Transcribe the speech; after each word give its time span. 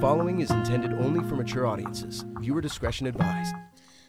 following 0.00 0.40
is 0.40 0.50
intended 0.50 0.92
only 0.94 1.26
for 1.28 1.34
mature 1.34 1.66
audiences. 1.66 2.24
Viewer 2.40 2.60
discretion 2.60 3.06
advised. 3.06 3.54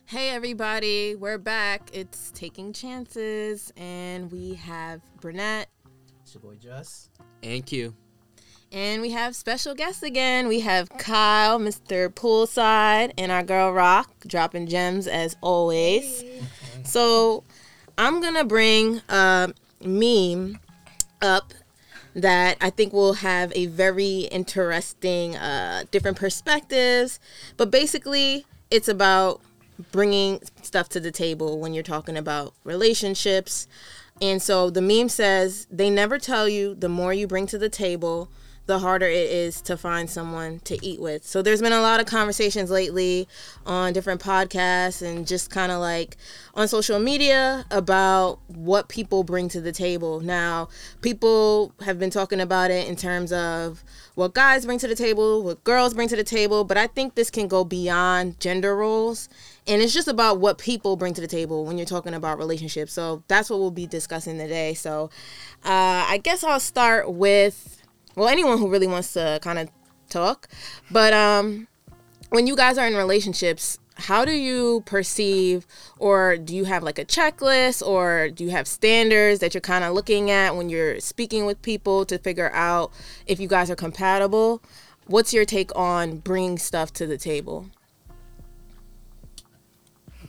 Hey 0.06 0.30
everybody, 0.30 1.16
we're 1.16 1.38
back. 1.38 1.90
It's 1.94 2.32
Taking 2.32 2.74
Chances, 2.74 3.72
and 3.78 4.32
we 4.32 4.56
have 4.56 5.02
Burnett, 5.22 5.68
It's 6.22 6.34
your 6.34 6.42
boy 6.42 6.56
Just. 6.56 7.10
And 7.44 7.66
Q. 7.66 7.94
and 8.72 9.02
we 9.02 9.12
have 9.12 9.36
special 9.36 9.74
guests 9.76 10.04
again. 10.04 10.48
We 10.48 10.60
have 10.62 10.90
Kyle, 10.90 11.60
Mr. 11.60 12.10
Poolside, 12.10 13.12
and 13.18 13.32
our 13.32 13.44
girl 13.44 13.72
Rock, 13.72 14.12
dropping 14.28 14.68
gems 14.68 15.08
as 15.08 15.36
always. 15.42 16.24
So 16.84 17.44
I'm 17.98 18.20
gonna 18.22 18.46
bring 18.46 19.02
a 19.10 19.54
meme 19.84 20.60
up 21.22 21.54
that 22.22 22.58
I 22.62 22.70
think 22.70 22.94
will 22.94 23.14
have 23.14 23.52
a 23.56 23.68
very 23.68 24.22
interesting, 24.32 25.36
uh, 25.36 25.84
different 25.92 26.18
perspectives. 26.18 27.20
But 27.58 27.72
basically, 27.72 28.46
it's 28.72 28.88
about 28.88 29.42
bringing 29.92 30.42
stuff 30.62 30.90
to 30.90 31.00
the 31.00 31.12
table 31.12 31.60
when 31.60 31.74
you're 31.74 31.84
talking 31.84 32.18
about 32.18 32.54
relationships. 32.64 33.68
And 34.22 34.42
so 34.42 34.70
the 34.70 34.82
meme 34.82 35.10
says, 35.10 35.66
they 35.72 35.90
never 35.90 36.20
tell 36.20 36.50
you 36.50 36.76
the 36.76 36.90
more 36.90 37.14
you 37.14 37.28
bring 37.28 37.48
to 37.48 37.58
the 37.58 37.70
table, 37.70 38.30
the 38.70 38.78
harder 38.78 39.08
it 39.08 39.32
is 39.32 39.62
to 39.62 39.76
find 39.76 40.08
someone 40.08 40.60
to 40.60 40.78
eat 40.86 41.02
with. 41.02 41.26
So 41.26 41.42
there's 41.42 41.60
been 41.60 41.74
a 41.74 41.82
lot 41.82 42.00
of 42.00 42.06
conversations 42.06 42.70
lately 42.70 43.28
on 43.66 43.94
different 43.94 44.22
podcasts 44.22 45.02
and 45.02 45.26
just 45.26 45.50
kind 45.50 45.72
of 45.72 45.80
like 45.80 46.18
on 46.54 46.68
social 46.68 47.00
media 47.00 47.66
about 47.72 48.38
what 48.48 48.88
people 48.88 49.24
bring 49.24 49.50
to 49.50 49.60
the 49.60 49.72
table. 49.72 50.20
Now, 50.20 50.70
people 51.02 51.74
have 51.82 51.98
been 51.98 52.12
talking 52.12 52.40
about 52.40 52.70
it 52.70 52.88
in 52.88 52.96
terms 52.96 53.34
of 53.34 53.84
what 54.14 54.36
guys 54.36 54.68
bring 54.68 54.78
to 54.78 54.88
the 54.88 54.94
table, 54.94 55.42
what 55.42 55.64
girls 55.64 55.96
bring 55.96 56.08
to 56.08 56.16
the 56.16 56.24
table, 56.24 56.64
but 56.64 56.78
I 56.78 56.86
think 56.86 57.16
this 57.16 57.32
can 57.32 57.48
go 57.48 57.64
beyond 57.64 58.40
gender 58.40 58.76
roles. 58.76 59.30
And 59.66 59.82
it's 59.82 59.94
just 59.96 60.08
about 60.08 60.40
what 60.40 60.60
people 60.60 60.96
bring 60.96 61.16
to 61.16 61.22
the 61.22 61.28
table 61.28 61.66
when 61.66 61.80
you're 61.80 61.88
talking 61.88 62.14
about 62.14 62.38
relationships. 62.38 62.94
So 62.94 63.24
that's 63.28 63.50
what 63.50 63.60
we'll 63.60 63.72
be 63.72 63.88
discussing 63.88 64.38
today. 64.38 64.76
So 64.76 65.10
uh, 65.66 66.06
I 66.08 66.20
guess 66.24 66.44
I'll 66.44 66.60
start 66.60 67.12
with 67.12 67.79
well 68.16 68.28
anyone 68.28 68.58
who 68.58 68.70
really 68.70 68.88
wants 68.88 69.14
to 69.14 69.40
kind 69.42 69.60
of 69.60 69.70
talk 70.10 70.48
but 70.92 71.14
um 71.14 71.68
when 72.30 72.48
you 72.48 72.56
guys 72.56 72.78
are 72.78 72.88
in 72.88 72.96
relationships 72.96 73.80
how 73.96 74.24
do 74.24 74.32
you 74.32 74.82
perceive 74.86 75.68
or 75.98 76.38
do 76.38 76.56
you 76.56 76.64
have 76.64 76.84
like 76.84 76.98
a 76.98 77.06
checklist 77.06 77.86
or 77.86 78.30
do 78.30 78.44
you 78.44 78.50
have 78.50 78.68
standards 78.68 79.40
that 79.40 79.54
you're 79.54 79.62
kind 79.62 79.84
of 79.84 79.94
looking 79.94 80.32
at 80.32 80.56
when 80.56 80.70
you're 80.70 81.00
speaking 81.00 81.46
with 81.46 81.62
people 81.62 82.06
to 82.06 82.18
figure 82.18 82.52
out 82.54 82.92
if 83.28 83.40
you 83.40 83.48
guys 83.48 83.70
are 83.70 83.76
compatible 83.76 84.62
what's 85.08 85.34
your 85.34 85.46
take 85.46 85.76
on 85.76 86.18
bringing 86.18 86.58
stuff 86.58 86.94
to 86.94 87.06
the 87.06 87.18
table 87.18 87.70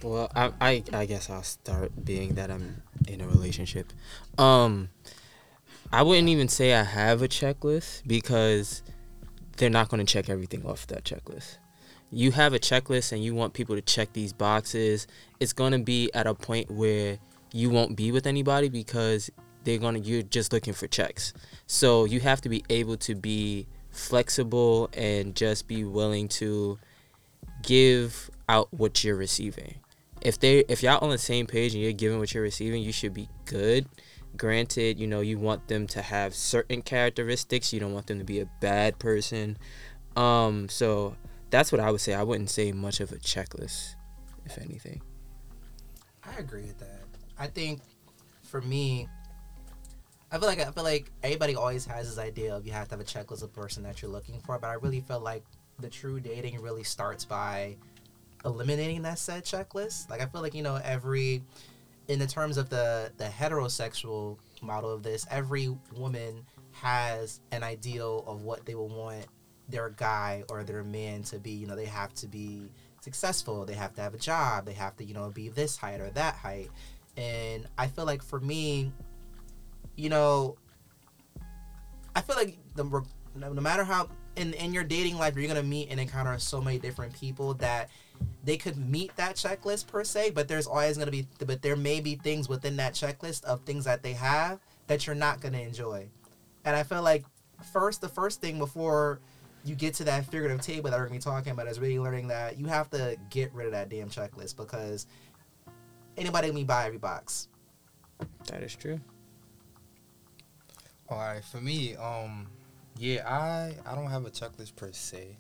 Well, 0.03 0.31
I, 0.35 0.53
I 0.61 0.83
I 0.93 1.07
guess 1.07 1.29
I'll 1.29 1.43
start 1.43 1.93
being 2.05 2.35
that 2.37 2.51
I'm 2.51 2.83
in 3.07 3.21
a 3.21 3.29
relationship. 3.29 3.93
Um, 4.39 4.89
I 5.93 6.03
wouldn't 6.03 6.29
even 6.29 6.49
say 6.49 6.75
I 6.75 6.85
have 6.85 7.21
a 7.23 7.29
checklist 7.29 8.07
because 8.07 8.83
they're 9.57 9.71
not 9.71 9.89
going 9.89 10.05
to 10.05 10.11
check 10.11 10.29
everything 10.29 10.65
off 10.65 10.87
that 10.87 11.05
checklist. 11.05 11.59
You 12.13 12.31
have 12.33 12.55
a 12.55 12.59
checklist 12.59 13.13
and 13.13 13.23
you 13.23 13.35
want 13.35 13.55
people 13.55 13.75
to 13.75 13.83
check 13.83 14.13
these 14.13 14.33
boxes. 14.33 15.07
It's 15.41 15.53
going 15.53 15.73
to 15.73 15.79
be 15.79 16.11
at 16.15 16.27
a 16.27 16.35
point 16.35 16.71
where 16.71 17.19
you 17.53 17.71
won't 17.71 17.97
be 17.97 18.13
with 18.13 18.27
anybody 18.27 18.69
because 18.69 19.31
they're 19.65 19.79
going 19.79 20.01
to 20.01 20.01
you're 20.01 20.23
just 20.23 20.53
looking 20.53 20.73
for 20.75 20.87
checks. 20.87 21.33
So 21.67 22.05
you 22.05 22.21
have 22.21 22.41
to 22.43 22.49
be 22.49 22.65
able 22.71 22.97
to 22.99 23.15
be 23.15 23.67
flexible 23.91 24.89
and 24.93 25.35
just 25.35 25.67
be 25.67 25.85
willing 25.85 26.29
to 26.29 26.79
give 27.63 28.31
out 28.49 28.69
what 28.73 29.03
you're 29.05 29.17
receiving. 29.17 29.75
If 30.23 30.39
they 30.39 30.61
if 30.69 30.83
y'all 30.83 31.03
on 31.03 31.11
the 31.11 31.19
same 31.19 31.47
page 31.47 31.75
and 31.75 31.83
you're 31.83 31.93
giving 31.93 32.19
what 32.19 32.33
you're 32.33 32.43
receiving, 32.43 32.83
you 32.83 32.93
should 32.93 33.15
be 33.15 33.29
good. 33.45 33.87
Granted, 34.37 34.99
you 34.99 35.07
know, 35.07 35.21
you 35.21 35.39
want 35.39 35.69
them 35.69 35.87
to 35.89 36.03
have 36.03 36.35
certain 36.35 36.83
characteristics. 36.83 37.73
You 37.73 37.81
don't 37.81 37.93
want 37.93 38.07
them 38.07 38.19
to 38.19 38.25
be 38.25 38.41
a 38.41 38.47
bad 38.61 38.99
person. 38.99 39.59
Um, 40.17 40.69
so 40.69 41.17
that's 41.51 41.73
what 41.73 41.81
I 41.81 41.91
would 41.91 42.01
say. 42.01 42.15
I 42.15 42.23
wouldn't 42.23 42.51
say 42.51 42.73
much 42.73 43.01
of 43.01 43.13
a 43.13 43.17
checklist, 43.17 43.95
if 44.47 44.59
anything. 44.59 45.03
I 46.25 46.39
agree 46.39 46.63
with 46.63 46.79
that. 46.79 47.03
I 47.39 47.47
think 47.47 47.81
for 48.43 48.61
me, 48.61 49.09
I 50.33 50.39
feel 50.39 50.47
like 50.47 50.61
I 50.61 50.71
feel 50.71 50.85
like 50.85 51.11
everybody 51.23 51.57
always 51.57 51.85
has 51.87 52.09
this 52.09 52.25
idea 52.25 52.55
of 52.55 52.65
you 52.65 52.73
have 52.73 52.89
to 52.89 52.95
have 52.95 53.01
a 53.01 53.05
checklist 53.05 53.43
of 53.43 53.53
person 53.53 53.83
that 53.83 54.01
you're 54.01 54.11
looking 54.11 54.39
for, 54.41 54.59
but 54.59 54.69
I 54.69 54.75
really 54.75 55.01
feel 55.01 55.21
like 55.21 55.45
the 55.81 55.89
true 55.89 56.21
dating 56.21 56.61
really 56.61 56.85
starts 56.85 57.25
by 57.25 57.77
eliminating 58.45 59.03
that 59.03 59.19
said 59.19 59.45
checklist. 59.45 60.09
Like 60.09 60.21
I 60.21 60.27
feel 60.27 60.41
like 60.41 60.55
you 60.55 60.63
know 60.63 60.81
every 60.85 61.43
in 62.11 62.19
the 62.19 62.27
terms 62.27 62.57
of 62.57 62.69
the 62.69 63.13
the 63.19 63.25
heterosexual 63.25 64.37
model 64.63 64.93
of 64.93 65.05
this, 65.05 65.25
every 65.31 65.69
woman 65.97 66.45
has 66.73 67.41
an 67.53 67.63
ideal 67.63 68.25
of 68.27 68.43
what 68.43 68.67
they 68.67 68.75
will 68.75 68.89
want 68.89 69.27
their 69.69 69.91
guy 69.91 70.43
or 70.49 70.65
their 70.65 70.83
man 70.83 71.23
to 71.23 71.39
be. 71.39 71.53
You 71.53 71.69
know, 71.69 71.77
they 71.77 71.85
have 71.85 72.13
to 72.15 72.27
be 72.27 72.73
successful, 73.01 73.65
they 73.65 73.75
have 73.75 73.95
to 73.95 74.01
have 74.01 74.13
a 74.13 74.19
job, 74.19 74.67
they 74.67 74.73
have 74.73 74.97
to, 74.97 75.05
you 75.05 75.15
know, 75.15 75.31
be 75.31 75.51
this 75.51 75.77
height 75.77 76.01
or 76.01 76.11
that 76.11 76.35
height. 76.35 76.71
And 77.17 77.69
I 77.79 77.87
feel 77.87 78.07
like 78.07 78.25
for 78.25 78.41
me, 78.41 78.93
you 79.95 80.09
know, 80.09 80.57
I 82.17 82.23
feel 82.23 82.35
like 82.35 82.59
the 82.75 83.05
no 83.37 83.53
matter 83.53 83.85
how 83.85 84.09
in 84.35 84.53
in 84.55 84.75
your 84.75 84.83
dating 84.83 85.17
life 85.17 85.37
you're 85.37 85.47
gonna 85.47 85.63
meet 85.63 85.93
and 85.93 86.01
encounter 86.01 86.37
so 86.41 86.61
many 86.61 86.81
different 86.81 87.13
people 87.13 87.55
that 87.55 87.89
they 88.45 88.57
could 88.57 88.77
meet 88.77 89.15
that 89.17 89.37
checklist 89.37 89.87
per 89.87 90.05
se, 90.05 90.31
but 90.31 90.49
there's 90.49 90.67
always 90.67 90.97
gonna 90.97 91.11
be 91.11 91.27
but 91.45 91.63
there 91.63 91.77
may 91.77 92.01
be 92.01 92.17
things 92.17 92.49
within 92.49 92.77
that 92.77 92.95
checklist 92.95 93.45
of 93.45 93.61
things 93.63 93.85
that 93.85 94.03
they 94.03 94.13
have 94.13 94.61
that 94.87 95.07
you're 95.07 95.17
not 95.17 95.41
gonna 95.41 95.59
enjoy. 95.59 96.09
And 96.65 96.75
I 96.75 96.83
feel 96.83 97.03
like 97.03 97.25
first 97.73 98.01
the 98.01 98.09
first 98.09 98.41
thing 98.41 98.59
before 98.59 99.21
you 99.65 99.75
get 99.75 99.95
to 99.95 100.05
that 100.05 100.25
figurative 100.25 100.63
table 100.63 100.91
that 100.91 100.99
we're 100.99 101.07
gonna 101.07 101.19
be 101.19 101.23
talking 101.23 101.53
about 101.53 101.67
is 101.69 101.79
really 101.79 101.99
learning 101.99 102.29
that 102.29 102.59
you 102.59 102.67
have 102.67 102.89
to 102.91 103.17
get 103.29 103.53
rid 103.53 103.67
of 103.67 103.73
that 103.73 103.89
damn 103.89 104.09
checklist 104.09 104.57
because 104.57 105.07
anybody 106.17 106.49
can 106.49 106.57
be 106.57 106.65
buy 106.65 106.87
every 106.87 106.99
box. 106.99 107.49
That 108.47 108.63
is 108.63 108.75
true. 108.75 109.01
All 111.09 111.19
right, 111.19 111.45
for 111.45 111.61
me, 111.61 111.97
um, 111.97 112.47
yeah, 112.97 113.29
I 113.29 113.75
I 113.85 113.95
don't 113.95 114.11
have 114.11 114.27
a 114.27 114.31
checklist 114.31 114.77
per 114.77 114.93
se, 114.93 115.37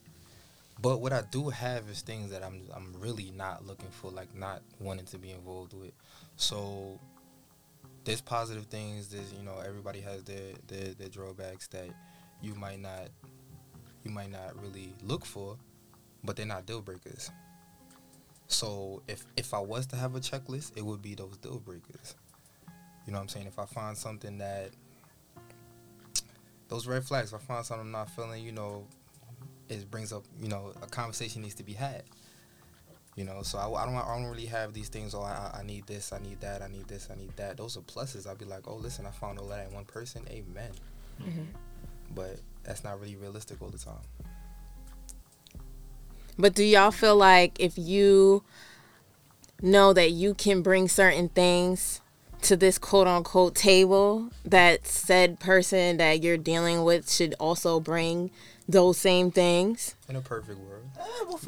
but 0.82 1.00
what 1.00 1.12
I 1.12 1.22
do 1.30 1.48
have 1.50 1.88
is 1.90 2.00
things 2.00 2.30
that 2.30 2.42
I'm 2.42 2.62
I'm 2.74 2.94
really 2.98 3.32
not 3.36 3.66
looking 3.66 3.90
for, 3.90 4.10
like 4.10 4.34
not 4.34 4.62
wanting 4.78 5.06
to 5.06 5.18
be 5.18 5.30
involved 5.30 5.74
with. 5.74 5.92
So 6.36 6.98
there's 8.04 8.20
positive 8.20 8.66
things. 8.66 9.08
There's 9.08 9.32
you 9.32 9.42
know 9.42 9.58
everybody 9.64 10.00
has 10.00 10.24
their 10.24 10.54
their, 10.68 10.94
their 10.94 11.08
drawbacks 11.08 11.66
that 11.68 11.88
you 12.42 12.54
might 12.54 12.80
not 12.80 13.08
you 14.04 14.10
might 14.10 14.30
not 14.30 14.60
really 14.62 14.94
look 15.04 15.24
for, 15.24 15.56
but 16.24 16.36
they're 16.36 16.46
not 16.46 16.66
deal 16.66 16.80
breakers. 16.80 17.30
So 18.46 19.02
if 19.06 19.24
if 19.36 19.52
I 19.52 19.60
was 19.60 19.86
to 19.88 19.96
have 19.96 20.14
a 20.16 20.20
checklist, 20.20 20.76
it 20.76 20.84
would 20.84 21.02
be 21.02 21.14
those 21.14 21.36
deal 21.38 21.58
breakers. 21.58 22.14
You 23.06 23.12
know 23.12 23.18
what 23.18 23.22
I'm 23.22 23.28
saying? 23.28 23.46
If 23.46 23.58
I 23.58 23.66
find 23.66 23.96
something 23.96 24.38
that 24.38 24.70
those 26.68 26.86
red 26.86 27.04
flags, 27.04 27.32
if 27.32 27.40
I 27.42 27.44
find 27.44 27.66
something 27.66 27.86
I'm 27.86 27.92
not 27.92 28.10
feeling, 28.10 28.44
you 28.44 28.52
know, 28.52 28.86
it 29.70 29.90
brings 29.90 30.12
up, 30.12 30.24
you 30.40 30.48
know, 30.48 30.72
a 30.82 30.86
conversation 30.86 31.42
needs 31.42 31.54
to 31.56 31.62
be 31.62 31.72
had. 31.72 32.02
You 33.16 33.24
know, 33.24 33.42
so 33.42 33.58
I, 33.58 33.82
I 33.82 33.84
don't 33.84 33.96
I 33.96 34.16
don't 34.16 34.26
really 34.26 34.46
have 34.46 34.72
these 34.72 34.88
things. 34.88 35.14
Oh, 35.14 35.22
I, 35.22 35.58
I 35.58 35.62
need 35.62 35.86
this, 35.86 36.12
I 36.12 36.18
need 36.18 36.40
that, 36.40 36.62
I 36.62 36.68
need 36.68 36.88
this, 36.88 37.08
I 37.10 37.16
need 37.16 37.36
that. 37.36 37.56
Those 37.56 37.76
are 37.76 37.80
pluses. 37.80 38.26
I'll 38.26 38.36
be 38.36 38.44
like, 38.44 38.66
oh, 38.66 38.76
listen, 38.76 39.04
I 39.04 39.10
found 39.10 39.38
all 39.38 39.48
that 39.48 39.66
in 39.68 39.74
one 39.74 39.84
person. 39.84 40.22
Amen. 40.30 40.70
Mm-hmm. 41.20 41.42
But 42.14 42.40
that's 42.62 42.84
not 42.84 43.00
really 43.00 43.16
realistic 43.16 43.60
all 43.60 43.68
the 43.68 43.78
time. 43.78 44.00
But 46.38 46.54
do 46.54 46.64
y'all 46.64 46.90
feel 46.90 47.16
like 47.16 47.58
if 47.60 47.76
you 47.76 48.44
know 49.60 49.92
that 49.92 50.12
you 50.12 50.34
can 50.34 50.62
bring 50.62 50.88
certain 50.88 51.28
things 51.28 52.00
to 52.42 52.56
this 52.56 52.78
quote 52.78 53.06
unquote 53.06 53.54
table, 53.54 54.30
that 54.44 54.86
said 54.86 55.40
person 55.40 55.96
that 55.98 56.22
you're 56.22 56.36
dealing 56.38 56.84
with 56.84 57.10
should 57.10 57.34
also 57.40 57.80
bring 57.80 58.30
those 58.68 58.98
same 58.98 59.30
things? 59.30 59.94
In 60.08 60.16
a 60.16 60.20
perfect 60.20 60.58
world, 60.60 60.84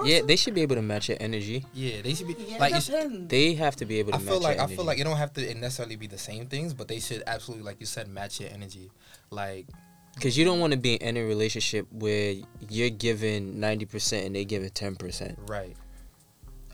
Yeah, 0.04 0.22
they 0.22 0.36
should 0.36 0.54
be 0.54 0.62
able 0.62 0.76
to 0.76 0.82
match 0.82 1.08
your 1.08 1.18
energy. 1.20 1.64
yeah, 1.74 2.02
they 2.02 2.14
should 2.14 2.26
be 2.28 2.36
Yeah, 2.48 2.58
like. 2.58 2.74
it 2.76 3.28
They 3.28 3.54
have 3.54 3.76
to 3.76 3.84
be 3.86 3.98
able 4.00 4.12
to 4.12 4.16
I 4.18 4.20
match 4.20 4.28
feel 4.28 4.40
like 4.40 4.56
your 4.56 4.64
I 4.64 4.68
feel 4.68 4.84
like 4.84 4.98
it 4.98 5.04
don't 5.04 5.16
have 5.16 5.32
to 5.34 5.54
necessarily 5.54 5.96
be 5.96 6.06
the 6.06 6.18
same 6.18 6.46
things, 6.46 6.74
but 6.74 6.88
they 6.88 7.00
should 7.00 7.22
absolutely, 7.26 7.64
like 7.64 7.78
you 7.80 7.86
said, 7.86 8.08
match 8.08 8.40
your 8.40 8.50
energy. 8.50 8.90
Like 9.30 9.66
Because 10.14 10.36
you 10.36 10.44
don't 10.44 10.58
want 10.60 10.72
to 10.72 10.78
be 10.78 10.94
in 10.94 11.16
a 11.16 11.22
relationship 11.22 11.86
where 11.92 12.34
you're 12.68 12.90
giving 12.90 13.54
90% 13.54 14.26
and 14.26 14.34
they 14.34 14.44
giving 14.44 14.70
10%. 14.70 15.36
right. 15.48 15.76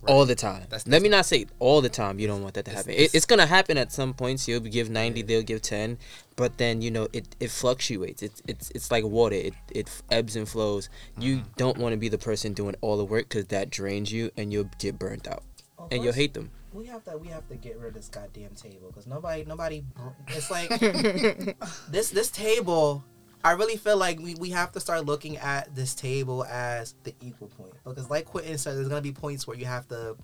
All 0.07 0.25
the 0.27 0.35
time. 0.35 0.61
That's- 0.63 0.87
Let 0.87 1.03
me 1.03 1.09
not 1.09 1.27
say 1.27 1.47
all 1.59 1.81
the 1.81 1.89
time. 1.89 2.19
You 2.19 2.27
don't 2.27 2.43
want 2.43 2.55
that 2.55 2.65
to 2.67 2.71
happen. 2.71 2.91
it's- 2.93 3.13
It, 3.13 3.17
it's 3.17 3.27
gonna 3.27 3.47
happen 3.47 3.77
at 3.79 3.91
some 3.93 4.15
points. 4.15 4.47
You'll 4.47 4.61
give 4.61 4.89
ninety, 4.91 5.23
they'll 5.23 5.43
give 5.43 5.63
ten, 5.63 5.99
but 6.37 6.59
then 6.59 6.81
you 6.83 6.91
know 6.91 7.09
it, 7.13 7.35
it 7.41 7.51
fluctuates. 7.51 8.23
It's 8.23 8.43
it's 8.47 8.71
it's 8.75 8.91
like 8.91 9.05
water. 9.05 9.37
It 9.37 9.55
it 9.71 9.91
ebbs 10.11 10.37
and 10.37 10.49
flows. 10.49 10.89
You 11.19 11.39
Mm-hmm. 11.39 11.49
don't 11.57 11.79
want 11.79 11.93
to 11.95 11.97
be 11.99 12.09
the 12.09 12.19
person 12.19 12.53
doing 12.53 12.77
all 12.81 12.97
the 12.97 13.05
work 13.05 13.29
because 13.29 13.47
that 13.47 13.71
drains 13.71 14.13
you 14.13 14.31
and 14.37 14.53
you'll 14.53 14.71
get 14.79 14.99
burnt 14.99 15.27
out 15.27 15.43
Well, 15.77 15.89
and 15.91 16.03
you'll 16.05 16.13
hate 16.13 16.35
them. 16.35 16.51
We 16.73 16.85
have 16.87 17.03
to 17.05 17.17
we 17.17 17.29
have 17.29 17.49
to 17.49 17.57
get 17.57 17.79
rid 17.79 17.89
of 17.89 17.95
this 17.95 18.09
goddamn 18.09 18.55
table 18.55 18.89
because 18.89 19.07
nobody 19.07 19.45
nobody. 19.45 19.85
It's 20.29 20.51
like 20.51 20.69
this 21.91 22.11
this 22.11 22.31
table. 22.31 23.05
I 23.45 23.53
really 23.53 23.77
feel 23.77 23.97
like 23.97 24.19
we, 24.19 24.35
we 24.35 24.51
have 24.51 24.73
to 24.73 24.81
start 24.81 25.07
looking 25.07 25.37
at 25.37 25.75
this 25.75 25.95
table 25.95 26.45
as 26.45 26.95
the 27.05 27.15
equal 27.21 27.49
point 27.49 27.73
because, 27.85 28.11
like 28.11 28.25
Quentin 28.25 28.59
said, 28.59 28.77
there's 28.77 28.89
gonna 28.89 29.01
be 29.01 29.13
points 29.13 29.47
where 29.47 29.57
you 29.57 29.67
have 29.67 29.87
to. 29.89 30.17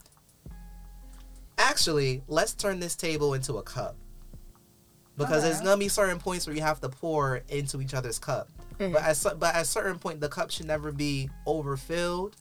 Actually, 1.57 2.23
let's 2.27 2.55
turn 2.55 2.81
this 2.81 2.97
table 2.97 3.35
into 3.35 3.55
a 3.55 3.63
cup 3.63 3.97
because 5.17 5.45
there's 5.45 5.61
gonna 5.61 5.77
be 5.77 5.89
certain 5.89 6.19
points 6.19 6.47
where 6.47 6.57
you 6.57 6.63
have 6.63 6.81
to 6.81 6.89
pour 6.89 7.43
into 7.49 7.81
each 7.81 7.95
other's 7.95 8.19
cup. 8.19 8.49
But 8.79 8.93
mm-hmm. 8.93 9.31
at 9.31 9.39
but 9.39 9.55
at 9.55 9.63
a 9.63 9.65
certain 9.65 9.99
point, 9.99 10.21
the 10.21 10.29
cup 10.29 10.51
should 10.51 10.67
never 10.67 10.91
be 10.91 11.31
overfilled 11.47 12.37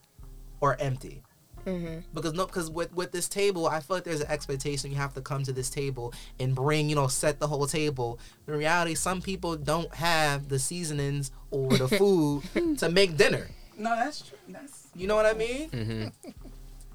or 0.59 0.75
empty 0.79 1.21
hmm 1.65 2.00
because 2.13 2.33
no 2.33 2.45
because 2.45 2.69
with 2.69 2.94
with 2.94 3.12
this 3.12 3.27
table 3.27 3.68
i 3.68 3.80
feel 3.80 3.98
like 3.98 4.04
there's 4.04 4.21
an 4.21 4.30
expectation 4.30 4.92
you 4.92 4.98
have 4.98 5.13
to 5.13 5.21
come 5.21 5.44
to 5.44 5.54
this 5.54 5.69
table 5.69 6.13
and 6.39 6.56
bring 6.56 6.89
you 6.89 6.95
know 6.95 7.07
set 7.07 7.39
the 7.39 7.48
whole 7.48 7.68
table. 7.68 8.19
In 8.48 8.54
reality 8.56 8.95
some 8.95 9.21
people 9.21 9.56
don't 9.56 9.94
have 9.95 10.50
the 10.50 10.60
seasonings 10.60 11.31
or 11.51 11.77
the 11.77 11.88
food 12.00 12.44
to 12.80 12.89
make 12.89 13.18
dinner. 13.18 13.48
No, 13.77 13.95
that's 13.95 14.21
true. 14.21 14.38
That's 14.48 14.88
you 14.95 15.07
know 15.07 15.15
what 15.15 15.25
i 15.25 15.33
mean? 15.33 15.69
Hmm 15.69 16.06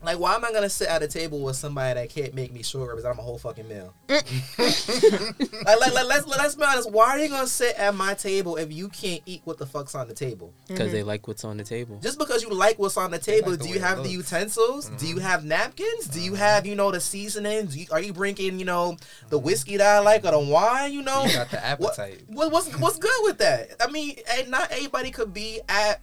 like 0.03 0.19
why 0.19 0.35
am 0.35 0.45
i 0.45 0.53
gonna 0.53 0.69
sit 0.69 0.89
at 0.89 1.03
a 1.03 1.09
table 1.09 1.41
with 1.41 1.57
somebody 1.57 2.01
that 2.01 2.09
can't 2.09 2.35
make 2.35 2.53
me 2.53 2.63
short 2.63 2.91
ribs 2.91 3.05
i'm 3.05 3.19
a 3.19 3.23
whole 3.23 3.39
fucking 3.39 3.69
meal 3.69 3.95
like, 4.09 4.21
let, 4.59 5.95
let, 5.95 6.07
let's 6.07 6.27
let's 6.27 6.55
be 6.55 6.65
honest 6.65 6.91
why 6.91 7.11
are 7.11 7.19
you 7.19 7.29
gonna 7.29 7.47
sit 7.47 7.75
at 7.77 7.95
my 7.95 8.15
table 8.15 8.57
if 8.57 8.73
you 8.73 8.89
can't 8.89 9.23
eat 9.27 9.43
what 9.45 9.59
the 9.59 9.67
fuck's 9.67 9.95
on 9.95 10.09
the 10.09 10.15
table 10.15 10.53
Because 10.67 10.93
they 10.93 11.01
mm-hmm. 11.01 11.09
like 11.09 11.29
what's 11.29 11.45
on 11.45 11.57
the 11.57 11.65
table. 11.65 11.99
Just 12.01 12.19
because 12.19 12.43
you 12.43 12.51
like 12.51 12.79
what's 12.79 12.97
on 12.97 13.11
the 13.11 13.19
table, 13.19 13.51
like 13.51 13.61
do 13.61 13.67
way 13.67 13.75
you 13.75 13.81
have 13.81 13.99
the 13.99 14.17
looks. 14.17 14.33
utensils? 14.33 14.89
Do 14.99 15.07
you 15.07 15.17
mm-hmm. 15.17 15.25
have 15.25 15.45
napkins? 15.45 16.09
Do 16.09 16.21
you 16.21 16.33
mm-hmm. 16.33 16.41
have, 16.41 16.67
you 16.67 16.75
know, 16.75 16.91
the 16.91 17.01
seasonings? 17.01 17.77
You, 17.77 17.87
are 17.91 18.01
you 18.01 18.13
drinking, 18.13 18.59
you 18.59 18.65
know, 18.65 18.97
the 19.29 19.39
whiskey 19.39 19.77
that 19.77 19.97
I 19.97 19.99
like 20.01 20.25
or 20.25 20.33
the 20.33 20.39
wine? 20.39 20.93
You 20.93 21.03
know, 21.03 21.25
You 21.25 21.35
got 21.35 21.51
the 21.51 21.65
appetite. 21.65 22.23
what, 22.29 22.53
what's 22.53 22.75
what's 22.79 22.99
good 22.99 23.21
with 23.23 23.39
that? 23.39 23.77
I 23.81 23.91
mean, 23.91 24.17
and 24.31 24.49
not 24.49 24.71
everybody 24.73 25.11
could 25.11 25.33
be 25.33 25.61
at. 25.69 26.01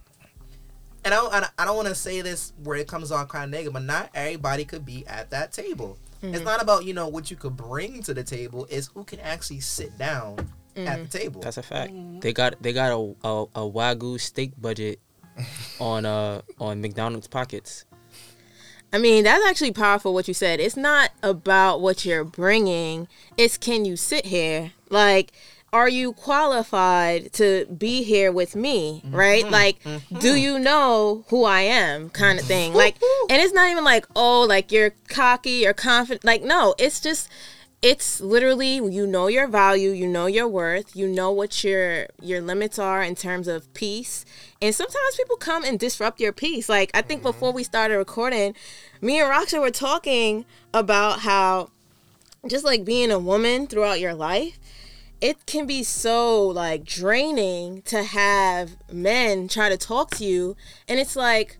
And 1.06 1.14
I 1.14 1.18
don't, 1.18 1.52
I 1.56 1.64
don't 1.64 1.76
want 1.76 1.86
to 1.86 1.94
say 1.94 2.20
this 2.20 2.52
where 2.64 2.76
it 2.76 2.88
comes 2.88 3.12
off 3.12 3.28
kind 3.28 3.44
of 3.44 3.50
negative, 3.50 3.74
but 3.74 3.84
not 3.84 4.10
everybody 4.12 4.64
could 4.64 4.84
be 4.84 5.06
at 5.06 5.30
that 5.30 5.52
table. 5.52 5.98
It's 6.20 6.38
mm-hmm. 6.38 6.44
not 6.44 6.60
about 6.60 6.84
you 6.84 6.94
know 6.94 7.06
what 7.06 7.30
you 7.30 7.36
could 7.36 7.56
bring 7.56 8.02
to 8.02 8.12
the 8.12 8.24
table; 8.24 8.66
it's 8.68 8.88
who 8.88 9.04
can 9.04 9.20
actually 9.20 9.60
sit 9.60 9.96
down 9.96 10.36
at 10.74 10.98
the 10.98 11.04
mm. 11.04 11.10
table. 11.10 11.40
That's 11.40 11.58
a 11.58 11.62
fact. 11.62 11.92
Mm-hmm. 11.92 12.18
They 12.18 12.32
got 12.32 12.60
they 12.60 12.72
got 12.72 12.90
a, 12.90 13.14
a 13.22 13.42
a 13.54 13.70
wagyu 13.70 14.20
steak 14.20 14.60
budget 14.60 14.98
on 15.78 16.04
uh 16.04 16.40
on 16.58 16.80
McDonald's 16.80 17.28
pockets. 17.28 17.84
I 18.92 18.98
mean, 18.98 19.24
that's 19.24 19.44
actually 19.46 19.72
powerful 19.72 20.12
what 20.12 20.26
you 20.26 20.34
said. 20.34 20.58
It's 20.58 20.76
not 20.76 21.10
about 21.22 21.80
what 21.80 22.04
you're 22.04 22.24
bringing, 22.24 23.06
it's 23.36 23.58
can 23.58 23.84
you 23.84 23.96
sit 23.96 24.26
here? 24.26 24.72
Like, 24.90 25.32
are 25.72 25.88
you 25.88 26.12
qualified 26.12 27.32
to 27.34 27.66
be 27.66 28.02
here 28.02 28.32
with 28.32 28.56
me? 28.56 29.02
Mm-hmm. 29.04 29.14
Right? 29.14 29.44
Mm-hmm. 29.44 29.52
Like, 29.52 29.82
mm-hmm. 29.82 30.18
do 30.18 30.34
you 30.34 30.58
know 30.58 31.24
who 31.28 31.44
I 31.44 31.60
am? 31.60 32.10
Kind 32.10 32.38
of 32.38 32.46
thing. 32.46 32.72
Like, 32.72 32.96
and 33.28 33.42
it's 33.42 33.52
not 33.52 33.70
even 33.70 33.84
like, 33.84 34.06
oh, 34.14 34.42
like 34.42 34.72
you're 34.72 34.94
cocky 35.08 35.66
or 35.66 35.72
confident. 35.72 36.24
Like, 36.24 36.42
no, 36.42 36.74
it's 36.78 37.00
just. 37.00 37.28
It's 37.82 38.22
literally 38.22 38.76
you 38.76 39.06
know 39.06 39.26
your 39.28 39.46
value, 39.46 39.90
you 39.90 40.08
know 40.08 40.26
your 40.26 40.48
worth, 40.48 40.96
you 40.96 41.06
know 41.06 41.30
what 41.30 41.62
your 41.62 42.06
your 42.22 42.40
limits 42.40 42.78
are 42.78 43.02
in 43.02 43.14
terms 43.14 43.46
of 43.46 43.72
peace. 43.74 44.24
And 44.62 44.74
sometimes 44.74 45.14
people 45.16 45.36
come 45.36 45.62
and 45.62 45.78
disrupt 45.78 46.18
your 46.18 46.32
peace. 46.32 46.70
Like 46.70 46.90
I 46.94 47.02
think 47.02 47.22
before 47.22 47.52
we 47.52 47.62
started 47.62 47.98
recording, 47.98 48.54
me 49.02 49.20
and 49.20 49.30
Raksha 49.30 49.60
were 49.60 49.70
talking 49.70 50.46
about 50.72 51.20
how 51.20 51.68
just 52.48 52.64
like 52.64 52.84
being 52.84 53.10
a 53.10 53.18
woman 53.18 53.66
throughout 53.66 54.00
your 54.00 54.14
life, 54.14 54.58
it 55.20 55.46
can 55.46 55.66
be 55.66 55.82
so 55.82 56.46
like 56.46 56.84
draining 56.84 57.82
to 57.82 58.02
have 58.02 58.76
men 58.92 59.48
try 59.48 59.68
to 59.68 59.76
talk 59.76 60.10
to 60.10 60.24
you 60.24 60.56
and 60.88 60.98
it's 60.98 61.16
like 61.16 61.58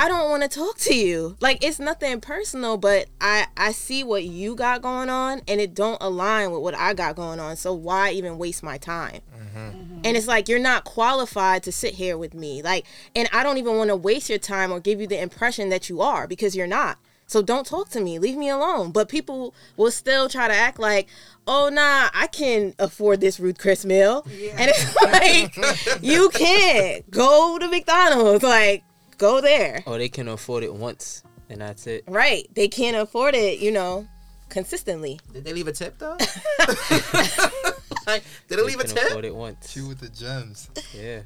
I 0.00 0.06
don't 0.06 0.30
want 0.30 0.44
to 0.44 0.48
talk 0.48 0.78
to 0.78 0.94
you. 0.94 1.36
Like 1.40 1.64
it's 1.64 1.80
nothing 1.80 2.20
personal, 2.20 2.76
but 2.76 3.08
I 3.20 3.48
I 3.56 3.72
see 3.72 4.04
what 4.04 4.22
you 4.22 4.54
got 4.54 4.80
going 4.80 5.10
on 5.10 5.42
and 5.48 5.60
it 5.60 5.74
don't 5.74 5.98
align 6.00 6.52
with 6.52 6.62
what 6.62 6.76
I 6.76 6.94
got 6.94 7.16
going 7.16 7.40
on. 7.40 7.56
So 7.56 7.72
why 7.72 8.12
even 8.12 8.38
waste 8.38 8.62
my 8.62 8.78
time? 8.78 9.22
Mm-hmm. 9.36 10.02
And 10.04 10.16
it's 10.16 10.28
like 10.28 10.48
you're 10.48 10.60
not 10.60 10.84
qualified 10.84 11.64
to 11.64 11.72
sit 11.72 11.94
here 11.94 12.16
with 12.16 12.32
me. 12.32 12.62
Like 12.62 12.86
and 13.16 13.28
I 13.32 13.42
don't 13.42 13.58
even 13.58 13.76
want 13.76 13.88
to 13.88 13.96
waste 13.96 14.28
your 14.28 14.38
time 14.38 14.70
or 14.70 14.78
give 14.78 15.00
you 15.00 15.08
the 15.08 15.20
impression 15.20 15.68
that 15.70 15.88
you 15.88 16.00
are 16.00 16.28
because 16.28 16.54
you're 16.54 16.68
not. 16.68 16.98
So 17.28 17.40
don't 17.40 17.64
talk 17.64 17.90
to 17.90 18.00
me. 18.00 18.18
Leave 18.18 18.36
me 18.36 18.48
alone. 18.48 18.90
But 18.90 19.08
people 19.08 19.54
will 19.76 19.92
still 19.92 20.28
try 20.28 20.48
to 20.48 20.54
act 20.54 20.80
like, 20.80 21.08
"Oh 21.46 21.68
nah, 21.68 22.08
I 22.12 22.26
can 22.26 22.74
afford 22.80 23.20
this 23.20 23.38
Ruth 23.38 23.58
Chris 23.58 23.84
meal." 23.84 24.26
Yeah. 24.28 24.56
And 24.58 24.70
it's 24.74 24.96
like 25.92 26.02
you 26.02 26.30
can't 26.30 27.08
go 27.10 27.58
to 27.58 27.68
McDonald's. 27.68 28.42
Like 28.42 28.82
go 29.18 29.40
there. 29.40 29.82
Or 29.86 29.98
they 29.98 30.08
can 30.08 30.26
afford 30.28 30.64
it 30.64 30.74
once 30.74 31.22
and 31.50 31.60
that's 31.60 31.86
it. 31.86 32.04
Right. 32.06 32.48
They 32.54 32.68
can't 32.68 32.96
afford 32.96 33.34
it, 33.34 33.58
you 33.58 33.72
know, 33.72 34.06
consistently. 34.48 35.20
Did 35.32 35.44
they 35.44 35.52
leave 35.52 35.68
a 35.68 35.72
tip 35.72 35.98
though? 35.98 36.16
like, 38.06 38.22
did 38.48 38.58
they 38.58 38.62
leave 38.62 38.80
a 38.80 38.84
can 38.84 38.94
tip? 38.94 39.08
afford 39.08 39.24
it 39.24 39.34
once. 39.34 39.70
She 39.70 39.80
with 39.82 40.00
the 40.00 40.08
gems. 40.08 40.70
Yeah. 40.94 41.20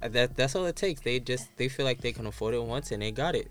That 0.00 0.36
that's 0.36 0.54
all 0.54 0.66
it 0.66 0.76
takes. 0.76 1.00
They 1.00 1.18
just 1.20 1.48
they 1.56 1.68
feel 1.68 1.86
like 1.86 2.00
they 2.00 2.12
can 2.12 2.26
afford 2.26 2.54
it 2.54 2.62
once 2.62 2.92
and 2.92 3.02
they 3.02 3.10
got 3.10 3.34
it. 3.34 3.50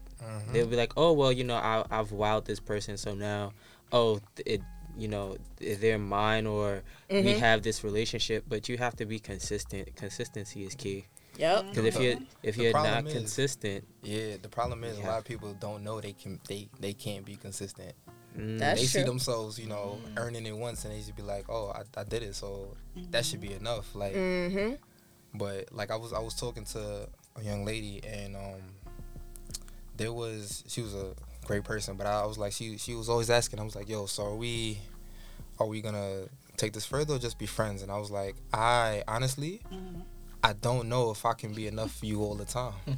They'll 0.51 0.67
be 0.67 0.75
like, 0.75 0.93
oh 0.97 1.13
well, 1.13 1.31
you 1.31 1.43
know, 1.43 1.55
I, 1.55 1.85
I've 1.91 2.09
wowed 2.11 2.45
this 2.45 2.59
person, 2.59 2.97
so 2.97 3.13
now, 3.15 3.53
oh, 3.91 4.19
it, 4.45 4.61
you 4.97 5.07
know, 5.07 5.37
they're 5.57 5.97
mine 5.99 6.45
or 6.47 6.81
we 7.09 7.33
have 7.33 7.61
this 7.63 7.83
relationship. 7.83 8.45
But 8.47 8.69
you 8.69 8.77
have 8.77 8.95
to 8.97 9.05
be 9.05 9.19
consistent. 9.19 9.95
Consistency 9.95 10.63
is 10.63 10.75
key. 10.75 11.05
Yep. 11.37 11.65
Because 11.71 11.85
if 11.85 11.99
you 12.01 12.25
if 12.43 12.55
you're 12.57 12.71
not 12.71 13.05
is- 13.07 13.13
consistent, 13.13 13.85
Yeah, 14.03 14.37
the 14.41 14.47
problem 14.49 14.83
is 14.85 14.97
Yeah. 14.97 15.05
a 15.05 15.07
lot 15.09 15.17
of 15.19 15.25
people 15.25 15.53
don't 15.59 15.83
know 15.83 15.99
they 15.99 16.13
can 16.13 16.39
they 16.47 16.69
they 16.79 16.93
can't 16.93 17.25
be 17.25 17.35
consistent. 17.35 17.91
mm, 18.37 18.57
That's 18.57 18.79
they 18.79 18.87
see 18.87 19.03
themselves, 19.03 19.59
you 19.59 19.67
know, 19.67 19.99
earning 20.15 20.45
it 20.45 20.55
once, 20.55 20.85
and 20.85 20.93
they 20.93 21.01
should 21.01 21.15
be 21.17 21.23
like, 21.23 21.45
"Oh, 21.49 21.73
I, 21.75 21.83
I 21.99 22.03
did 22.05 22.23
it, 22.23 22.35
so 22.35 22.77
that 23.11 23.25
should 23.25 23.41
be 23.41 23.51
enough." 23.51 23.93
Like, 23.95 24.13
Mm-hmm. 24.15 24.75
but 25.37 25.73
like 25.73 25.91
I 25.91 25.97
was 25.97 26.13
I 26.13 26.19
was 26.19 26.35
talking 26.35 26.63
to 26.71 27.09
a 27.35 27.43
young 27.43 27.65
lady, 27.65 27.99
and 28.07 28.35
um, 28.37 28.61
there 29.97 30.13
was 30.13 30.63
she 30.67 30.81
was 30.81 30.93
a 30.93 31.13
great 31.45 31.63
person, 31.63 31.95
but 31.95 32.07
I 32.07 32.25
was 32.25 32.37
like 32.37 32.51
she 32.53 32.77
she 32.77 32.93
was 32.95 33.09
always 33.09 33.29
asking. 33.29 33.59
I 33.59 33.63
was 33.63 33.75
like, 33.75 33.87
"Yo, 33.89 34.05
so 34.07 34.25
are 34.25 34.35
we 34.35 34.79
are 35.59 35.67
we 35.67 35.81
gonna 35.81 36.23
take 36.57 36.73
this 36.73 36.85
further 36.85 37.15
or 37.15 37.19
just 37.19 37.37
be 37.37 37.45
friends?" 37.45 37.81
And 37.81 37.91
I 37.91 37.97
was 37.97 38.11
like, 38.11 38.35
"I 38.53 39.03
honestly, 39.07 39.61
I 40.43 40.53
don't 40.53 40.89
know 40.89 41.11
if 41.11 41.25
I 41.25 41.33
can 41.33 41.53
be 41.53 41.67
enough 41.67 41.91
for 41.95 42.05
you 42.05 42.21
all 42.21 42.35
the 42.35 42.45
time." 42.45 42.73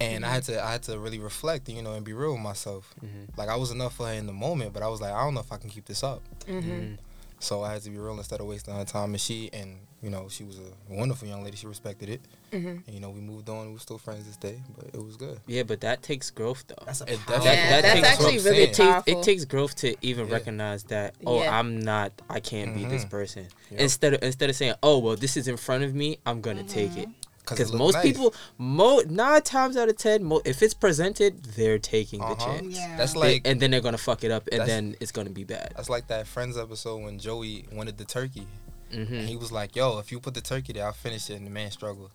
And 0.00 0.26
I 0.26 0.30
had 0.30 0.42
to 0.44 0.62
I 0.62 0.72
had 0.72 0.82
to 0.84 0.98
really 0.98 1.18
reflect, 1.20 1.68
you 1.68 1.80
know, 1.80 1.92
and 1.94 2.04
be 2.04 2.12
real 2.12 2.32
with 2.32 2.40
myself. 2.40 2.92
Mhm. 3.02 3.36
Like 3.38 3.48
I 3.48 3.56
was 3.56 3.70
enough 3.70 3.94
for 3.96 4.06
her 4.06 4.12
in 4.12 4.26
the 4.26 4.32
moment, 4.32 4.72
but 4.72 4.82
I 4.82 4.88
was 4.88 5.00
like, 5.00 5.12
I 5.12 5.22
don't 5.24 5.34
know 5.34 5.40
if 5.40 5.52
I 5.52 5.56
can 5.56 5.70
keep 5.70 5.86
this 5.86 6.02
up. 6.02 6.20
Mm-hmm. 6.46 6.70
mm, 6.70 6.98
So 7.38 7.62
I 7.62 7.72
had 7.74 7.82
to 7.82 7.90
be 7.90 7.98
real 7.98 8.18
instead 8.18 8.40
of 8.40 8.46
wasting 8.46 8.74
her 8.74 8.84
time. 8.84 9.10
And 9.10 9.20
she, 9.20 9.50
and 9.52 9.78
you 10.04 10.10
know, 10.10 10.28
she 10.28 10.44
was 10.44 10.58
a 10.58 10.94
wonderful 10.94 11.26
young 11.26 11.42
lady. 11.42 11.56
She 11.56 11.66
respected 11.66 12.08
it. 12.10 12.20
Mm-hmm. 12.52 12.68
And, 12.68 12.88
you 12.94 13.00
know, 13.00 13.08
we 13.10 13.20
moved 13.20 13.48
on. 13.48 13.72
We're 13.72 13.78
still 13.78 13.96
friends 13.98 14.26
this 14.26 14.36
day, 14.36 14.60
but 14.76 14.86
it 14.92 15.02
was 15.02 15.16
good. 15.16 15.40
yeah, 15.46 15.62
but 15.62 15.80
that 15.80 16.02
takes 16.02 16.30
growth 16.30 16.64
though. 16.68 16.84
That's 16.84 17.00
a 17.00 17.12
It 17.14 17.18
powerful- 17.26 17.46
Yeah, 17.46 17.70
that 17.70 17.82
that's 17.82 17.94
takes- 17.94 18.08
actually 18.08 18.24
what 18.36 18.44
really 18.44 18.56
saying. 18.56 18.62
it 18.62 18.74
takes, 18.74 18.78
powerful. 18.78 19.20
it 19.20 19.24
takes 19.24 19.44
growth 19.46 19.74
to 19.76 19.96
even 20.02 20.26
Yeah. 20.28 20.32
recognize 20.34 20.82
that 20.84 21.14
oh 21.26 21.40
Yeah. 21.42 21.58
I'm 21.58 21.80
not 21.80 22.12
I 22.28 22.40
can't 22.40 22.74
be 22.74 22.84
this 22.84 23.04
Mhm. 23.06 23.10
person 23.10 23.48
Yep. 23.70 23.80
instead 23.80 24.14
of 24.14 24.22
instead 24.22 24.50
of 24.50 24.56
saying 24.56 24.74
oh 24.82 24.98
well 24.98 25.16
this 25.16 25.36
is 25.38 25.48
in 25.48 25.56
front 25.56 25.84
of 25.84 25.94
me 25.94 26.18
I'm 26.26 26.40
gonna 26.42 26.62
take 26.64 26.96
it 26.96 27.08
Cause 27.46 27.58
because 27.58 27.68
it 27.68 27.72
looked 27.72 27.78
most 27.78 27.94
nice. 27.94 28.04
people 28.04 28.34
mo 28.58 29.02
nine 29.08 29.42
times 29.42 29.76
out 29.76 29.88
of 29.88 29.96
ten 29.98 30.22
mo- 30.24 30.40
if 30.44 30.62
it's 30.62 30.74
presented 30.74 31.42
they're 31.42 31.78
taking 31.78 32.20
the 32.20 32.26
Uh-huh. 32.26 32.44
chance 32.46 32.76
Yeah. 32.76 32.96
That's 32.96 33.12
They- 33.14 33.18
like 33.20 33.42
and 33.46 33.60
then 33.60 33.70
they're 33.70 33.80
gonna 33.80 33.98
fuck 33.98 34.22
it 34.24 34.30
up 34.30 34.48
and 34.52 34.62
then 34.68 34.96
it's 35.00 35.12
gonna 35.12 35.30
be 35.30 35.44
bad 35.44 35.72
that's 35.76 35.88
like 35.90 36.06
that 36.08 36.26
Friends 36.26 36.56
episode 36.56 37.02
when 37.02 37.18
Joey 37.18 37.64
wanted 37.72 37.98
the 37.98 38.04
turkey, 38.04 38.46
and 38.94 39.08
hmm 39.08 39.26
he 39.26 39.36
was 39.36 39.50
like, 39.52 39.74
"Yo, 39.76 39.98
if 39.98 40.10
you 40.12 40.20
put 40.20 40.34
the 40.34 40.40
turkey 40.40 40.72
there, 40.72 40.86
I'll 40.86 40.92
finish 40.92 41.28
it." 41.30 41.34
And 41.34 41.46
the 41.46 41.50
man 41.50 41.70
struggled. 41.70 42.10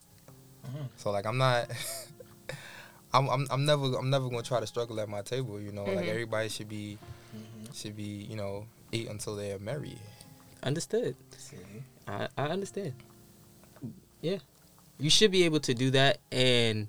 Mhm. 0.65 0.87
So 0.97 1.11
like, 1.11 1.25
I'm 1.25 1.37
not. 1.37 1.69
I'm, 3.13 3.27
I'm 3.29 3.47
I'm 3.49 3.65
never 3.65 3.85
I'm 3.97 4.09
never 4.11 4.29
gonna 4.29 4.43
try 4.43 4.59
to 4.59 4.67
struggle 4.67 4.99
at 4.99 5.09
my 5.09 5.21
table. 5.23 5.59
You 5.59 5.71
know, 5.71 5.83
like 5.85 6.05
Mhm. 6.05 6.09
everybody 6.09 6.49
should 6.49 6.69
be 6.69 6.97
Mhm. 7.35 7.75
should 7.75 7.95
be 7.95 8.03
you 8.29 8.35
know 8.35 8.65
eat 8.91 9.07
until 9.07 9.35
they 9.35 9.51
are 9.51 9.59
married. 9.59 9.99
understood 10.61 11.15
See? 11.37 11.55
I, 12.07 12.27
I 12.37 12.47
understand 12.47 12.93
yeah 14.21 14.39
you 14.99 15.09
should 15.09 15.31
be 15.31 15.43
able 15.43 15.61
to 15.61 15.73
do 15.73 15.89
that 15.91 16.17
and 16.31 16.87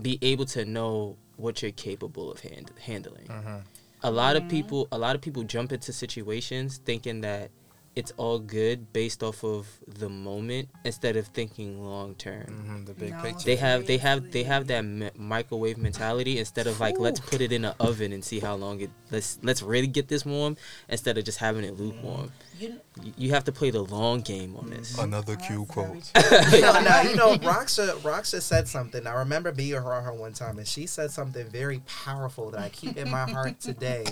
be 0.00 0.16
able 0.22 0.44
to 0.46 0.64
know 0.64 1.16
what 1.36 1.60
you're 1.62 1.72
capable 1.72 2.30
of 2.30 2.38
hand- 2.40 2.70
handling. 2.80 3.26
Mm-hmm. 3.26 3.56
A 4.04 4.10
lot 4.10 4.36
of 4.36 4.48
people, 4.48 4.86
a 4.92 4.98
lot 4.98 5.16
of 5.16 5.20
people 5.20 5.42
jump 5.42 5.72
into 5.72 5.92
situations 5.92 6.78
thinking 6.84 7.22
that 7.22 7.50
it's 7.96 8.12
all 8.16 8.38
good 8.38 8.92
based 8.92 9.20
off 9.22 9.42
of 9.42 9.66
the 9.88 10.08
moment 10.08 10.68
instead 10.84 11.16
of 11.16 11.26
thinking 11.26 11.84
long 11.84 12.14
term. 12.14 12.44
Mm-hmm. 12.46 12.84
The 12.84 12.94
big 12.94 13.10
No. 13.10 13.20
picture. 13.22 13.44
They 13.44 13.56
have 13.56 13.86
they 13.86 13.98
have 13.98 14.30
they 14.30 14.44
have 14.44 14.68
that 14.68 14.82
mi- 14.84 15.10
microwave 15.16 15.76
mentality 15.76 16.38
instead 16.38 16.68
of 16.68 16.78
like 16.78 16.98
let's 17.00 17.18
put 17.18 17.40
it 17.40 17.50
in 17.50 17.64
an 17.64 17.74
oven 17.80 18.12
and 18.12 18.24
see 18.24 18.38
how 18.38 18.54
long 18.54 18.80
it 18.80 18.90
let's 19.10 19.38
let's 19.42 19.60
really 19.60 19.88
get 19.88 20.06
this 20.06 20.24
warm 20.24 20.56
instead 20.88 21.18
of 21.18 21.24
just 21.24 21.38
having 21.38 21.64
it 21.64 21.74
lukewarm. 21.80 22.30
You, 22.60 22.80
You- 23.02 23.12
You 23.16 23.30
have 23.30 23.42
to 23.44 23.52
play 23.52 23.70
the 23.70 23.82
long 23.82 24.20
game 24.20 24.54
on 24.56 24.70
this. 24.70 24.96
Another 24.96 25.34
Q 25.34 25.64
very 25.64 25.66
quote. 25.66 26.10
true. 26.14 26.60
no, 26.60 26.80
no, 26.80 27.00
you 27.02 27.16
know, 27.16 27.34
Roxa, 27.38 27.96
Roxa 28.02 28.40
said 28.40 28.68
something. 28.68 29.04
I 29.06 29.14
remember 29.14 29.50
being 29.50 29.74
around 29.74 30.04
her 30.04 30.12
one 30.14 30.32
time, 30.32 30.58
and 30.58 30.66
she 30.68 30.86
said 30.86 31.10
something 31.10 31.46
very 31.48 31.80
powerful 31.86 32.50
that 32.52 32.60
I 32.60 32.68
keep 32.68 32.96
in 32.96 33.10
my 33.10 33.28
heart 33.28 33.58
today. 33.60 34.04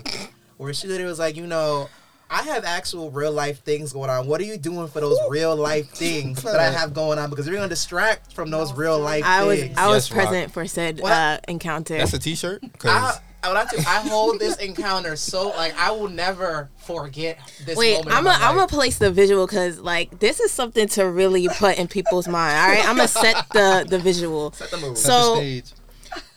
Where 0.56 0.74
she 0.74 0.88
literally 0.88 1.08
was 1.08 1.20
like, 1.20 1.36
you 1.36 1.46
know, 1.46 1.88
I 2.30 2.42
have 2.42 2.64
actual 2.64 3.10
real 3.10 3.32
life 3.32 3.62
things 3.62 3.92
going 3.92 4.10
on. 4.10 4.26
What 4.26 4.40
are 4.40 4.44
you 4.44 4.58
doing 4.58 4.86
for 4.88 5.00
those 5.00 5.18
real 5.30 5.56
life 5.56 5.88
things 5.90 6.42
that 6.44 6.60
I 6.60 6.70
have 6.70 6.92
going 6.92 7.18
on? 7.18 7.30
Because 7.30 7.46
we're 7.48 7.56
gonna 7.56 7.68
distract 7.68 8.32
from 8.34 8.50
those 8.50 8.72
real 8.72 8.98
life 8.98 9.24
I 9.24 9.44
was 9.44 9.60
things. 9.60 9.78
I 9.78 9.88
was 9.88 10.08
Yes, 10.10 10.16
Rock. 10.16 10.26
present 10.28 10.52
for 10.52 10.66
said 10.66 11.00
What? 11.00 11.12
uh, 11.12 11.38
encounter. 11.48 11.96
That's 11.96 12.12
a 12.12 12.18
T-shirt. 12.18 12.62
I, 12.84 13.18
I, 13.42 13.48
when 13.48 13.56
I, 13.56 13.64
tell 13.64 13.78
you, 13.78 13.84
I 13.86 14.00
hold 14.08 14.40
this 14.40 14.56
encounter 14.56 15.16
so 15.16 15.48
like 15.50 15.74
I 15.78 15.90
will 15.92 16.08
never 16.08 16.68
forget 16.76 17.38
this 17.64 17.76
Wait, 17.78 17.94
moment. 17.98 18.12
I'm 18.12 18.18
in 18.18 18.24
gonna 18.24 18.38
my 18.40 18.46
I'm 18.48 18.54
gonna 18.56 18.66
place 18.68 18.98
the 18.98 19.10
visual 19.10 19.46
because 19.46 19.78
like 19.78 20.18
this 20.18 20.40
is 20.40 20.50
something 20.50 20.86
to 20.88 21.04
really 21.08 21.48
put 21.48 21.78
in 21.78 21.88
people's 21.88 22.28
mind. 22.28 22.58
All 22.58 22.68
right, 22.68 22.86
I'm 22.88 22.96
gonna 22.96 23.08
set 23.08 23.48
the 23.52 23.86
the 23.88 23.98
visual. 23.98 24.52
set 24.52 24.70
the 24.70 24.76
mood. 24.76 24.98
So- 24.98 25.34
set 25.36 25.40
the 25.40 25.60
stage. 25.62 25.72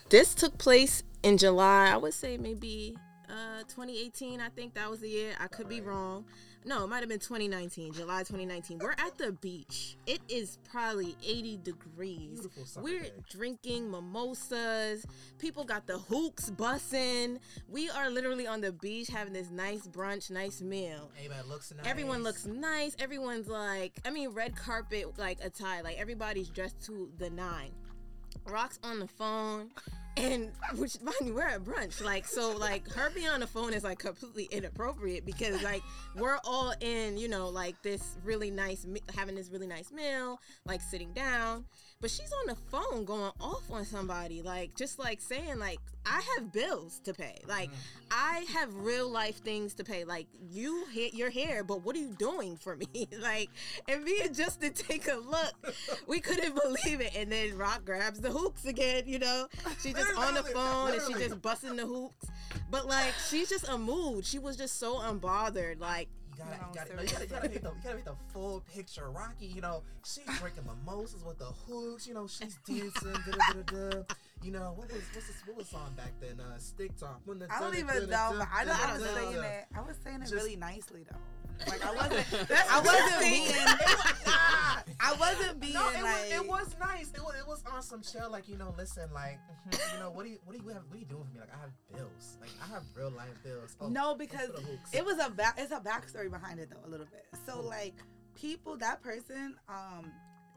This 0.10 0.36
took 0.36 0.58
place 0.58 1.04
in 1.24 1.38
July. 1.38 1.90
I 1.92 1.98
would 1.98 2.14
say 2.14 2.38
maybe 2.38 2.98
uh 3.32 3.64
2018. 3.68 4.42
I 4.42 4.50
think 4.50 4.74
that 4.76 4.90
was 4.90 5.00
the 5.00 5.10
year. 5.10 5.34
I 5.40 5.48
could 5.48 5.70
be 5.70 5.82
wrong. 5.82 6.26
No, 6.64 6.84
it 6.84 6.88
might 6.88 7.00
have 7.00 7.10
been 7.10 7.20
2019, 7.20 7.94
July 7.94 8.20
2019. 8.20 8.80
We're 8.80 8.92
at 8.92 9.18
the 9.18 9.32
beach. 9.32 9.98
It 10.06 10.22
is 10.30 10.60
probably 10.70 11.16
80 11.26 11.60
degrees. 11.64 12.42
Beautiful 12.42 12.84
We're 12.84 13.08
drinking 13.32 13.90
mimosas. 13.90 15.04
People 15.40 15.64
got 15.64 15.88
the 15.88 15.98
hooks 15.98 16.52
bussing. 16.52 17.40
We 17.68 17.90
are 17.90 18.12
literally 18.12 18.46
on 18.46 18.62
the 18.62 18.74
beach 18.74 19.08
having 19.08 19.34
this 19.34 19.50
nice 19.50 19.88
brunch, 19.88 20.30
nice 20.30 20.62
meal. 20.62 21.10
Everybody 21.18 21.48
looks 21.48 21.74
nice. 21.76 21.88
Everyone 21.88 22.22
looks 22.22 22.46
nice. 22.46 22.96
Everyone's 23.00 23.48
like, 23.48 24.00
I 24.06 24.12
mean, 24.12 24.30
red 24.30 24.56
carpet 24.56 25.18
like 25.18 25.44
attire. 25.44 25.82
Like 25.82 25.98
everybody's 26.00 26.50
dressed 26.50 26.80
to 26.86 27.10
the 27.18 27.32
nine. 27.32 27.72
Rock's 28.46 28.80
on 28.84 29.00
the 29.00 29.08
phone, 29.08 29.72
and 30.18 30.52
which 30.76 31.02
mind 31.02 31.16
you, 31.22 31.34
we're 31.34 31.48
at 31.48 31.64
brunch. 31.64 32.04
Like 32.04 32.26
so, 32.26 32.56
like 32.58 32.90
her 32.92 33.10
being 33.12 33.30
on 33.30 33.40
the 33.40 33.48
phone 33.48 33.74
is 33.74 33.84
like 33.84 34.00
completely 34.00 34.48
inappropriate 34.52 35.26
because 35.26 35.62
like 35.64 35.82
we're 36.16 36.38
all 36.44 36.74
in, 36.82 37.18
you 37.18 37.28
know, 37.28 37.50
like 37.50 37.82
this 37.82 38.18
really 38.24 38.52
nice, 38.52 38.86
having 39.16 39.36
this 39.36 39.50
really 39.50 39.68
nice 39.68 39.92
meal, 39.92 40.40
like 40.66 40.82
sitting 40.82 41.14
down. 41.14 41.66
But 42.02 42.10
she's 42.10 42.34
on 42.34 42.48
the 42.48 42.56
phone 42.56 43.06
going 43.06 43.32
off 43.40 43.70
on 43.70 43.86
somebody, 43.86 44.42
like 44.42 44.76
just 44.76 44.98
like 44.98 45.22
saying 45.22 45.60
like 45.60 45.80
I 46.04 46.22
have 46.36 46.52
bills 46.52 47.00
to 47.04 47.14
pay, 47.14 47.38
like 47.48 47.70
mm-hmm. 47.70 48.08
I 48.10 48.46
have 48.54 48.76
real 48.76 49.08
life 49.08 49.38
things 49.44 49.76
to 49.76 49.84
pay. 49.84 50.04
Like 50.04 50.26
you 50.50 50.86
hit 50.92 51.14
your 51.14 51.30
hair, 51.30 51.64
but 51.64 51.86
what 51.86 51.96
are 51.96 52.00
you 52.00 52.16
doing 52.18 52.58
for 52.58 52.76
me? 52.76 53.08
like 53.22 53.52
and 53.88 54.04
me 54.04 54.20
and 54.24 54.36
Justin 54.36 54.74
take 54.74 55.08
a 55.08 55.16
look, 55.16 55.76
we 56.08 56.20
couldn't 56.20 56.56
believe 56.56 57.02
it. 57.02 57.16
And 57.16 57.32
then 57.32 57.56
Rock 57.56 57.86
grabs 57.86 58.20
the 58.20 58.32
hooks 58.32 58.66
again, 58.66 59.04
you 59.06 59.20
know. 59.20 59.48
She's 59.82 59.94
just 59.94 60.18
on 60.18 60.34
the 60.34 60.44
phone 60.44 60.94
and 60.94 61.02
she 61.02 61.08
literally. 61.08 61.28
just 61.30 61.42
busting 61.44 61.76
the 61.76 61.86
hooks. 61.86 62.26
But 62.72 62.88
like 62.88 63.14
she's 63.30 63.48
just 63.48 63.68
a 63.70 63.78
mood. 63.78 64.26
She 64.26 64.40
was 64.40 64.58
just 64.58 64.80
so 64.80 64.96
unbothered. 64.96 65.80
Like 65.80 66.10
gotta, 66.46 66.56
you 66.56 66.76
gotta, 66.76 66.96
no, 66.96 67.02
you 67.02 67.08
gotta, 67.08 67.24
you 67.24 67.30
gotta 67.30 67.50
paint 67.50 67.64
the, 67.64 67.70
you 67.70 67.76
gotta 67.84 67.96
paint 67.96 68.06
the 68.06 68.16
full 68.34 68.64
picture. 68.74 69.10
Rocky, 69.10 69.48
you 69.48 69.62
know, 69.62 69.84
she's 70.06 70.26
drinking 70.40 70.64
mimosas 70.66 71.24
with 71.24 71.40
the 71.40 71.46
hooks. 71.46 72.08
You 72.08 72.14
know, 72.14 72.28
she's 72.28 72.58
dancing. 72.68 73.14
da, 73.14 73.54
da, 73.54 73.90
da. 73.92 74.04
You 74.44 74.52
know, 74.52 74.74
what 74.76 74.92
was 74.92 75.04
what's 75.14 75.28
this, 75.28 75.42
what 75.46 75.58
was 75.58 75.70
song 75.70 75.94
back 75.96 76.14
then? 76.20 76.40
Uh, 76.40 76.58
Stick 76.58 76.98
Talk. 76.98 77.22
The 77.26 77.48
I 77.50 77.60
don't 77.60 77.78
even 77.78 78.10
know, 78.10 78.36
but 78.38 78.48
I 78.54 78.64
know 78.66 78.74
I 78.76 78.94
was 78.98 79.04
saying 79.04 79.44
it. 79.44 79.66
I 79.76 79.82
was 79.82 79.98
saying 80.04 80.22
it 80.24 80.32
really 80.32 80.56
nicely 80.56 81.06
though. 81.10 81.18
Like 81.68 81.86
I 81.86 81.92
wasn't, 81.94 82.26
I 82.72 82.80
wasn't 82.80 83.20
being, 83.22 83.48
I 85.00 85.14
wasn't 85.20 85.60
being 85.60 85.74
No, 85.74 85.90
it 85.90 86.02
like. 86.04 86.04
was, 86.04 86.32
it 86.32 86.48
was 86.48 86.76
nice. 86.80 87.12
It 87.16 87.22
was, 87.22 87.36
it 87.40 87.48
was 87.48 87.64
on 87.72 87.82
some 87.82 88.02
chill. 88.02 88.30
Like 88.32 88.48
you 88.48 88.58
know, 88.58 88.74
listen, 88.78 89.10
like 89.14 89.40
mhm, 89.70 89.94
you 89.94 90.00
know, 90.00 90.10
what 90.12 90.24
do 90.26 90.32
you, 90.32 90.40
what 90.46 90.56
do 90.58 90.64
you 90.64 90.70
have, 90.70 90.84
what 90.88 90.96
are 90.96 91.00
you 91.00 91.06
doing 91.06 91.24
for 91.24 91.34
me? 91.34 91.40
Like 91.40 91.54
I 91.56 91.60
have 91.62 91.72
bills. 91.96 92.38
Like 92.40 92.50
I 92.64 92.74
have 92.74 92.84
real 92.96 93.12
life 93.12 93.38
bills. 93.44 93.76
Oh, 93.80 93.88
no, 93.90 94.16
because 94.16 94.48
put 94.48 94.56
the 94.58 94.62
hooks. 94.64 94.94
it 94.94 95.06
was 95.06 95.18
a 95.20 95.30
back. 95.30 95.56
It's 95.58 95.72
a 95.72 95.80
backstory 95.80 96.30
behind 96.30 96.60
it 96.60 96.70
though, 96.70 96.88
a 96.88 96.90
little 96.90 97.06
bit. 97.08 97.26
So 97.46 97.62
like 97.62 97.96
people, 98.36 98.78
that 98.78 99.02
person, 99.02 99.56
um, 99.70 100.12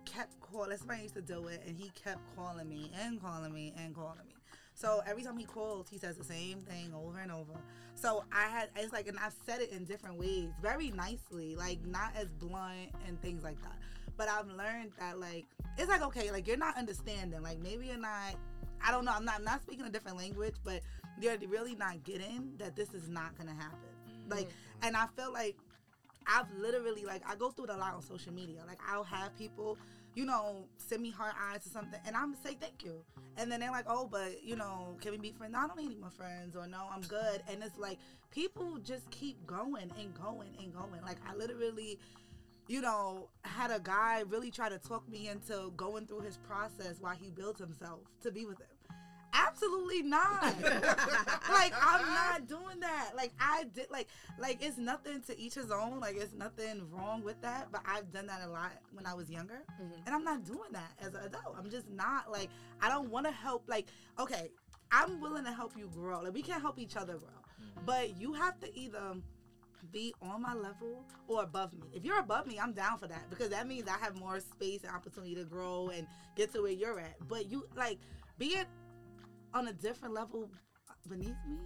kept 0.05 0.41
calling. 0.41 0.77
Somebody 0.77 1.01
I 1.01 1.03
used 1.05 1.15
to 1.15 1.23
deal 1.23 1.43
with, 1.43 1.61
and 1.67 1.77
he 1.77 1.91
kept 1.91 2.21
calling 2.37 2.69
me 2.69 2.91
and 3.03 3.21
calling 3.21 3.53
me 3.53 3.73
and 3.79 3.95
calling 3.95 4.19
me. 4.27 4.35
So 4.75 5.03
every 5.07 5.23
time 5.23 5.37
he 5.39 5.45
calls, 5.45 5.89
he 5.89 5.99
says 5.99 6.17
the 6.17 6.25
same 6.25 6.59
thing 6.61 6.93
over 6.95 7.19
and 7.21 7.31
over. 7.31 7.53
So 7.95 8.25
I 8.33 8.49
had 8.49 8.69
it's 8.77 8.93
like, 8.93 9.09
and 9.09 9.19
I've 9.19 9.35
said 9.47 9.61
it 9.61 9.71
in 9.71 9.85
different 9.85 10.19
ways, 10.19 10.51
very 10.61 10.91
nicely, 10.91 11.57
like 11.57 11.85
not 11.87 12.13
as 12.17 12.29
blunt 12.29 12.91
and 13.07 13.21
things 13.23 13.43
like 13.43 13.61
that. 13.63 13.79
But 14.17 14.29
I've 14.29 14.49
learned 14.49 14.93
that 14.99 15.19
like 15.19 15.47
it's 15.79 15.89
like 15.89 16.03
okay, 16.03 16.31
like 16.31 16.47
you're 16.47 16.57
not 16.57 16.77
understanding. 16.77 17.43
Like 17.43 17.59
maybe 17.61 17.87
you're 17.87 17.97
not. 17.97 18.35
I 18.87 18.91
don't 18.91 19.05
know. 19.05 19.13
I'm 19.15 19.25
not. 19.25 19.37
I'm 19.37 19.45
not 19.45 19.63
speaking 19.63 19.87
a 19.87 19.91
different 19.91 20.19
language, 20.19 20.57
but 20.65 20.83
you're 21.21 21.37
really 21.49 21.75
not 21.75 22.05
getting 22.05 22.53
that 22.59 22.77
this 22.77 22.93
is 22.93 23.09
not 23.09 23.37
gonna 23.39 23.55
happen. 23.55 23.79
Mm. 24.29 24.31
Like, 24.31 24.49
and 24.83 24.97
I 24.97 25.07
feel 25.17 25.33
like 25.33 25.57
I've 26.27 26.47
literally 26.59 27.05
like 27.05 27.23
I 27.29 27.35
go 27.35 27.51
through 27.51 27.67
it 27.67 27.71
a 27.71 27.77
lot 27.77 27.95
on 27.95 28.03
social 28.03 28.33
media. 28.33 28.63
Like 28.67 28.79
I'll 28.89 29.05
have 29.05 29.37
people, 29.37 29.79
you 30.15 30.25
know, 30.25 30.67
send 30.79 31.03
me 31.03 31.11
heart 31.11 31.35
eyes 31.51 31.67
or 31.67 31.71
something, 31.71 32.01
and 32.07 32.17
I'm 32.17 32.35
say 32.35 32.57
thank 32.61 32.85
you, 32.85 33.05
and 33.37 33.51
then 33.51 33.61
they're 33.61 33.71
like, 33.71 33.87
oh, 33.89 34.07
but 34.11 34.43
you 34.43 34.57
know, 34.57 34.97
can 35.01 35.13
we 35.13 35.19
be 35.19 35.33
friends? 35.33 35.53
No, 35.53 35.61
I 35.61 35.67
don't 35.67 35.79
need 35.79 35.87
any 35.87 35.97
more 35.97 36.11
friends, 36.11 36.57
or 36.57 36.67
no, 36.67 36.87
I'm 36.93 37.03
good. 37.03 37.43
And 37.49 37.63
it's 37.63 37.79
like 37.79 37.99
people 38.31 38.79
just 38.79 39.11
keep 39.11 39.45
going 39.47 39.91
and 39.99 40.15
going 40.15 40.51
and 40.61 40.73
going. 40.73 41.03
Like 41.03 41.19
I 41.29 41.35
literally. 41.35 41.99
You 42.67 42.81
know, 42.81 43.29
had 43.43 43.71
a 43.71 43.79
guy 43.79 44.23
really 44.27 44.51
try 44.51 44.71
to 44.71 44.79
talk 44.79 45.07
me 45.07 45.29
into 45.29 45.71
going 45.77 46.07
through 46.07 46.21
his 46.21 46.39
process 46.39 46.97
while 46.99 47.15
he 47.15 47.29
builds 47.29 47.61
himself 47.61 48.01
to 48.23 48.33
be 48.33 48.47
with 48.47 48.59
him. 48.59 48.74
Absolutely 49.35 50.03
not. 50.03 50.43
like 51.51 51.73
I'm 51.83 52.07
not 52.07 52.47
doing 52.47 52.81
that. 52.81 53.11
Like 53.17 53.33
I 53.41 53.65
did 53.75 53.91
like 53.91 54.09
like 54.39 54.59
it's 54.63 54.79
nothing 54.79 55.21
to 55.23 55.39
each 55.39 55.55
his 55.55 55.71
own. 55.71 56.01
Like 56.01 56.17
it's 56.17 56.33
nothing 56.33 56.89
wrong 56.91 57.23
with 57.25 57.41
that. 57.43 57.69
But 57.73 57.83
I've 57.85 58.13
done 58.13 58.27
that 58.29 58.43
a 58.45 58.49
lot 58.49 58.73
when 58.93 59.07
I 59.07 59.15
was 59.15 59.31
younger. 59.31 59.63
Mm-hmm. 59.81 60.07
And 60.07 60.15
I'm 60.15 60.25
not 60.25 60.45
doing 60.45 60.71
that 60.73 60.93
as 61.01 61.15
an 61.15 61.25
adult. 61.25 61.57
I'm 61.59 61.69
just 61.69 61.91
not 61.91 62.31
like 62.31 62.49
I 62.81 62.89
don't 62.89 63.11
wanna 63.11 63.33
help 63.33 63.65
like 63.67 63.89
okay, 64.19 64.51
I'm 64.93 65.21
willing 65.21 65.45
to 65.45 65.53
help 65.53 65.73
you 65.77 65.91
grow. 65.93 66.21
Like 66.23 66.35
we 66.35 66.43
can 66.43 66.61
help 66.61 66.79
each 66.79 66.97
other 66.97 67.15
grow. 67.15 67.29
Mm-hmm. 67.29 67.87
But 67.87 68.21
you 68.21 68.33
have 68.35 68.59
to 68.61 68.79
either 68.79 69.17
be 69.93 70.15
on 70.23 70.43
my 70.43 70.55
level 70.55 71.05
or 71.29 71.43
above 71.43 71.73
me. 71.73 71.89
If 71.93 72.05
you're 72.05 72.19
above 72.19 72.47
me, 72.47 72.59
I'm 72.59 72.73
down 72.73 72.99
for 72.99 73.07
that 73.09 73.29
because 73.31 73.51
that 73.51 73.67
means 73.67 73.89
I 73.89 73.99
have 73.99 74.19
more 74.19 74.41
space 74.41 74.83
and 74.83 74.95
opportunity 74.95 75.35
to 75.35 75.45
grow 75.45 75.91
and 75.95 76.07
get 76.37 76.53
to 76.55 76.63
where 76.63 76.73
you're 76.73 77.01
at. 77.01 77.17
But 77.29 77.51
you 77.51 77.67
like 77.77 77.99
being 78.39 78.65
on 79.55 79.69
a 79.69 79.73
different 79.73 80.15
level 80.15 80.51
beneath 81.09 81.37
me 81.49 81.59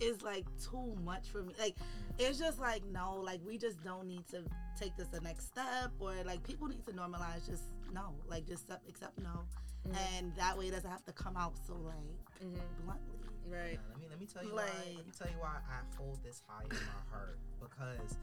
is 0.00 0.22
like 0.22 0.44
too 0.62 0.96
much 1.04 1.28
for 1.28 1.42
me. 1.42 1.54
Like 1.58 1.76
it's 2.18 2.38
just 2.38 2.60
like 2.60 2.84
no, 2.86 3.20
like 3.22 3.40
we 3.46 3.58
just 3.58 3.82
don't 3.82 4.06
need 4.06 4.26
to 4.28 4.44
take 4.78 4.96
this 4.96 5.08
the 5.08 5.20
next 5.20 5.46
step 5.48 5.90
or 5.98 6.12
like 6.24 6.42
people 6.42 6.68
need 6.68 6.84
to 6.86 6.92
normalize 6.92 7.48
just 7.48 7.64
no, 7.92 8.14
like 8.28 8.46
just 8.46 8.64
accept, 8.64 8.88
accept 8.88 9.18
no. 9.18 9.44
Mm-hmm. 9.88 10.16
And 10.16 10.36
that 10.36 10.58
way 10.58 10.66
it 10.66 10.72
doesn't 10.72 10.90
have 10.90 11.04
to 11.06 11.12
come 11.12 11.36
out 11.36 11.54
so 11.66 11.74
like 11.74 12.44
mm-hmm. 12.44 12.84
bluntly. 12.84 13.18
right. 13.48 13.74
Now, 13.74 13.94
let 13.94 14.00
me 14.00 14.06
let 14.10 14.20
me 14.20 14.26
tell 14.26 14.44
you 14.44 14.54
why. 14.54 14.68
Let 14.96 15.06
me 15.06 15.12
tell 15.16 15.28
you 15.28 15.38
why 15.38 15.56
I 15.68 15.96
hold 15.96 16.22
this 16.22 16.42
high 16.46 16.64
in 16.64 16.76
my 16.76 17.16
heart 17.16 17.38
because 17.60 18.18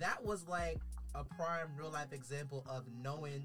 that 0.00 0.24
was 0.24 0.48
like 0.48 0.78
a 1.14 1.24
prime 1.24 1.68
real 1.76 1.90
life 1.90 2.12
example 2.12 2.64
of 2.68 2.84
knowing 3.02 3.44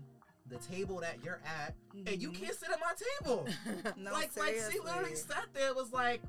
the 0.50 0.58
table 0.58 1.00
that 1.01 1.24
you're 1.24 1.42
at, 1.46 1.75
and 1.94 2.22
you 2.22 2.32
Mhm. 2.32 2.39
can't 2.39 2.56
sit 2.58 2.70
at 2.70 2.80
my 2.80 2.94
table. 3.22 3.48
No, 3.98 4.12
like, 4.12 4.36
like 4.38 4.56
she 4.72 4.80
literally 4.80 5.16
sat 5.16 5.48
there 5.54 5.74
was 5.74 5.92
like, 5.92 6.22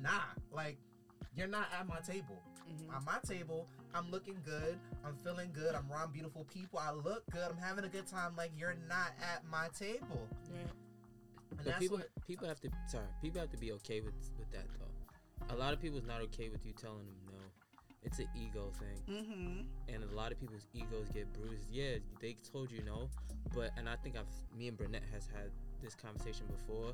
nah, 0.00 0.22
like 0.52 0.78
you're 1.34 1.46
not 1.48 1.68
at 1.78 1.86
my 1.86 2.00
table. 2.00 2.42
Mhm. 2.70 2.94
At 2.96 3.04
my 3.04 3.18
table, 3.26 3.68
I'm 3.94 4.10
looking 4.10 4.40
good. 4.44 4.78
I'm 5.04 5.16
feeling 5.18 5.52
good. 5.52 5.74
I'm 5.74 5.90
around 5.92 6.12
beautiful 6.12 6.44
people. 6.44 6.78
I 6.78 6.90
look 6.92 7.24
good. 7.30 7.48
I'm 7.50 7.58
having 7.58 7.84
a 7.84 7.88
good 7.88 8.06
time. 8.06 8.34
Like 8.36 8.52
you're 8.56 8.76
not 8.88 9.12
at 9.20 9.44
my 9.44 9.68
table. 9.78 10.26
Right. 10.50 10.70
And 11.50 11.64
But 11.64 11.78
people 11.78 11.98
what, 11.98 12.08
people 12.26 12.48
have 12.48 12.60
to 12.60 12.70
sorry 12.88 13.06
people 13.22 13.40
have 13.40 13.50
to 13.50 13.56
be 13.58 13.72
okay 13.72 14.00
with 14.00 14.14
with 14.38 14.50
that 14.52 14.66
though. 14.78 15.54
A 15.54 15.56
lot 15.56 15.72
of 15.72 15.80
people's 15.80 16.04
not 16.04 16.20
okay 16.22 16.48
with 16.48 16.64
you 16.66 16.72
telling 16.72 17.06
them 17.06 17.16
no. 17.25 17.25
It's 18.06 18.18
an 18.20 18.28
ego 18.36 18.70
thing, 18.78 18.98
Mm-hmm. 19.16 19.92
and 19.94 20.04
a 20.04 20.14
lot 20.14 20.30
of 20.32 20.40
people's 20.40 20.66
egos 20.72 21.08
get 21.12 21.30
bruised. 21.34 21.66
Yeah, 21.70 21.96
they 22.20 22.36
told 22.52 22.70
you 22.70 22.80
no, 22.86 23.10
but 23.54 23.70
and 23.76 23.88
I 23.88 23.96
think 23.96 24.16
I've 24.16 24.30
me 24.56 24.68
and 24.68 24.76
Burnett 24.78 25.02
has 25.12 25.26
had 25.26 25.50
this 25.82 25.94
conversation 25.94 26.46
before. 26.46 26.92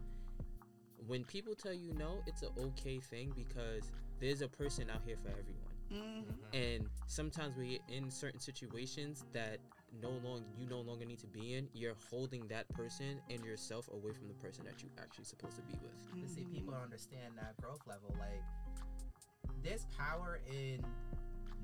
when 1.06 1.24
people 1.24 1.54
tell 1.54 1.74
you 1.74 1.92
no, 1.94 2.22
it's 2.26 2.42
an 2.42 2.50
okay 2.58 2.98
thing 3.00 3.32
because 3.36 3.90
there's 4.20 4.40
a 4.40 4.48
person 4.48 4.88
out 4.88 5.02
here 5.04 5.16
for 5.22 5.28
everyone. 5.28 5.68
Mm-hmm. 5.92 6.56
And 6.56 6.88
sometimes 7.06 7.56
we 7.56 7.72
get 7.72 7.82
in 7.88 8.10
certain 8.10 8.40
situations 8.40 9.24
that 9.34 9.58
no 10.00 10.10
longer 10.24 10.46
you 10.56 10.66
no 10.66 10.80
longer 10.80 11.04
need 11.04 11.18
to 11.18 11.26
be 11.26 11.54
in. 11.54 11.68
You're 11.74 11.96
holding 12.10 12.46
that 12.48 12.66
person 12.70 13.20
and 13.28 13.44
yourself 13.44 13.88
away 13.92 14.12
from 14.14 14.28
the 14.28 14.34
person 14.34 14.64
that 14.64 14.82
you 14.82 14.88
actually 14.98 15.24
supposed 15.24 15.56
to 15.56 15.62
be 15.62 15.74
with. 15.82 16.22
to 16.22 16.28
see 16.34 16.44
people 16.50 16.72
don't 16.72 16.82
understand 16.84 17.34
that 17.36 17.60
growth 17.60 17.80
level. 17.86 18.14
Like, 18.18 18.40
there's 19.62 19.86
power 19.96 20.40
in 20.50 20.84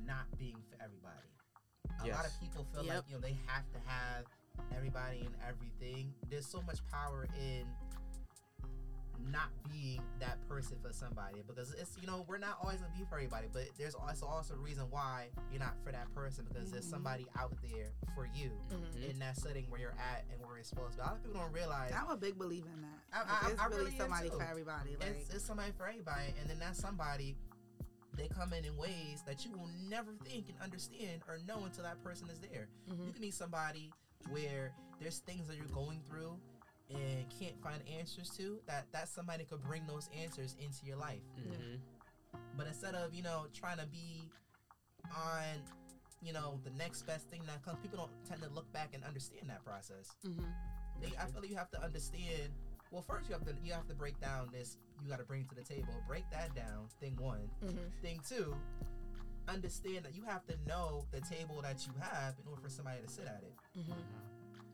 not 0.06 0.26
being 0.38 0.56
for 0.70 0.76
everybody. 0.82 1.28
A 2.04 2.14
lot 2.14 2.26
of 2.26 2.32
people 2.40 2.64
feel 2.72 2.84
Yep. 2.84 2.94
like 2.94 3.04
you 3.08 3.14
know 3.14 3.20
they 3.20 3.36
have 3.46 3.64
to 3.72 3.78
have 3.86 4.24
everybody 4.76 5.20
and 5.20 5.34
everything. 5.46 6.14
There's 6.30 6.46
so 6.46 6.62
much 6.62 6.78
power 6.90 7.26
in 7.38 7.66
not 9.30 9.50
being 9.68 10.00
that 10.20 10.38
person 10.48 10.76
for 10.80 10.92
somebody 10.92 11.42
because 11.46 11.74
it's 11.74 11.98
you 12.00 12.06
know 12.06 12.24
we're 12.28 12.38
not 12.38 12.56
always 12.62 12.80
gonna 12.80 12.92
be 12.96 13.04
for 13.10 13.16
everybody 13.16 13.48
but 13.52 13.64
there's 13.76 13.94
also 13.94 14.24
also 14.24 14.54
a 14.54 14.58
reason 14.58 14.86
why 14.90 15.26
you're 15.50 15.58
not 15.58 15.74
for 15.84 15.90
that 15.90 16.08
person 16.14 16.46
because 16.48 16.70
there's 16.70 16.88
somebody 16.88 17.26
out 17.36 17.52
there 17.60 17.90
for 18.14 18.28
you 18.32 18.50
Mm-hmm. 18.72 19.10
in 19.10 19.18
that 19.18 19.36
setting 19.36 19.64
where 19.68 19.80
you're 19.80 19.96
at 19.98 20.24
and 20.32 20.40
where 20.46 20.56
you're 20.56 20.64
supposed 20.64 20.92
to 20.92 20.98
be. 20.98 21.02
A 21.02 21.06
lot 21.06 21.16
of 21.16 21.22
people 21.24 21.40
don't 21.40 21.52
realize 21.52 21.92
I'm 21.92 22.08
a 22.10 22.16
big 22.16 22.38
believer 22.38 22.68
in 22.72 22.80
that. 22.82 22.88
I- 23.12 23.18
Like, 23.18 23.42
I- 23.44 23.50
it's 23.50 23.60
I 23.60 23.66
really 23.66 23.84
really 23.86 23.96
somebody 23.98 24.30
too. 24.30 24.36
for 24.36 24.42
everybody. 24.44 24.96
Like, 24.96 25.08
it's, 25.20 25.34
it's 25.34 25.44
somebody 25.44 25.72
for 25.76 25.88
everybody 25.88 26.32
and 26.40 26.48
then 26.48 26.58
that 26.60 26.76
somebody 26.76 27.36
they 28.18 28.28
come 28.28 28.52
in 28.52 28.64
in 28.64 28.76
ways 28.76 29.22
that 29.26 29.44
you 29.44 29.52
will 29.52 29.70
never 29.88 30.12
think 30.24 30.48
and 30.48 30.56
understand 30.62 31.22
or 31.28 31.38
know 31.46 31.64
until 31.64 31.84
that 31.84 32.02
person 32.04 32.28
is 32.30 32.38
there 32.40 32.68
you 33.06 33.12
can 33.12 33.20
meet 33.22 33.34
somebody 33.34 33.90
where 34.30 34.72
there's 35.00 35.18
things 35.20 35.46
that 35.48 35.56
you're 35.56 35.66
going 35.66 36.00
through 36.08 36.36
and 36.90 37.24
can't 37.40 37.56
find 37.62 37.80
answers 37.98 38.30
to 38.36 38.58
that 38.66 38.84
that 38.92 39.08
somebody 39.08 39.44
could 39.44 39.62
bring 39.62 39.86
those 39.86 40.08
answers 40.22 40.56
into 40.60 40.84
your 40.84 40.96
life 40.96 41.22
Mhm. 41.38 41.78
but 42.56 42.66
instead 42.66 42.94
of 42.94 43.14
you 43.14 43.22
know 43.22 43.46
trying 43.54 43.78
to 43.78 43.86
be 43.86 44.28
on 45.16 45.62
you 46.22 46.32
know 46.32 46.58
the 46.64 46.70
next 46.70 47.02
best 47.06 47.28
thing 47.30 47.42
that 47.46 47.62
comes 47.64 47.78
people 47.80 47.98
don't 47.98 48.24
tend 48.28 48.42
to 48.42 48.48
look 48.50 48.70
back 48.72 48.90
and 48.94 49.04
understand 49.04 49.48
that 49.48 49.64
process 49.64 50.10
Mm-hmm. 50.26 50.44
they, 51.00 51.08
I 51.18 51.26
feel 51.26 51.40
like 51.42 51.50
you 51.50 51.56
have 51.56 51.70
to 51.70 51.80
understand. 51.82 52.52
Well, 52.90 53.02
first 53.02 53.28
you 53.28 53.34
have 53.34 53.44
to 53.44 53.54
you 53.62 53.72
have 53.72 53.86
to 53.88 53.94
break 53.94 54.18
down 54.20 54.48
this. 54.50 54.76
You 55.02 55.08
got 55.08 55.18
to 55.18 55.24
bring 55.24 55.44
to 55.46 55.54
the 55.54 55.62
table. 55.62 55.94
Break 56.06 56.24
that 56.30 56.54
down. 56.54 56.88
Thing 57.00 57.16
one. 57.20 57.48
Mm-hmm. 57.64 57.76
Thing 58.02 58.20
two. 58.28 58.54
Understand 59.48 60.04
that 60.04 60.14
you 60.14 60.22
have 60.26 60.44
to 60.46 60.54
know 60.66 61.06
the 61.10 61.20
table 61.22 61.60
that 61.62 61.86
you 61.86 61.92
have 62.00 62.34
in 62.42 62.48
order 62.48 62.60
for 62.60 62.68
somebody 62.68 62.98
to 63.06 63.10
sit 63.10 63.24
at 63.24 63.42
it. 63.42 63.54
Mm-hmm. 63.78 63.92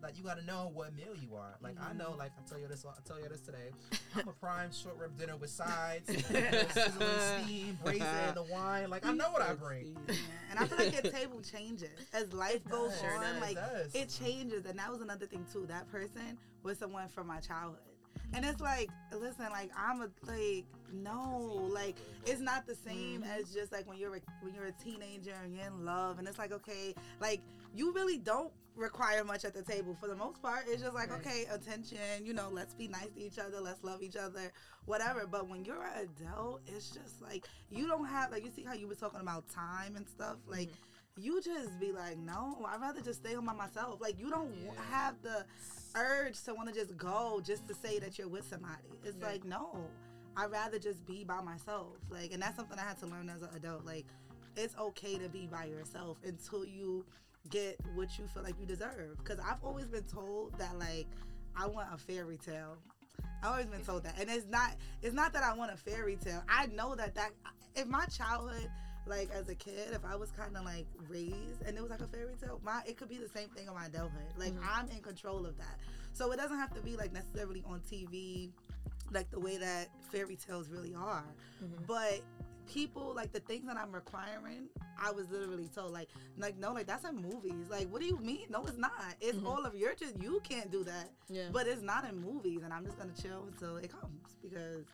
Like 0.02 0.18
you 0.18 0.24
got 0.24 0.38
to 0.38 0.44
know 0.44 0.70
what 0.74 0.94
meal 0.94 1.14
you 1.18 1.34
are. 1.34 1.54
Like 1.62 1.76
I 1.80 1.94
know. 1.94 2.14
Like 2.18 2.32
I 2.38 2.46
tell 2.48 2.58
you 2.58 2.68
this. 2.68 2.84
I 2.84 2.92
tell 3.08 3.18
you 3.18 3.28
this 3.28 3.40
today. 3.40 3.70
I'm 4.14 4.28
a 4.28 4.32
prime 4.32 4.70
short 4.70 4.98
rib 4.98 5.16
dinner 5.18 5.36
with 5.36 5.48
sides, 5.48 6.06
sizzling 6.08 7.42
steam, 7.42 7.78
braising 7.82 8.06
the 8.34 8.44
wine. 8.50 8.90
Like 8.90 9.06
I 9.06 9.12
know 9.12 9.30
what 9.30 9.40
I 9.40 9.54
bring. 9.54 9.96
Yeah, 10.08 10.14
and 10.50 10.58
I 10.58 10.66
feel 10.66 10.76
like 10.78 10.92
your 11.02 11.10
table 11.10 11.40
changes 11.40 11.88
as 12.12 12.32
life 12.34 12.62
goes 12.68 12.90
does. 12.90 13.02
on. 13.02 13.08
Sure 13.22 13.40
like 13.40 13.52
It 13.52 13.54
does. 13.54 13.94
it 13.94 14.08
changes, 14.22 14.66
and 14.66 14.78
that 14.78 14.90
was 14.90 15.00
another 15.00 15.24
thing 15.26 15.46
too. 15.50 15.64
That 15.68 15.90
person 15.90 16.36
was 16.62 16.76
someone 16.78 17.08
from 17.08 17.26
my 17.26 17.40
childhood, 17.40 17.78
and 18.32 18.44
it's 18.44 18.60
like, 18.60 18.90
listen, 19.12 19.46
like 19.50 19.70
I'm 19.76 20.00
a 20.00 20.08
like 20.26 20.64
no, 20.92 21.68
like 21.72 21.96
it's 22.26 22.40
not 22.40 22.66
the 22.66 22.74
same 22.74 23.22
mm-hmm. 23.22 23.30
as 23.30 23.52
just 23.52 23.72
like 23.72 23.86
when 23.88 23.98
you're 23.98 24.16
a, 24.16 24.20
when 24.40 24.54
you're 24.54 24.66
a 24.66 24.72
teenager 24.72 25.34
and 25.42 25.54
you're 25.54 25.66
in 25.66 25.84
love, 25.84 26.18
and 26.18 26.26
it's 26.26 26.38
like 26.38 26.52
okay, 26.52 26.94
like 27.20 27.40
you 27.74 27.92
really 27.92 28.18
don't 28.18 28.52
require 28.76 29.22
much 29.22 29.44
at 29.44 29.54
the 29.54 29.62
table 29.62 29.96
for 30.00 30.08
the 30.08 30.16
most 30.16 30.42
part. 30.42 30.64
It's 30.68 30.82
just 30.82 30.94
like 30.94 31.12
okay, 31.12 31.46
attention, 31.50 32.24
you 32.24 32.32
know, 32.32 32.48
let's 32.50 32.74
be 32.74 32.88
nice 32.88 33.08
to 33.16 33.20
each 33.20 33.38
other, 33.38 33.60
let's 33.60 33.82
love 33.84 34.02
each 34.02 34.16
other, 34.16 34.52
whatever. 34.86 35.26
But 35.26 35.48
when 35.48 35.64
you're 35.64 35.82
an 35.82 36.08
adult, 36.20 36.60
it's 36.66 36.90
just 36.90 37.22
like 37.22 37.46
you 37.70 37.86
don't 37.86 38.06
have 38.06 38.32
like 38.32 38.44
you 38.44 38.50
see 38.50 38.64
how 38.64 38.74
you 38.74 38.88
were 38.88 38.94
talking 38.94 39.20
about 39.20 39.48
time 39.48 39.96
and 39.96 40.08
stuff, 40.08 40.36
like. 40.46 40.68
Mm-hmm. 40.68 40.90
You 41.16 41.40
just 41.40 41.78
be 41.78 41.92
like, 41.92 42.18
no, 42.18 42.58
I'd 42.68 42.80
rather 42.80 43.00
just 43.00 43.20
stay 43.20 43.34
home 43.34 43.46
by 43.46 43.52
myself. 43.52 44.00
Like, 44.00 44.18
you 44.18 44.30
don't 44.30 44.52
Yeah. 44.54 44.72
have 44.90 45.22
the 45.22 45.44
urge 45.94 46.42
to 46.42 46.54
want 46.54 46.68
to 46.68 46.74
just 46.74 46.96
go 46.96 47.40
just 47.40 47.68
to 47.68 47.74
say 47.74 47.98
that 48.00 48.18
you're 48.18 48.28
with 48.28 48.48
somebody. 48.48 48.98
It's 49.04 49.16
like, 49.22 49.44
no, 49.44 49.88
I'd 50.36 50.50
rather 50.50 50.78
just 50.80 51.06
be 51.06 51.22
by 51.24 51.40
myself. 51.40 51.98
Like, 52.10 52.32
and 52.32 52.42
that's 52.42 52.56
something 52.56 52.78
I 52.78 52.82
had 52.82 52.98
to 52.98 53.06
learn 53.06 53.28
as 53.30 53.42
an 53.42 53.50
adult. 53.54 53.84
Like, 53.84 54.06
it's 54.56 54.76
okay 54.76 55.16
to 55.18 55.28
be 55.28 55.46
by 55.46 55.66
yourself 55.66 56.18
until 56.24 56.64
you 56.64 57.04
get 57.48 57.78
what 57.94 58.18
you 58.18 58.26
feel 58.26 58.42
like 58.42 58.58
you 58.58 58.66
deserve. 58.66 59.16
Because 59.18 59.38
I've 59.38 59.62
always 59.62 59.86
been 59.86 60.04
told 60.04 60.58
that, 60.58 60.76
like, 60.80 61.06
I 61.56 61.66
want 61.66 61.88
a 61.92 61.96
fairy 61.98 62.38
tale. 62.38 62.76
I've 63.42 63.50
always 63.50 63.66
been 63.66 63.84
told 63.84 64.02
that, 64.04 64.18
and 64.18 64.28
it's 64.30 64.46
not. 64.46 64.74
It's 65.02 65.14
not 65.14 65.32
that 65.34 65.44
I 65.44 65.54
want 65.54 65.70
a 65.70 65.76
fairy 65.76 66.16
tale. 66.16 66.42
I 66.48 66.66
know 66.66 66.94
that 66.96 67.14
that 67.14 67.30
if 67.76 67.86
my 67.86 68.06
childhood, 68.06 68.70
like 69.06 69.30
as 69.32 69.48
a 69.48 69.54
kid, 69.54 69.90
if 69.92 70.04
I 70.04 70.16
was 70.16 70.30
kind 70.30 70.56
of 70.56 70.64
like 70.64 70.86
raised 71.08 71.62
and 71.66 71.76
it 71.76 71.82
was 71.82 71.90
like 71.90 72.00
a 72.00 72.06
fairy 72.06 72.34
tale, 72.40 72.60
my 72.64 72.82
it 72.86 72.96
could 72.96 73.08
be 73.08 73.18
the 73.18 73.28
same 73.28 73.48
thing 73.50 73.66
in 73.66 73.74
my 73.74 73.86
adulthood. 73.86 74.22
Like 74.36 74.52
mm-hmm. 74.52 74.64
I'm 74.70 74.88
in 74.88 75.00
control 75.00 75.46
of 75.46 75.56
that, 75.58 75.78
so 76.12 76.32
it 76.32 76.36
doesn't 76.36 76.58
have 76.58 76.74
to 76.74 76.80
be 76.80 76.96
like 76.96 77.12
necessarily 77.12 77.62
on 77.66 77.80
TV, 77.80 78.50
like 79.12 79.30
the 79.30 79.40
way 79.40 79.56
that 79.58 79.88
fairy 80.10 80.36
tales 80.36 80.68
really 80.68 80.94
are. 80.94 81.24
Mm-hmm. 81.62 81.84
But 81.86 82.22
people 82.66 83.12
like 83.14 83.32
the 83.32 83.40
things 83.40 83.66
that 83.66 83.76
I'm 83.76 83.92
requiring, 83.92 84.68
I 84.98 85.10
was 85.10 85.30
literally 85.30 85.68
told 85.74 85.92
like 85.92 86.08
like 86.38 86.58
no 86.58 86.72
like 86.72 86.86
that's 86.86 87.04
in 87.04 87.16
movies. 87.16 87.68
Like 87.70 87.90
what 87.90 88.00
do 88.00 88.06
you 88.06 88.16
mean? 88.18 88.46
No, 88.48 88.64
it's 88.64 88.78
not. 88.78 88.92
It's 89.20 89.36
mm-hmm. 89.36 89.46
all 89.46 89.64
of 89.64 89.74
your 89.74 89.94
just 89.94 90.20
you 90.22 90.40
can't 90.48 90.70
do 90.70 90.84
that. 90.84 91.10
Yeah. 91.28 91.48
But 91.52 91.66
it's 91.66 91.82
not 91.82 92.08
in 92.08 92.20
movies, 92.20 92.60
and 92.64 92.72
I'm 92.72 92.84
just 92.84 92.98
gonna 92.98 93.12
chill 93.20 93.44
until 93.52 93.76
it 93.76 93.90
comes 93.92 94.36
because 94.42 94.84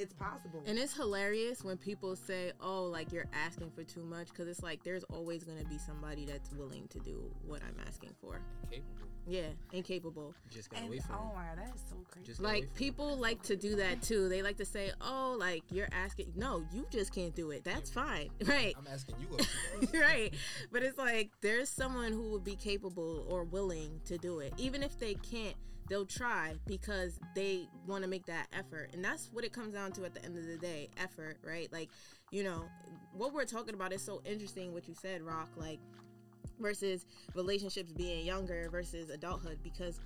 it's 0.00 0.14
possible. 0.14 0.62
And 0.66 0.78
it's 0.78 0.94
hilarious 0.94 1.62
when 1.62 1.76
people 1.76 2.16
say, 2.16 2.52
"Oh, 2.60 2.84
like 2.84 3.12
you're 3.12 3.28
asking 3.32 3.70
for 3.70 3.84
too 3.84 4.02
much," 4.02 4.28
because 4.28 4.48
it's 4.48 4.62
like 4.62 4.82
there's 4.82 5.04
always 5.04 5.44
gonna 5.44 5.64
be 5.64 5.78
somebody 5.78 6.24
that's 6.24 6.50
willing 6.52 6.88
to 6.88 6.98
do 7.00 7.30
what 7.46 7.62
I'm 7.62 7.76
asking 7.86 8.14
for. 8.20 8.40
Capable. 8.70 9.06
Yeah, 9.26 9.48
incapable. 9.72 10.34
Just 10.50 10.70
gotta 10.70 10.82
and, 10.82 10.90
wait 10.90 11.02
for 11.02 11.12
oh 11.12 11.30
it. 11.30 11.36
my 11.36 11.42
god, 11.44 11.58
that 11.58 11.74
is 11.74 11.82
so 11.88 11.96
crazy. 12.10 12.26
Just 12.26 12.40
Like 12.40 12.72
people 12.74 13.16
like 13.16 13.42
to 13.42 13.56
do 13.56 13.76
that 13.76 14.02
too. 14.02 14.28
They 14.28 14.42
like 14.42 14.56
to 14.56 14.64
say, 14.64 14.92
"Oh, 15.00 15.36
like 15.38 15.62
you're 15.70 15.88
asking." 15.92 16.32
No, 16.34 16.64
you 16.72 16.86
just 16.90 17.14
can't 17.14 17.34
do 17.34 17.50
it. 17.50 17.62
That's 17.62 17.90
fine, 17.90 18.30
right? 18.44 18.74
I'm 18.78 18.86
asking 18.92 19.16
you 19.20 19.36
right. 20.00 20.32
But 20.72 20.82
it's 20.82 20.98
like 20.98 21.30
there's 21.42 21.68
someone 21.68 22.12
who 22.12 22.30
would 22.30 22.44
be 22.44 22.56
capable 22.56 23.26
or 23.28 23.44
willing 23.44 24.00
to 24.06 24.18
do 24.18 24.40
it. 24.40 24.54
Even 24.56 24.82
if 24.82 24.98
they 24.98 25.14
can't, 25.14 25.56
they'll 25.90 26.06
try 26.06 26.54
because 26.66 27.18
they 27.34 27.68
want 27.86 28.04
to 28.04 28.08
make 28.08 28.24
that 28.26 28.46
effort. 28.52 28.90
And 28.94 29.04
that's 29.04 29.28
what 29.32 29.44
it 29.44 29.52
comes 29.52 29.74
down 29.74 29.92
to 29.92 30.04
at 30.04 30.14
the 30.14 30.24
end 30.24 30.38
of 30.38 30.46
the 30.46 30.56
day 30.56 30.88
effort, 30.96 31.36
right? 31.44 31.70
Like, 31.70 31.90
you 32.30 32.44
know, 32.44 32.64
what 33.12 33.34
we're 33.34 33.44
talking 33.44 33.74
about 33.74 33.92
is 33.92 34.00
so 34.00 34.22
interesting 34.24 34.72
what 34.72 34.88
you 34.88 34.94
said, 34.94 35.20
Rock, 35.20 35.48
like 35.56 35.80
versus 36.60 37.04
relationships 37.34 37.92
being 37.92 38.24
younger 38.24 38.68
versus 38.70 39.10
adulthood 39.10 39.58
because 39.64 40.00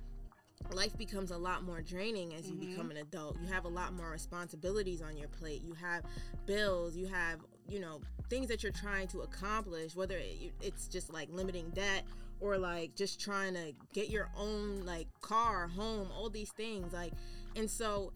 life 0.73 0.97
becomes 0.97 1.29
a 1.29 1.37
lot 1.37 1.63
more 1.63 1.81
draining 1.81 2.33
as 2.33 2.49
you 2.49 2.55
become 2.55 2.87
mm-hmm. 2.87 2.91
an 2.91 2.97
adult. 2.97 3.37
You 3.39 3.47
have 3.53 3.65
a 3.65 3.69
lot 3.69 3.93
more 3.93 4.09
responsibilities 4.09 5.03
on 5.03 5.15
your 5.15 5.27
plate. 5.27 5.61
You 5.63 5.75
have 5.75 6.03
bills, 6.47 6.95
you 6.95 7.05
have, 7.05 7.41
you 7.69 7.79
know, 7.79 8.01
things 8.27 8.47
that 8.47 8.63
you're 8.63 8.71
trying 8.71 9.07
to 9.09 9.21
accomplish, 9.21 9.95
whether 9.95 10.19
it's 10.61 10.87
just 10.87 11.13
like 11.13 11.29
limiting 11.31 11.69
debt 11.71 12.05
or 12.39 12.57
like 12.57 12.95
just 12.95 13.19
trying 13.19 13.53
to 13.53 13.73
get 13.93 14.09
your 14.09 14.29
own 14.37 14.85
like 14.85 15.07
car, 15.21 15.67
home, 15.67 16.09
all 16.11 16.29
these 16.29 16.51
things 16.51 16.93
like 16.93 17.13
and 17.55 17.69
so 17.69 18.11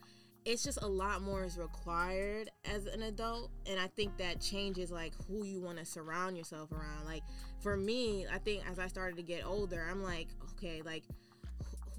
it's 0.45 0.63
just 0.63 0.82
a 0.82 0.88
lot 0.88 1.21
more 1.21 1.43
is 1.43 1.58
required 1.58 2.49
as 2.63 2.86
an 2.86 3.03
adult 3.03 3.51
and 3.69 3.77
i 3.77 3.88
think 3.88 4.17
that 4.17 4.39
changes 4.39 4.89
like 4.89 5.12
who 5.27 5.43
you 5.43 5.60
want 5.60 5.77
to 5.77 5.84
surround 5.84 6.38
yourself 6.38 6.71
around 6.71 7.05
like 7.05 7.21
for 7.60 7.75
me 7.75 8.25
i 8.34 8.38
think 8.38 8.63
as 8.71 8.79
i 8.79 8.88
started 8.88 9.17
to 9.17 9.21
get 9.21 9.45
older 9.45 9.86
i'm 9.91 10.01
like 10.01 10.29
okay 10.55 10.82
like 10.82 11.03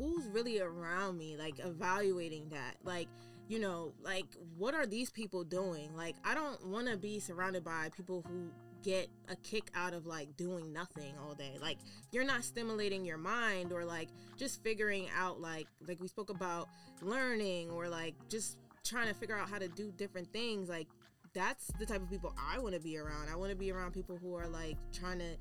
who's 0.00 0.26
really 0.28 0.60
around 0.60 1.18
me 1.18 1.36
like 1.36 1.58
evaluating 1.58 2.48
that? 2.48 2.76
Like 2.84 3.08
you 3.48 3.58
know 3.58 3.92
like 4.02 4.26
what 4.56 4.74
are 4.74 4.86
these 4.86 5.10
people 5.10 5.44
doing? 5.44 5.94
Like 5.94 6.16
i 6.24 6.34
don't 6.34 6.66
want 6.66 6.88
to 6.88 6.96
be 6.96 7.18
surrounded 7.20 7.64
by 7.64 7.90
people 7.94 8.24
who 8.26 8.50
get 8.82 9.08
a 9.28 9.36
kick 9.36 9.70
out 9.74 9.92
of 9.92 10.06
like 10.06 10.36
doing 10.36 10.72
nothing 10.72 11.14
all 11.22 11.34
day. 11.34 11.56
Like 11.60 11.78
you're 12.12 12.24
not 12.24 12.44
stimulating 12.44 13.04
your 13.04 13.18
mind 13.18 13.72
or 13.72 13.84
like 13.84 14.08
just 14.36 14.62
figuring 14.62 15.08
out 15.16 15.40
like 15.40 15.66
like 15.86 16.00
we 16.00 16.08
spoke 16.08 16.30
about 16.30 16.68
learning 17.02 17.70
or 17.70 17.88
like 17.88 18.14
just 18.28 18.58
trying 18.84 19.08
to 19.08 19.14
figure 19.14 19.36
out 19.36 19.48
how 19.48 19.58
to 19.58 19.68
do 19.68 19.92
different 19.96 20.32
things. 20.32 20.68
Like 20.68 20.88
that's 21.32 21.68
the 21.78 21.86
type 21.86 22.02
of 22.02 22.10
people 22.10 22.34
i 22.50 22.58
want 22.58 22.74
to 22.74 22.80
be 22.80 22.98
around. 22.98 23.28
I 23.30 23.36
want 23.36 23.50
to 23.50 23.56
be 23.56 23.70
around 23.70 23.92
people 23.92 24.18
who 24.20 24.34
are 24.34 24.48
like 24.48 24.76
trying 24.92 25.18
to 25.18 25.36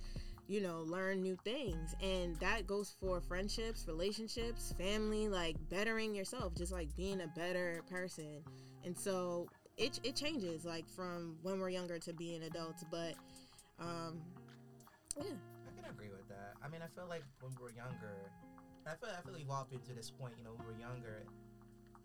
you 0.47 0.61
know 0.61 0.81
learn 0.87 1.21
new 1.21 1.37
things. 1.43 1.95
And 2.01 2.35
that 2.37 2.67
goes 2.67 2.95
for 2.99 3.21
friendships 3.21 3.85
relationships 3.87 4.73
family 4.77 5.29
like 5.29 5.55
bettering 5.69 6.15
yourself 6.15 6.55
just 6.55 6.71
like 6.71 6.95
being 6.95 7.21
a 7.21 7.27
better 7.27 7.83
person. 7.89 8.43
And 8.85 8.97
so 8.97 9.47
it, 9.79 9.99
it 10.03 10.15
changes 10.15 10.65
like 10.65 10.87
from 10.89 11.37
when 11.41 11.59
we're 11.59 11.69
younger 11.69 11.97
to 11.97 12.13
being 12.13 12.43
adults 12.43 12.83
but 12.91 13.15
um 13.79 14.21
yeah 15.17 15.33
I 15.69 15.81
can 15.81 15.89
agree 15.89 16.09
with 16.09 16.27
that. 16.29 16.57
I 16.63 16.67
mean, 16.67 16.81
I 16.81 16.89
feel 16.97 17.05
like 17.09 17.23
when 17.41 17.53
we 17.57 17.61
were 17.61 17.75
younger, 17.75 18.31
I 18.87 18.97
feel 18.97 19.09
I 19.13 19.21
feel 19.21 19.37
we've 19.37 19.49
all 19.49 19.67
this 19.69 20.09
point. 20.09 20.33
You 20.37 20.43
know, 20.43 20.57
when 20.57 20.65
we 20.65 20.73
were 20.73 20.79
younger, 20.79 21.23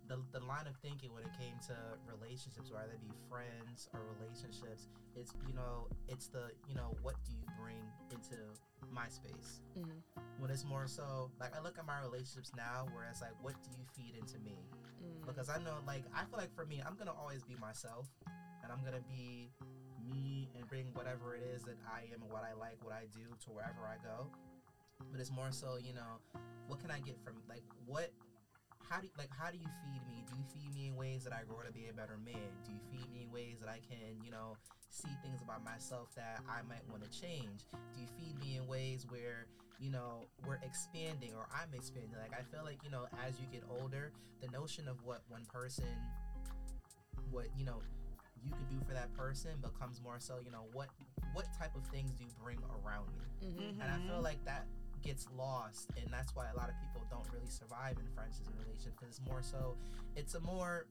the 0.09 0.21
the 0.37 0.45
line 0.45 0.67
of 0.67 0.77
thinking 0.85 1.15
when 1.15 1.25
it 1.25 1.33
came 1.39 1.57
to 1.73 1.77
relationships, 2.05 2.69
whether 2.69 2.93
they 2.93 3.01
be 3.01 3.15
friends 3.31 3.89
or 3.95 4.01
relationships, 4.21 4.89
it's 5.17 5.33
you 5.49 5.55
know, 5.55 5.89
it's 6.09 6.29
the 6.29 6.53
you 6.69 6.75
know, 6.75 6.93
what 7.03 7.17
do 7.25 7.33
you 7.33 7.47
bring 7.57 7.81
into 8.13 8.37
my 8.92 9.09
space? 9.09 9.61
Mhm. 9.77 10.03
When 10.38 10.51
it's 10.51 10.64
more 10.64 10.87
so 10.87 11.31
like 11.40 11.57
I 11.57 11.61
look 11.61 11.79
at 11.79 11.87
my 11.87 12.01
relationships 12.01 12.53
now, 12.57 12.87
where 12.92 13.05
it's 13.11 13.20
like, 13.20 13.35
what 13.42 13.55
do 13.62 13.70
you 13.79 13.85
feed 13.97 14.16
into 14.16 14.38
me? 14.38 14.59
Mm. 15.03 15.27
Because 15.27 15.49
I 15.49 15.59
know, 15.59 15.79
like, 15.87 16.05
I 16.14 16.25
feel 16.25 16.38
like 16.38 16.55
for 16.55 16.66
me, 16.66 16.83
I'm 16.85 16.97
gonna 16.97 17.12
always 17.12 17.44
be 17.44 17.57
myself, 17.57 18.09
and 18.62 18.73
I'm 18.73 18.83
gonna 18.85 19.03
be 19.09 19.53
me 20.05 20.51
and 20.55 20.66
bring 20.68 20.92
whatever 20.94 21.35
it 21.35 21.42
is 21.42 21.62
that 21.64 21.77
I 21.87 22.05
am 22.12 22.23
and 22.23 22.31
what 22.31 22.44
I 22.44 22.53
like, 22.53 22.83
what 22.85 22.92
I 22.92 23.07
do 23.12 23.25
to 23.44 23.51
wherever 23.51 23.87
I 23.87 23.97
go. 24.03 24.31
But 25.11 25.20
it's 25.20 25.31
more 25.31 25.51
so, 25.51 25.77
you 25.77 25.92
know, 25.94 26.20
what 26.66 26.81
can 26.81 26.90
I 26.90 27.01
get 27.01 27.18
from 27.23 27.35
like 27.49 27.64
what 27.87 28.11
how 28.88 29.01
do 29.01 29.07
you, 29.07 29.12
like 29.16 29.31
how 29.31 29.51
do 29.51 29.57
you 29.57 29.68
feed 29.83 30.07
me? 30.07 30.25
Do 30.29 30.37
you 30.37 30.44
feed 30.53 30.75
me 30.75 30.88
in 30.88 30.97
ways 30.97 31.25
that 31.25 31.33
I 31.33 31.44
grow 31.44 31.62
to 31.64 31.73
be 31.73 31.88
a 31.88 31.92
better 31.92 32.18
man? 32.18 32.53
Do 32.64 32.73
you 32.73 32.81
feed 32.90 33.11
me 33.12 33.23
in 33.23 33.31
ways 33.33 33.59
that 33.61 33.68
I 33.68 33.81
can, 33.81 34.23
you 34.23 34.31
know, 34.31 34.57
see 34.95 35.11
things 35.23 35.43
about 35.43 35.65
myself 35.65 36.15
that 36.15 36.41
I 36.49 36.63
might 36.69 36.87
want 36.89 37.03
to 37.03 37.11
change? 37.11 37.67
Do 37.73 38.01
you 38.01 38.07
feed 38.17 38.39
me 38.39 38.57
in 38.57 38.67
ways 38.67 39.07
where, 39.09 39.47
you 39.81 39.91
know, 39.91 40.29
we're 40.47 40.61
expanding 40.63 41.35
or 41.35 41.49
I'm 41.51 41.75
expanding? 41.75 42.15
Like 42.15 42.33
I 42.33 42.43
feel 42.55 42.65
like, 42.65 42.79
you 42.85 42.91
know, 42.91 43.07
as 43.27 43.41
you 43.41 43.47
get 43.51 43.65
older, 43.69 44.13
the 44.41 44.49
notion 44.49 44.87
of 44.87 45.03
what 45.05 45.23
one 45.29 45.45
person 45.53 45.91
what, 47.31 47.47
you 47.59 47.65
know, 47.65 47.83
you 48.45 48.53
could 48.53 48.69
do 48.69 48.79
for 48.87 48.95
that 48.95 49.13
person 49.15 49.51
becomes 49.63 50.01
more 50.01 50.21
so, 50.21 50.39
you 50.45 50.51
know, 50.53 50.67
what 50.73 50.89
what 51.33 51.47
type 51.59 51.75
of 51.75 51.85
things 51.87 52.13
do 52.13 52.23
you 52.25 52.31
bring 52.43 52.59
around 52.85 53.09
me? 53.19 53.49
Mhm. 53.49 53.83
And 53.83 53.91
I 53.91 53.99
feel 54.07 54.21
like 54.21 54.45
that 54.45 54.67
gets 55.03 55.27
lost, 55.37 55.91
and 56.01 56.07
that's 56.13 56.35
why 56.37 56.49
a 56.49 56.57
lot 56.57 56.69
of 56.69 56.77
people 56.81 57.05
don't 57.11 57.27
really 57.33 57.49
survive 57.49 57.99
in 57.99 58.07
friendships 58.15 58.47
and 58.49 58.57
relationships 58.59 58.95
because 58.99 59.19
it's 59.19 59.27
more 59.27 59.43
so, 59.43 59.77
it's 60.17 60.35
a 60.35 60.41
more, 60.41 60.87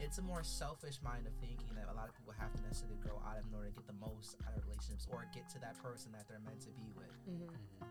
it's 0.00 0.18
a 0.18 0.22
more 0.22 0.42
selfish 0.42 0.98
mind 1.02 1.26
of 1.26 1.32
thinking 1.40 1.74
that 1.74 1.88
a 1.90 1.94
lot 1.96 2.08
of 2.08 2.14
people 2.16 2.34
have 2.38 2.52
to 2.54 2.62
necessarily 2.62 2.98
grow 2.98 3.20
out 3.26 3.38
of 3.38 3.46
in 3.46 3.54
order 3.54 3.68
to 3.68 3.74
get 3.74 3.86
the 3.86 3.94
most 3.94 4.36
out 4.46 4.56
of 4.56 4.62
relationships 4.64 5.06
or 5.10 5.24
get 5.34 5.48
to 5.50 5.58
that 5.60 5.76
person 5.82 6.12
that 6.12 6.28
they're 6.28 6.40
meant 6.44 6.60
to 6.60 6.70
be 6.70 6.92
with. 6.96 7.12
Mhm. 7.28 7.48
Mm-hmm. 7.48 7.86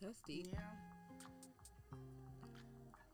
That's 0.00 0.20
deep. 0.22 0.48
Yeah. 0.52 0.58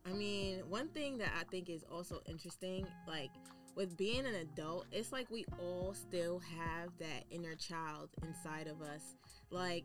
I 0.07 0.13
mean, 0.13 0.61
one 0.69 0.89
thing 0.89 1.19
that 1.19 1.33
I 1.39 1.45
think 1.45 1.69
is 1.69 1.85
also 1.93 2.23
interesting, 2.27 2.87
like 3.07 3.31
with 3.75 3.97
being 3.97 4.25
an 4.27 4.35
adult, 4.37 4.87
it's 4.91 5.13
like 5.13 5.31
we 5.31 5.45
all 5.61 5.93
still 5.95 6.41
have 6.57 6.89
that 6.99 7.25
inner 7.31 7.55
child 7.55 8.09
inside 8.27 8.67
of 8.69 8.81
us. 8.81 9.17
Like 9.51 9.85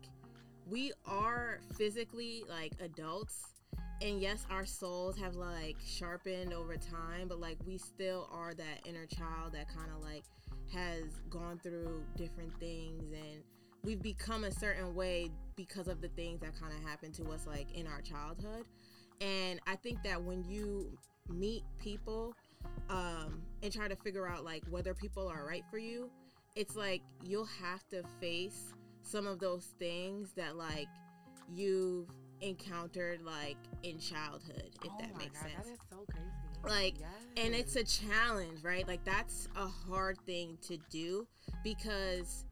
we 0.66 0.92
are 1.06 1.60
physically 1.76 2.42
like 2.48 2.72
adults, 2.80 3.53
and 4.02 4.20
yes, 4.20 4.46
our 4.50 4.66
souls 4.66 5.16
have 5.18 5.34
like 5.34 5.76
sharpened 5.84 6.52
over 6.52 6.76
time, 6.76 7.28
but 7.28 7.40
like 7.40 7.58
we 7.66 7.78
still 7.78 8.28
are 8.32 8.54
that 8.54 8.80
inner 8.84 9.06
child 9.06 9.52
that 9.52 9.68
kind 9.68 9.90
of 9.94 10.02
like 10.02 10.24
has 10.72 11.20
gone 11.30 11.58
through 11.62 12.02
different 12.16 12.52
things 12.58 13.12
and 13.12 13.42
we've 13.84 14.02
become 14.02 14.44
a 14.44 14.50
certain 14.50 14.94
way 14.94 15.30
because 15.56 15.88
of 15.88 16.00
the 16.00 16.08
things 16.08 16.40
that 16.40 16.58
kind 16.58 16.72
of 16.72 16.82
happened 16.88 17.14
to 17.14 17.30
us 17.30 17.46
like 17.46 17.70
in 17.72 17.86
our 17.86 18.00
childhood. 18.00 18.64
And 19.20 19.60
i 19.66 19.76
think 19.76 20.02
that 20.02 20.20
when 20.20 20.42
you 20.44 20.98
meet 21.28 21.62
people 21.78 22.34
um, 22.90 23.42
and 23.62 23.72
try 23.72 23.88
to 23.88 23.96
figure 23.96 24.26
out 24.26 24.44
like 24.44 24.62
whether 24.68 24.92
people 24.94 25.28
are 25.28 25.46
right 25.46 25.64
for 25.70 25.78
you 25.78 26.10
it's 26.56 26.76
like 26.76 27.02
you'll 27.22 27.48
have 27.62 27.86
to 27.88 28.02
face 28.20 28.74
some 29.02 29.26
of 29.26 29.38
those 29.38 29.74
things 29.78 30.32
that 30.36 30.56
like 30.56 30.88
you've 31.52 32.08
encountered 32.44 33.22
like 33.24 33.56
in 33.82 33.98
childhood 33.98 34.70
if 34.84 34.90
oh 34.90 34.98
that 35.00 35.12
my 35.14 35.18
makes 35.24 35.40
God, 35.40 35.50
sense 35.50 35.66
That 35.66 35.72
is 35.72 35.78
so 35.90 36.04
crazy. 36.10 36.28
like 36.64 36.94
Yes. 37.00 37.10
and 37.44 37.54
it's 37.54 37.76
a 37.76 37.84
challenge 37.84 38.62
right 38.62 38.86
like 38.86 39.04
that's 39.04 39.48
a 39.56 39.66
hard 39.66 40.18
thing 40.26 40.58
to 40.68 40.76
do 40.90 41.26
because 41.62 42.44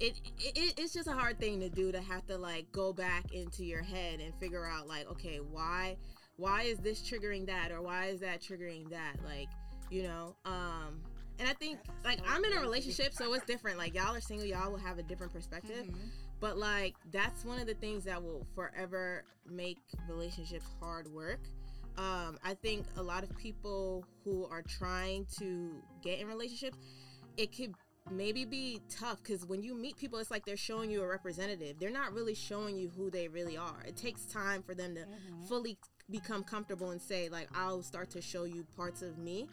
it, 0.00 0.14
it 0.38 0.74
it's 0.78 0.92
just 0.92 1.08
a 1.08 1.12
hard 1.12 1.38
thing 1.38 1.60
to 1.60 1.68
do 1.68 1.92
to 1.92 2.00
have 2.00 2.26
to 2.26 2.36
like 2.36 2.70
go 2.72 2.92
back 2.92 3.32
into 3.32 3.64
your 3.64 3.82
head 3.82 4.20
and 4.20 4.34
figure 4.40 4.66
out 4.66 4.86
like 4.88 5.08
okay 5.10 5.38
why 5.38 5.96
why 6.36 6.62
is 6.62 6.78
this 6.78 7.00
triggering 7.00 7.46
that 7.46 7.70
or 7.72 7.80
why 7.82 8.06
is 8.06 8.20
that 8.20 8.40
triggering 8.40 8.88
that 8.90 9.14
like 9.24 9.48
you 9.90 10.02
know 10.02 10.34
um 10.44 11.00
and 11.38 11.48
i 11.48 11.52
think 11.54 11.78
like 12.04 12.18
i'm 12.28 12.44
in 12.44 12.52
a 12.54 12.60
relationship 12.60 13.12
so 13.14 13.32
it's 13.34 13.44
different 13.46 13.78
like 13.78 13.94
y'all 13.94 14.14
are 14.14 14.20
single 14.20 14.46
y'all 14.46 14.70
will 14.70 14.78
have 14.78 14.98
a 14.98 15.02
different 15.02 15.32
perspective 15.32 15.86
Mhm. 15.86 16.08
But 16.42 16.58
like 16.58 16.94
that's 17.10 17.46
one 17.46 17.58
of 17.58 17.66
the 17.66 17.74
things 17.74 18.04
that 18.04 18.22
will 18.22 18.46
forever 18.54 19.24
make 19.50 19.78
relationships 20.08 20.66
hard 20.80 21.10
work 21.10 21.40
um, 21.98 22.38
I 22.42 22.54
think 22.54 22.86
a 22.96 23.02
lot 23.02 23.22
of 23.22 23.36
people 23.36 24.04
who 24.24 24.46
are 24.50 24.62
trying 24.62 25.26
to 25.38 25.72
get 26.02 26.20
in 26.20 26.26
relationships, 26.26 26.78
it 27.36 27.54
could 27.54 27.74
maybe 28.10 28.44
be 28.44 28.80
tough 28.88 29.22
because 29.22 29.44
when 29.44 29.62
you 29.62 29.74
meet 29.74 29.96
people, 29.96 30.18
it's 30.18 30.30
like 30.30 30.44
they're 30.44 30.56
showing 30.56 30.90
you 30.90 31.02
a 31.02 31.06
representative. 31.06 31.78
They're 31.78 31.90
not 31.90 32.12
really 32.14 32.34
showing 32.34 32.76
you 32.76 32.90
who 32.96 33.10
they 33.10 33.28
really 33.28 33.56
are. 33.56 33.82
It 33.86 33.96
takes 33.96 34.24
time 34.24 34.62
for 34.62 34.74
them 34.74 34.94
to 34.94 35.06
fully 35.46 35.76
become 36.10 36.44
comfortable 36.44 36.90
and 36.90 37.00
say, 37.00 37.28
like, 37.28 37.48
I'll 37.54 37.82
start 37.82 38.10
to 38.10 38.22
show 38.22 38.44
you 38.44 38.66
parts 38.74 39.02
of 39.02 39.18
me. 39.18 39.48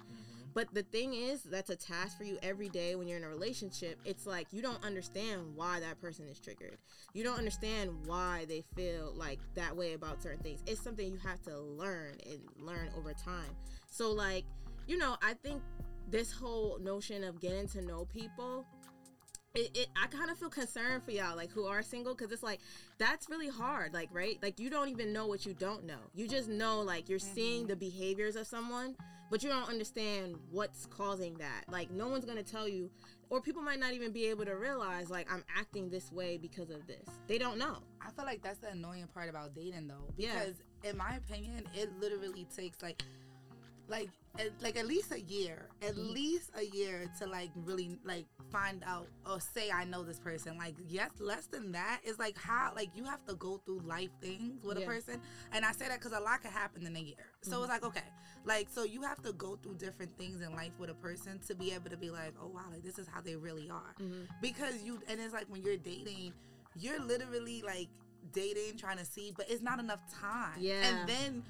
But 0.54 0.74
the 0.74 0.84
thing 0.84 1.14
is, 1.14 1.44
that's 1.44 1.70
a 1.70 1.76
task 1.76 2.18
for 2.18 2.24
you 2.24 2.38
every 2.42 2.70
day 2.70 2.96
when 2.96 3.08
you're 3.08 3.18
in 3.18 3.24
a 3.24 3.30
relationship. 3.30 4.00
It's 4.06 4.26
like 4.26 4.48
you 4.52 4.62
don't 4.62 4.84
understand 4.84 5.56
why 5.56 5.80
that 5.80 6.00
person 6.02 6.28
is 6.28 6.40
triggered. 6.40 6.78
You 7.14 7.24
don't 7.24 7.38
understand 7.38 7.92
why 8.06 8.46
they 8.48 8.64
feel 8.76 9.14
like 9.16 9.40
that 9.56 9.76
way 9.76 9.94
about 9.94 10.22
certain 10.22 10.42
things. 10.42 10.64
It's 10.66 10.82
something 10.82 11.08
you 11.08 11.18
have 11.18 11.42
to 11.44 11.60
learn 11.60 12.16
and 12.26 12.40
learn 12.58 12.90
over 12.98 13.14
time. 13.14 13.56
So, 13.90 14.12
like, 14.12 14.46
you 14.88 14.98
know, 14.98 15.18
I 15.22 15.34
think 15.34 15.62
this 16.10 16.32
whole 16.32 16.80
notion 16.80 17.24
of 17.24 17.40
getting 17.40 17.68
to 17.68 17.82
know 17.82 18.06
people 18.06 18.66
it, 19.56 19.72
it 19.74 19.88
I 20.02 20.08
kind 20.08 20.30
of 20.30 20.38
feel 20.38 20.50
concerned 20.50 21.04
for 21.04 21.12
y'all 21.12 21.36
like 21.36 21.52
who 21.52 21.66
are 21.66 21.82
single 21.82 22.14
because 22.14 22.32
it's 22.32 22.44
like 22.44 22.60
that's 22.98 23.30
really 23.30 23.50
hard 23.50 23.94
like 23.94 24.10
right 24.12 24.38
like 24.42 24.60
you 24.60 24.70
don't 24.70 24.90
even 24.90 25.12
know 25.12 25.28
what 25.28 25.46
you 25.46 25.54
don't 25.54 25.86
know 25.86 26.00
you 26.14 26.28
just 26.28 26.50
know 26.50 26.82
like 26.82 27.10
you're 27.10 27.20
seeing 27.20 27.62
mm-hmm. 27.62 27.70
the 27.70 27.76
behaviors 27.76 28.36
of 28.36 28.46
someone 28.46 28.96
but 29.30 29.44
you 29.44 29.50
don't 29.50 29.70
understand 29.70 30.36
what's 30.52 30.86
causing 30.86 31.34
that 31.36 31.64
like 31.70 31.92
no 31.92 32.08
one's 32.08 32.26
gonna 32.26 32.44
tell 32.44 32.68
you 32.68 32.90
or 33.30 33.42
people 33.42 33.62
might 33.62 33.80
not 33.80 33.94
even 33.94 34.12
be 34.12 34.26
able 34.26 34.46
to 34.46 34.56
realize 34.56 35.10
like 35.10 35.32
I'm 35.32 35.44
acting 35.56 35.90
this 35.90 36.12
way 36.12 36.38
because 36.38 36.70
of 36.70 36.88
this 36.88 37.08
they 37.28 37.38
don't 37.38 37.58
know 37.58 37.78
I 38.10 38.12
feel 38.12 38.26
like 38.26 38.42
that's 38.42 38.60
the 38.60 38.70
annoying 38.70 39.08
part 39.14 39.30
about 39.30 39.54
dating 39.54 39.88
though. 39.88 40.12
Yeah. 40.18 40.34
Because 40.34 40.56
in 40.84 40.98
my 40.98 41.16
opinion, 41.16 41.66
it 41.76 41.90
literally 42.00 42.48
takes 42.56 42.82
like 42.82 43.04
like 43.90 44.10
at, 44.38 44.50
like 44.62 44.78
at 44.78 44.86
least 44.88 45.12
a 45.12 45.20
year. 45.20 45.68
At 45.82 45.96
Mm-hmm. 45.96 46.14
least 46.14 46.52
a 46.56 46.64
year 46.66 47.10
to 47.20 47.26
like 47.28 47.50
really 47.56 47.98
like 48.04 48.26
find 48.52 48.84
out 48.86 49.08
or 49.30 49.40
say 49.40 49.72
I 49.72 49.84
know 49.86 50.04
this 50.04 50.20
person. 50.20 50.58
Like 50.58 50.76
yes, 50.88 51.10
less 51.20 51.48
than 51.48 51.72
that 51.74 52.02
is 52.04 52.20
like 52.20 52.38
how 52.38 52.72
like 52.76 52.90
you 52.96 53.04
have 53.06 53.26
to 53.26 53.36
go 53.36 53.58
through 53.66 53.80
life 53.86 54.10
things 54.22 54.64
with 54.64 54.78
Yeah. 54.78 54.84
Mm-hmm. 54.84 54.92
a 54.92 54.96
person. 54.96 55.22
And 55.52 55.66
I 55.66 55.72
say 55.72 55.88
that 55.88 56.00
cuz 56.02 56.12
a 56.12 56.20
lot 56.20 56.42
can 56.42 56.52
happen 56.52 56.86
in 56.86 56.96
a 56.96 57.00
year. 57.00 57.16
So 57.42 57.62
it's 57.64 57.70
like 57.70 57.84
okay. 57.84 58.08
Like 58.46 58.68
so 58.70 58.84
you 58.84 59.02
have 59.02 59.22
to 59.24 59.34
go 59.34 59.56
through 59.58 59.76
different 59.76 60.18
things 60.18 60.42
in 60.42 60.54
life 60.56 60.72
with 60.80 60.90
a 60.90 60.96
person 60.96 61.40
to 61.48 61.56
be 61.56 61.72
able 61.74 61.90
to 61.90 61.98
be 61.98 62.10
like, 62.10 62.34
"Oh 62.42 62.48
wow, 62.48 62.66
like 62.72 62.84
this 62.84 62.98
is 63.00 63.08
how 63.08 63.22
they 63.22 63.36
really 63.36 63.70
are." 63.70 63.94
Mm-hmm. 64.00 64.24
Because 64.42 64.82
you 64.84 65.00
and 65.08 65.20
it's 65.20 65.34
like 65.34 65.48
when 65.50 65.62
you're 65.64 65.78
dating 65.78 66.34
you're 66.76 67.00
literally 67.00 67.62
like 67.64 67.90
dating 68.32 68.78
trying 68.78 68.98
to 68.98 69.06
see 69.06 69.34
but 69.36 69.50
it's 69.50 69.62
not 69.64 69.80
enough 69.80 70.02
time 70.14 70.58
Yeah. 70.60 70.84
and 70.88 71.10
then 71.10 71.44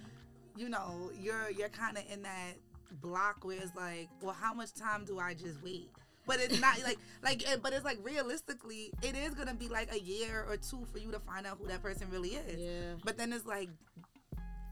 you 0.60 0.68
know 0.70 1.10
you're 1.18 1.50
you're 1.58 1.70
kind 1.70 1.98
of 1.98 2.04
in 2.12 2.22
that 2.24 2.54
block 3.02 3.46
where 3.46 3.58
it's 3.58 3.76
like 3.76 4.10
well 4.22 4.36
how 4.38 4.54
much 4.54 4.74
time 4.74 5.06
do 5.06 5.20
i 5.20 5.34
just 5.34 5.64
wait? 5.64 5.90
But 6.28 6.40
it's 6.42 6.60
not 6.60 6.80
like 6.84 7.00
like 7.24 7.44
but 7.64 7.74
it's 7.74 7.86
like 7.86 7.98
realistically 8.04 8.92
it 9.02 9.16
is 9.16 9.34
gonna 9.34 9.54
be 9.54 9.70
like 9.70 9.94
a 9.94 10.00
year 10.00 10.46
or 10.48 10.58
two 10.58 10.86
for 10.92 11.00
you 11.00 11.12
to 11.12 11.20
find 11.20 11.48
out 11.48 11.58
who 11.60 11.68
that 11.68 11.82
person 11.82 12.08
really 12.12 12.30
is. 12.30 12.60
Yeah. 12.60 12.96
but 13.04 13.18
then 13.18 13.32
it's 13.32 13.46
like 13.46 13.70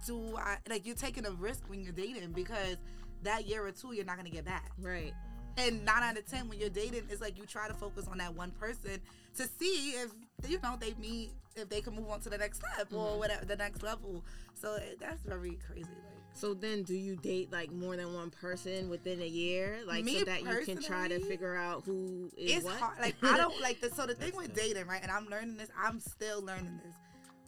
do 0.05 0.37
i 0.37 0.57
like 0.69 0.85
you're 0.85 0.95
taking 0.95 1.25
a 1.25 1.31
risk 1.31 1.63
when 1.67 1.81
you're 1.81 1.91
dating 1.91 2.31
because 2.33 2.77
that 3.23 3.47
year 3.47 3.65
or 3.65 3.71
two 3.71 3.93
you're 3.93 4.05
not 4.05 4.17
gonna 4.17 4.29
get 4.29 4.45
back. 4.45 4.71
Right. 4.79 5.13
And 5.57 5.83
nine 5.83 6.03
out 6.03 6.17
of 6.17 6.25
ten, 6.27 6.47
when 6.49 6.59
you're 6.59 6.69
dating, 6.69 7.07
it's 7.09 7.19
like 7.21 7.37
you 7.37 7.45
try 7.45 7.67
to 7.67 7.73
focus 7.73 8.07
on 8.07 8.19
that 8.19 8.35
one 8.35 8.51
person 8.51 9.01
to 9.37 9.49
see 9.59 9.91
if 9.91 10.11
you 10.47 10.59
know 10.61 10.75
they 10.79 10.93
meet, 10.99 11.31
if 11.55 11.69
they 11.69 11.81
can 11.81 11.95
move 11.95 12.09
on 12.09 12.19
to 12.21 12.29
the 12.29 12.37
next 12.37 12.59
step 12.59 12.87
Mm-hmm. 12.87 12.95
or 12.95 13.17
whatever 13.17 13.45
the 13.45 13.55
next 13.55 13.81
level. 13.81 14.23
So 14.53 14.75
it, 14.75 14.99
that's 14.99 15.21
very 15.23 15.57
crazy. 15.67 15.83
Like 15.89 16.13
so 16.33 16.53
then 16.53 16.83
do 16.83 16.93
you 16.93 17.15
date 17.15 17.51
like 17.51 17.71
more 17.71 17.95
than 17.95 18.13
one 18.13 18.29
person 18.29 18.89
within 18.89 19.21
a 19.21 19.27
year 19.27 19.79
like 19.87 20.05
Me 20.05 20.19
so 20.19 20.25
that 20.25 20.43
you 20.43 20.59
can 20.65 20.79
try 20.81 21.07
to 21.07 21.19
figure 21.19 21.55
out 21.55 21.83
who 21.85 22.29
is 22.37 22.57
it's 22.57 22.65
what 22.65 22.75
hard. 22.75 22.99
Like 22.99 23.15
I 23.23 23.37
don't 23.37 23.59
like 23.61 23.81
the 23.81 23.89
so 23.89 24.05
the 24.05 24.13
thing 24.13 24.35
with 24.35 24.53
dating, 24.55 24.85
right? 24.85 25.01
And 25.01 25.11
I'm 25.11 25.27
learning 25.27 25.57
this. 25.57 25.69
I'm 25.81 25.99
still 25.99 26.41
learning 26.43 26.79
this. 26.85 26.95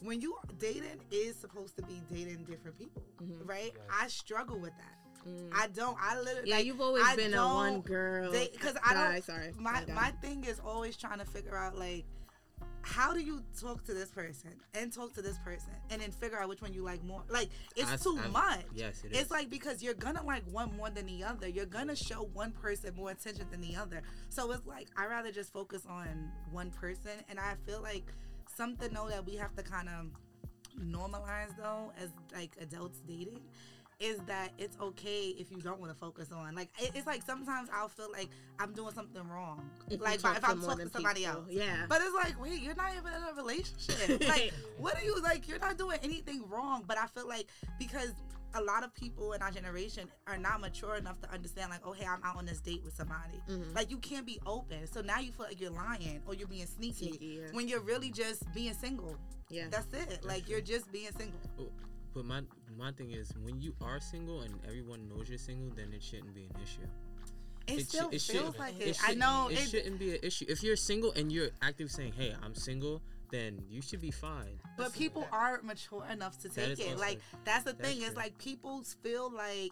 When 0.01 0.21
you 0.21 0.35
dating 0.57 1.01
is 1.11 1.35
supposed 1.35 1.75
to 1.75 1.83
be 1.83 2.01
dating 2.11 2.45
different 2.45 2.77
people, 2.79 3.03
Mm-hmm. 3.21 3.45
right? 3.47 3.71
Yes. 3.75 3.85
I 4.01 4.07
struggle 4.07 4.57
with 4.59 4.71
that. 4.77 4.95
I 5.53 5.67
don't. 5.67 5.97
I 6.01 6.17
literally. 6.17 6.43
Mm. 6.43 6.47
Yeah, 6.47 6.55
like, 6.55 6.65
you've 6.65 6.79
always 6.81 7.03
I 7.05 7.15
been 7.17 7.33
a 7.33 7.45
one 7.45 7.81
girl 7.81 8.31
Because 8.31 8.75
I 8.83 8.93
guy, 8.93 9.13
don't. 9.15 9.23
sorry. 9.25 9.51
My 9.59 9.83
My 9.89 9.93
my 9.93 10.11
thing 10.21 10.45
is 10.45 10.59
always 10.65 10.95
trying 10.97 11.19
to 11.19 11.25
figure 11.25 11.55
out 11.57 11.77
like 11.77 12.05
how 12.81 13.13
do 13.13 13.19
you 13.19 13.43
talk 13.59 13.83
to 13.85 13.93
this 13.93 14.09
person 14.09 14.51
and 14.73 14.91
talk 14.91 15.13
to 15.13 15.21
this 15.21 15.37
person 15.39 15.71
and 15.89 16.01
then 16.01 16.11
figure 16.11 16.39
out 16.39 16.49
which 16.49 16.61
one 16.61 16.73
you 16.73 16.83
like 16.83 17.03
more? 17.03 17.23
Like 17.29 17.49
it's 17.75 17.89
I've- 17.91 18.03
too 18.03 18.17
I've- 18.19 18.31
much. 18.31 18.65
yes, 18.73 19.03
it 19.03 19.11
It's 19.15 19.29
like 19.31 19.49
because 19.49 19.83
you're 19.83 19.93
gonna 19.93 20.23
like 20.23 20.43
one 20.45 20.75
more 20.77 20.89
than 20.89 21.05
the 21.05 21.23
other. 21.23 21.47
You're 21.47 21.65
gonna 21.65 21.95
show 21.95 22.23
one 22.33 22.51
person 22.51 22.95
more 22.95 23.11
attention 23.11 23.47
than 23.51 23.61
the 23.61 23.75
other. 23.75 24.01
So 24.29 24.51
it's 24.51 24.65
like 24.65 24.87
I 24.97 25.05
rather 25.07 25.31
just 25.31 25.51
focus 25.53 25.85
on 25.85 26.31
one 26.51 26.71
person. 26.71 27.11
And 27.29 27.39
I 27.39 27.55
feel 27.65 27.81
like 27.81 28.11
something 28.55 28.93
though 28.93 29.09
that 29.09 29.25
we 29.25 29.35
have 29.35 29.55
to 29.55 29.63
kind 29.63 29.89
of 29.89 30.07
normalize 30.79 31.55
though 31.57 31.91
as 32.01 32.09
like 32.33 32.55
adults 32.61 33.01
dating 33.07 33.41
is 33.99 34.17
that 34.27 34.49
it's 34.57 34.77
okay 34.79 35.35
if 35.37 35.51
you 35.51 35.57
don't 35.57 35.79
want 35.79 35.91
to 35.91 35.97
focus 35.99 36.31
on 36.31 36.55
like 36.55 36.69
it- 36.79 36.91
it's 36.95 37.05
like 37.05 37.21
sometimes 37.21 37.69
I'll 37.73 37.89
feel 37.89 38.09
like 38.11 38.29
I'm 38.57 38.71
doing 38.73 38.93
something 38.93 39.27
wrong. 39.27 39.69
If 39.89 39.99
like 39.99 40.15
if 40.19 40.25
I'm 40.25 40.61
talking 40.61 40.85
to 40.87 40.91
somebody 40.91 41.21
people, 41.25 41.37
else. 41.41 41.47
Yeah. 41.49 41.85
but 41.89 42.01
it's 42.01 42.13
like 42.15 42.41
wait 42.41 42.61
you're 42.61 42.75
not 42.75 42.91
even 42.93 43.11
in 43.13 43.23
a 43.23 43.33
relationship. 43.35 44.21
Like 44.29 44.53
what 44.77 44.95
are 44.95 45.03
you 45.03 45.19
like 45.21 45.47
you're 45.49 45.59
not 45.59 45.77
doing 45.77 45.99
anything 46.01 46.43
wrong. 46.49 46.83
But 46.87 46.97
I 46.97 47.07
feel 47.07 47.27
like 47.27 47.47
because 47.77 48.13
a 48.55 48.61
lot 48.63 48.83
of 48.83 48.93
people 48.95 49.33
in 49.33 49.41
our 49.43 49.51
generation 49.51 50.07
are 50.25 50.37
not 50.37 50.59
mature 50.61 50.95
enough 50.95 51.19
to 51.21 51.31
understand 51.31 51.69
like 51.69 51.81
oh 51.85 51.91
hey 51.91 52.05
I'm 52.05 52.23
out 52.23 52.37
on 52.37 52.45
this 52.45 52.61
date 52.61 52.81
with 52.85 52.95
somebody. 52.95 53.41
Mm-hmm. 53.49 53.73
like 53.75 53.91
you 53.91 53.97
can't 53.97 54.25
be 54.25 54.39
open. 54.45 54.87
So 54.87 55.01
now 55.01 55.19
you 55.19 55.33
feel 55.33 55.45
like 55.47 55.59
you're 55.59 55.71
lying 55.71 56.21
or 56.25 56.33
you're 56.35 56.47
being 56.47 56.67
sneaky, 56.67 57.09
Sneaky, 57.09 57.39
yeah. 57.41 57.47
when 57.51 57.67
you're 57.67 57.81
really 57.81 58.11
just 58.11 58.43
being 58.53 58.73
single. 58.73 59.17
Yeah. 59.49 59.65
that's 59.69 59.91
it. 59.93 60.23
Like 60.23 60.47
you're 60.47 60.61
just 60.61 60.89
being 60.91 61.09
single 61.17 61.71
But 62.13 62.25
my 62.25 62.41
my 62.77 62.91
thing 62.91 63.11
is 63.11 63.31
when 63.43 63.59
you 63.61 63.75
are 63.81 63.99
single 63.99 64.41
and 64.41 64.53
everyone 64.67 65.07
knows 65.09 65.29
you're 65.29 65.37
single, 65.37 65.69
then 65.75 65.93
it 65.93 66.01
shouldn't 66.03 66.33
be 66.33 66.43
an 66.45 66.55
issue. 66.63 66.81
it, 67.67 67.81
It 67.81 67.87
still 67.87 68.05
should- 68.05 68.13
it 68.15 68.21
feels 68.21 68.37
shouldn't- 68.55 68.59
like 68.59 68.79
it 68.79 68.87
it, 68.87 68.97
I 69.03 69.13
shouldn't- 69.13 69.17
know 69.19 69.47
it, 69.51 69.59
it, 69.59 69.69
shouldn't 69.69 69.99
be 69.99 70.15
an 70.15 70.19
issue. 70.23 70.45
If 70.49 70.63
you're 70.63 70.75
single 70.75 71.11
and 71.11 71.31
you're 71.31 71.49
actively 71.61 71.89
saying, 71.89 72.13
"Hey, 72.13 72.35
I'm 72.41 72.55
single," 72.55 73.01
then 73.29 73.63
you 73.69 73.79
should 73.83 74.01
be 74.01 74.09
fine. 74.09 74.59
but 74.75 74.91
people 74.93 75.27
aren't 75.31 75.63
mature 75.63 76.03
enough 76.09 76.39
to 76.41 76.49
take 76.49 76.79
it 76.79 76.97
like 76.97 77.19
that's 77.45 77.63
the 77.65 77.73
that's 77.73 77.87
thing 77.89 77.97
is 78.01 78.07
true. 78.13 78.15
like 78.23 78.35
people 78.39 78.83
feel 79.03 79.29
like 79.31 79.71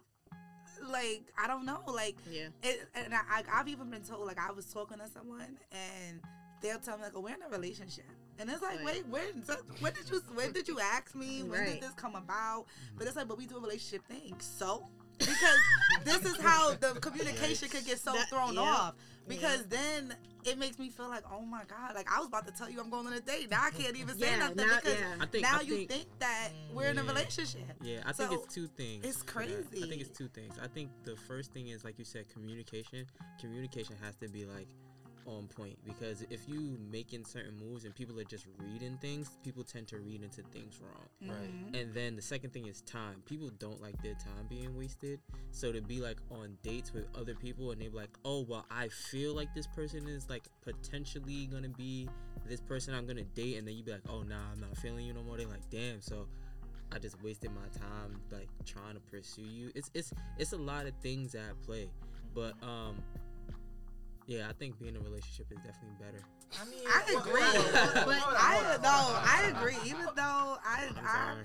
like 0.89 1.23
I 1.43 1.47
don't 1.47 1.65
know 1.65 1.81
like 1.87 2.17
Yeah. 2.29 2.49
it, 2.61 2.87
and 2.93 3.15
I, 3.15 3.21
I, 3.29 3.43
I've 3.51 3.67
even 3.67 3.89
been 3.89 4.03
told 4.03 4.27
like 4.27 4.37
I 4.37 4.51
was 4.51 4.65
talking 4.71 4.99
to 4.99 5.07
someone 5.07 5.57
and 5.71 6.21
they'll 6.61 6.77
tell 6.79 6.97
me 6.97 7.03
like 7.05 7.13
oh, 7.15 7.21
we're 7.21 7.33
in 7.33 7.41
a 7.41 7.49
relationship 7.49 8.05
and 8.39 8.49
it's 8.49 8.61
like 8.61 8.83
wait 8.83 9.05
when 9.07 9.23
mm. 9.41 9.81
when 9.81 9.93
did 9.93 10.09
you 10.09 10.21
when 10.35 10.51
did 10.51 10.67
you 10.67 10.79
ask 10.79 11.15
me 11.15 11.43
when 11.47 11.59
Right. 11.59 11.73
did 11.73 11.81
this 11.81 11.91
come 11.93 12.15
about 12.15 12.65
but 12.97 13.07
it's 13.07 13.15
like 13.15 13.27
but 13.27 13.37
we 13.37 13.45
do 13.45 13.57
a 13.57 13.61
relationship 13.61 14.05
thing 14.07 14.35
so 14.39 14.87
because 15.17 15.59
this 16.03 16.23
is 16.25 16.39
how 16.41 16.75
the 16.75 16.89
communication 17.01 17.69
could 17.69 17.85
get 17.85 17.99
so 17.99 18.13
That- 18.13 18.29
thrown 18.29 18.53
yeah. 18.53 18.61
off 18.61 18.95
because 19.27 19.65
then 19.65 20.15
it 20.45 20.57
makes 20.57 20.77
me 20.79 20.89
feel 20.89 21.09
like 21.09 21.23
oh 21.33 21.41
my 21.41 21.63
god 21.67 21.95
like 21.95 22.07
I 22.09 22.19
was 22.19 22.27
about 22.27 22.45
to 22.47 22.53
tell 22.53 22.69
you 22.69 22.79
I'm 22.79 22.89
going 22.91 23.07
on 23.07 23.13
a 23.13 23.19
date 23.19 23.49
now 23.49 23.61
I 23.63 23.71
can't 23.71 23.95
even 23.97 24.17
say 24.17 24.27
Yeah, 24.29 24.37
nothing 24.39 24.57
now- 24.57 24.75
because 24.75 24.99
yeah. 24.99 25.15
I 25.19 25.25
think- 25.25 25.41
now 25.43 25.57
I 25.57 25.61
you 25.61 25.75
think- 25.77 25.89
think 25.89 26.19
that 26.19 26.49
we're 26.71 26.87
in 26.89 26.97
a 26.99 27.01
mm. 27.03 27.07
relationship 27.07 27.65
Yeah, 27.81 28.03
I 28.05 28.11
think 28.13 28.31
it's 28.31 28.53
two 28.53 28.67
things. 28.67 29.03
it's 29.03 29.23
for 29.23 29.43
that. 29.45 29.65
I 29.75 29.87
think 29.87 30.01
it's 30.01 30.15
two 30.17 30.27
things. 30.29 30.53
I 30.61 30.67
think 30.67 30.91
the 31.03 31.15
first 31.27 31.51
thing 31.51 31.69
is 31.69 31.83
like 31.83 31.97
you 31.97 32.05
said, 32.05 32.29
communication. 32.29 33.05
Communication 33.41 33.95
has 34.03 34.15
to 34.17 34.29
be 34.29 34.45
like 34.45 34.67
on 35.27 35.47
point 35.47 35.77
because 35.85 36.23
if 36.29 36.47
you 36.47 36.77
making 36.89 37.25
certain 37.25 37.53
moves 37.59 37.85
and 37.85 37.93
people 37.93 38.19
are 38.19 38.23
just 38.23 38.47
reading 38.59 38.97
things, 39.01 39.37
people 39.43 39.63
tend 39.63 39.87
to 39.89 39.99
read 39.99 40.23
into 40.23 40.41
things 40.53 40.79
wrong. 40.81 41.35
Right. 41.35 41.79
And 41.79 41.93
then 41.93 42.15
the 42.15 42.21
second 42.21 42.53
thing 42.53 42.67
is 42.67 42.81
time. 42.81 43.21
People 43.25 43.51
don't 43.59 43.81
like 43.81 44.01
their 44.01 44.13
time 44.13 44.47
being 44.49 44.75
wasted. 44.77 45.19
So 45.51 45.71
to 45.71 45.81
be 45.81 45.99
like 45.99 46.17
on 46.31 46.57
dates 46.63 46.93
with 46.93 47.07
other 47.15 47.35
people 47.35 47.71
and 47.71 47.81
they're 47.81 47.89
like, 47.89 48.17
oh, 48.25 48.45
well, 48.47 48.65
I 48.71 48.87
feel 48.87 49.35
like 49.35 49.53
this 49.53 49.67
person 49.67 50.07
is 50.07 50.29
like 50.29 50.47
potentially 50.61 51.47
gonna 51.47 51.69
be 51.69 52.07
this 52.47 52.61
person 52.61 52.93
I'm 52.93 53.05
gonna 53.05 53.23
date, 53.23 53.57
and 53.57 53.67
then 53.67 53.75
you 53.75 53.83
be 53.83 53.91
like, 53.91 54.07
oh, 54.09 54.21
nah, 54.21 54.35
I'm 54.53 54.61
not 54.61 54.77
feeling 54.77 55.05
you 55.05 55.13
no 55.13 55.21
more. 55.23 55.37
They're 55.37 55.47
like, 55.47 55.69
damn, 55.69 55.99
so 56.01 56.27
I 56.93 56.99
just 56.99 57.21
wasted 57.21 57.51
my 57.51 57.67
time 57.77 58.21
like 58.31 58.47
trying 58.65 58.93
to 58.93 59.01
pursue 59.01 59.41
you. 59.41 59.71
It's 59.75 59.91
it's 59.93 60.13
it's 60.37 60.53
a 60.53 60.57
lot 60.57 60.85
of 60.85 60.93
things 61.01 61.35
at 61.35 61.61
play, 61.65 61.89
but 62.33 62.53
um. 62.63 62.97
Yeah, 64.27 64.47
I 64.49 64.53
think 64.53 64.77
being 64.77 64.93
in 64.93 65.01
a 65.01 65.03
relationship 65.03 65.47
is 65.51 65.57
definitely 65.59 65.95
better. 66.01 66.21
I 66.61 66.65
mean, 66.65 66.83
I 66.85 67.01
agree, 67.17 67.41
hold 67.41 67.65
on, 67.65 67.73
hold 67.73 67.97
on, 67.97 68.05
but 68.05 68.37
I 68.37 68.55
hold 68.55 68.83
no. 68.83 68.89
I 68.89 69.53
agree. 69.55 69.77
Even 69.89 70.05
though 70.15 70.57
I, 70.65 70.89
I'm 70.97 71.37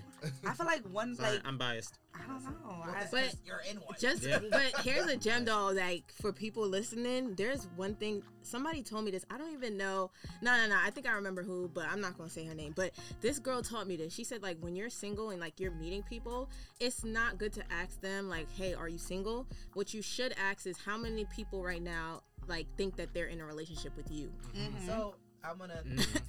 I, 0.48 0.54
feel 0.54 0.66
like 0.66 0.82
one 0.90 1.14
Sorry, 1.14 1.34
like 1.34 1.40
I'm 1.44 1.58
biased. 1.58 1.98
I 2.14 2.26
don't 2.26 2.42
know. 2.44 2.82
I, 2.84 3.06
But- 3.10 3.36
you're 3.46 3.62
in 3.70 3.76
one. 3.78 3.94
Just, 4.00 4.24
Yeah. 4.24 4.40
but 4.50 4.80
here's 4.84 5.06
a 5.06 5.16
gem 5.16 5.44
though. 5.44 5.70
Like 5.70 6.12
for 6.20 6.32
people 6.32 6.66
listening, 6.66 7.34
there's 7.36 7.68
one 7.76 7.94
thing. 7.94 8.22
Somebody 8.42 8.82
told 8.82 9.04
me 9.04 9.12
this. 9.12 9.24
I 9.30 9.38
don't 9.38 9.52
even 9.52 9.76
know. 9.76 10.10
No, 10.40 10.56
no, 10.56 10.68
no. 10.68 10.76
I 10.84 10.90
think 10.90 11.08
I 11.08 11.12
remember 11.12 11.44
who, 11.44 11.70
but 11.72 11.86
I'm 11.88 12.00
not 12.00 12.18
gonna 12.18 12.30
say 12.30 12.44
her 12.46 12.54
name. 12.54 12.72
But 12.74 12.92
this 13.20 13.38
girl 13.38 13.62
taught 13.62 13.86
me 13.86 13.96
this. 13.96 14.12
She 14.12 14.24
said 14.24 14.42
like 14.42 14.58
when 14.60 14.74
you're 14.74 14.90
single 14.90 15.30
and 15.30 15.40
like 15.40 15.60
you're 15.60 15.70
meeting 15.70 16.02
people, 16.02 16.50
it's 16.80 17.04
not 17.04 17.38
good 17.38 17.52
to 17.54 17.62
ask 17.72 18.00
them 18.00 18.28
like, 18.28 18.50
"Hey, 18.56 18.74
are 18.74 18.88
you 18.88 18.98
single?" 18.98 19.46
What 19.74 19.94
you 19.94 20.02
should 20.02 20.34
ask 20.36 20.66
is 20.66 20.78
how 20.78 20.96
many 20.96 21.24
people 21.26 21.62
right 21.62 21.82
now 21.82 22.22
like 22.48 22.66
think 22.76 22.96
that 22.96 23.12
they're 23.14 23.26
in 23.26 23.40
a 23.40 23.46
relationship 23.46 23.96
with 23.96 24.10
you. 24.10 24.32
Mm-hmm. 24.56 24.86
So 24.86 25.14
I'm 25.44 25.58
gonna. 25.58 25.82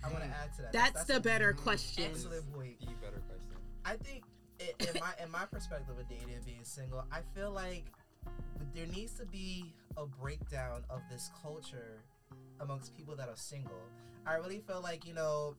I 0.04 0.10
want 0.12 0.24
to 0.24 0.30
add 0.30 0.54
to 0.58 0.62
that. 0.64 0.74
That's, 0.74 1.04
the 1.06 1.18
a 1.18 1.20
better 1.20 1.54
mm-hmm. 1.54 1.64
question. 1.64 2.04
excellent 2.06 2.52
point. 2.54 2.80
The 2.80 2.88
better 3.06 3.22
question. 3.28 3.58
I 3.86 3.96
think 3.98 4.24
i- 4.62 4.74
in 4.84 5.00
my 5.00 5.12
in 5.24 5.32
my 5.32 5.46
perspective 5.46 5.98
of 5.98 6.08
dating 6.10 6.34
and 6.34 6.46
being 6.46 6.64
single, 6.64 7.06
I 7.12 7.20
feel 7.36 7.52
like 7.52 7.86
there 8.74 8.88
needs 8.88 9.14
to 9.20 9.26
be 9.26 9.74
a 9.98 10.06
breakdown 10.06 10.84
of 10.90 11.02
this 11.12 11.30
culture 11.42 12.04
amongst 12.60 12.96
people 12.96 13.16
that 13.16 13.28
are 13.30 13.36
single. 13.36 13.82
I 14.26 14.36
really 14.36 14.60
feel 14.66 14.82
like 14.82 15.06
you 15.06 15.14
know 15.14 15.56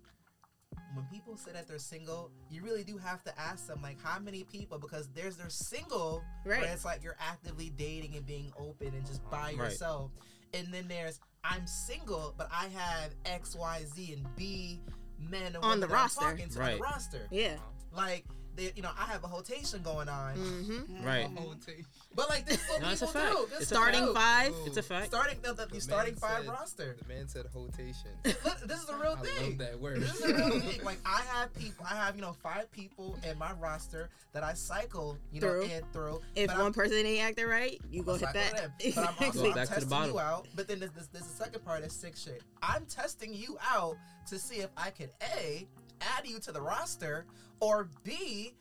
when 0.94 1.04
people 1.06 1.36
say 1.36 1.52
that 1.52 1.68
they're 1.68 1.78
single, 1.78 2.30
you 2.50 2.62
really 2.62 2.82
do 2.82 2.96
have 2.98 3.22
to 3.24 3.40
ask 3.40 3.66
them 3.68 3.80
like 3.82 3.96
how 4.02 4.18
many 4.18 4.42
people 4.44 4.78
because 4.78 5.08
there's 5.14 5.36
they're 5.36 5.48
single 5.50 6.22
Right. 6.44 6.60
where 6.62 6.72
it's 6.72 6.84
like 6.84 7.02
you're 7.04 7.16
actively 7.20 7.70
dating 7.76 8.16
and 8.16 8.26
being 8.26 8.52
open 8.58 8.88
and 8.88 9.06
just 9.06 9.22
by 9.30 9.48
Right. 9.48 9.56
yourself, 9.56 10.10
and 10.54 10.72
then 10.72 10.86
there's 10.88 11.20
I'm 11.42 11.66
single 11.66 12.34
but 12.38 12.48
I 12.52 12.68
have 12.68 13.10
X 13.26 13.54
Y 13.54 13.82
Z 13.94 14.12
and 14.14 14.36
B 14.36 14.80
men 15.18 15.56
On 15.62 15.80
the 15.80 15.88
roster. 15.88 16.20
talking 16.20 16.48
to 16.48 16.62
on 16.62 16.72
the 16.72 16.78
roster. 16.78 17.26
Yeah. 17.30 17.56
Like, 17.92 18.24
they, 18.56 18.72
you 18.76 18.82
know, 18.82 18.90
I 18.98 19.04
have 19.06 19.24
a 19.24 19.28
rotation 19.28 19.82
going 19.82 20.08
on, 20.08 20.36
Mm-hmm. 20.36 21.04
Right. 21.04 21.28
but 22.14 22.28
like 22.28 22.46
this 22.46 22.62
is 22.62 22.68
what 22.68 22.82
No, 22.82 22.90
it's 22.90 23.02
a 23.02 23.06
people 23.06 23.20
fact. 23.20 23.36
do. 23.36 23.46
This 23.50 23.60
It's 23.62 23.70
is 23.70 23.72
a 23.72 23.74
what 23.74 23.82
Starting 23.82 24.00
they 24.00 24.06
do. 24.06 24.14
five. 24.14 24.52
It's 24.66 24.76
a 24.76 24.82
fact. 24.82 25.06
Starting 25.06 25.38
the, 25.42 25.48
the, 25.54 25.66
the 25.66 25.72
man 25.72 25.80
starting 25.80 26.14
five 26.14 26.44
said- 26.44 26.48
roster. 26.52 26.96
The 27.00 27.08
man 27.14 27.28
said 27.28 27.46
rotation. 27.54 28.10
This 28.22 28.82
is 28.82 28.88
a 28.88 28.96
real 28.96 29.18
I 29.20 29.24
thing. 29.26 29.48
love 29.50 29.58
that 29.58 29.80
word. 29.80 30.00
This 30.00 30.14
is 30.14 30.30
a 30.30 30.34
real 30.34 30.60
thing. 30.60 30.80
Like 30.84 30.98
I 31.06 31.22
have 31.32 31.52
people, 31.54 31.86
I 31.90 31.94
have 31.96 32.14
you 32.16 32.22
know 32.22 32.32
five 32.42 32.70
people 32.70 33.18
in 33.28 33.36
my 33.38 33.52
roster 33.54 34.08
that 34.32 34.42
I 34.44 34.54
cycle, 34.54 35.18
you 35.32 35.40
know, 35.40 35.48
Through. 35.48 35.62
in 35.64 35.82
through. 35.92 36.20
If 36.36 36.46
But 36.48 36.56
one 36.56 36.64
I'm- 36.66 36.72
person 36.72 36.96
ain't 37.06 37.22
acting 37.24 37.46
right, 37.46 37.80
you 37.90 38.02
go 38.02 38.14
I'm 38.14 38.20
hit 38.20 38.28
that. 38.34 38.56
them. 38.56 38.72
But 38.94 38.98
I'm 38.98 39.14
also 39.26 39.42
Go 39.42 39.48
I'm 39.48 39.54
to 39.54 39.60
the 39.60 39.66
testing 39.66 40.04
you 40.04 40.18
out. 40.20 40.46
But 40.54 40.68
then 40.68 40.78
there's, 40.80 40.92
there's, 40.92 41.08
there's 41.08 41.26
a 41.26 41.28
second 41.28 41.64
part 41.64 41.80
that's 41.82 41.94
sick 41.94 42.16
shit. 42.16 42.42
I'm 42.62 42.86
testing 42.86 43.34
you 43.34 43.58
out 43.68 43.96
to 44.28 44.38
see 44.38 44.56
if 44.56 44.70
I 44.76 44.90
can 44.90 45.08
a 45.38 45.66
add 46.00 46.26
you 46.26 46.38
to 46.40 46.52
the 46.52 46.61
roster 46.61 47.26
or 47.61 47.88
b 48.02 48.54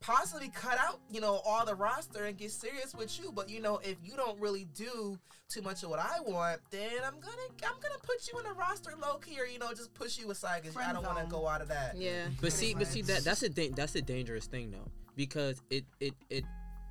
possibly 0.00 0.48
cut 0.54 0.78
out 0.78 1.00
you 1.10 1.20
know 1.20 1.40
all 1.44 1.66
the 1.66 1.74
roster 1.74 2.26
and 2.26 2.38
get 2.38 2.52
serious 2.52 2.94
with 2.94 3.18
you 3.18 3.32
but 3.32 3.50
you 3.50 3.60
know 3.60 3.78
if 3.82 3.96
you 4.04 4.14
don't 4.14 4.38
really 4.38 4.64
do 4.74 5.18
too 5.48 5.60
much 5.60 5.82
of 5.82 5.90
what 5.90 5.98
i 5.98 6.20
want 6.24 6.60
then 6.70 6.88
i'm 7.04 7.18
gonna 7.18 7.48
i'm 7.64 7.80
gonna 7.82 7.98
put 8.04 8.16
you 8.32 8.38
in 8.38 8.44
the 8.44 8.52
roster 8.52 8.92
low 9.02 9.16
key 9.16 9.40
or 9.40 9.44
you 9.44 9.58
know 9.58 9.70
just 9.70 9.92
push 9.94 10.16
you 10.16 10.30
aside 10.30 10.62
because 10.62 10.76
i 10.76 10.92
don't 10.92 11.04
want 11.04 11.18
to 11.18 11.26
go 11.26 11.48
out 11.48 11.60
of 11.60 11.66
that 11.68 11.96
yeah. 11.96 12.26
But 12.40 12.52
see, 12.52 12.74
but 12.74 12.86
see 12.86 13.02
that 13.02 13.24
that's 13.24 13.42
a 13.42 13.48
da- 13.48 13.70
that's 13.70 13.96
a 13.96 14.02
dangerous 14.02 14.46
thing 14.46 14.70
though 14.70 14.88
because 15.16 15.60
it 15.68 15.84
it 15.98 16.14
it 16.30 16.44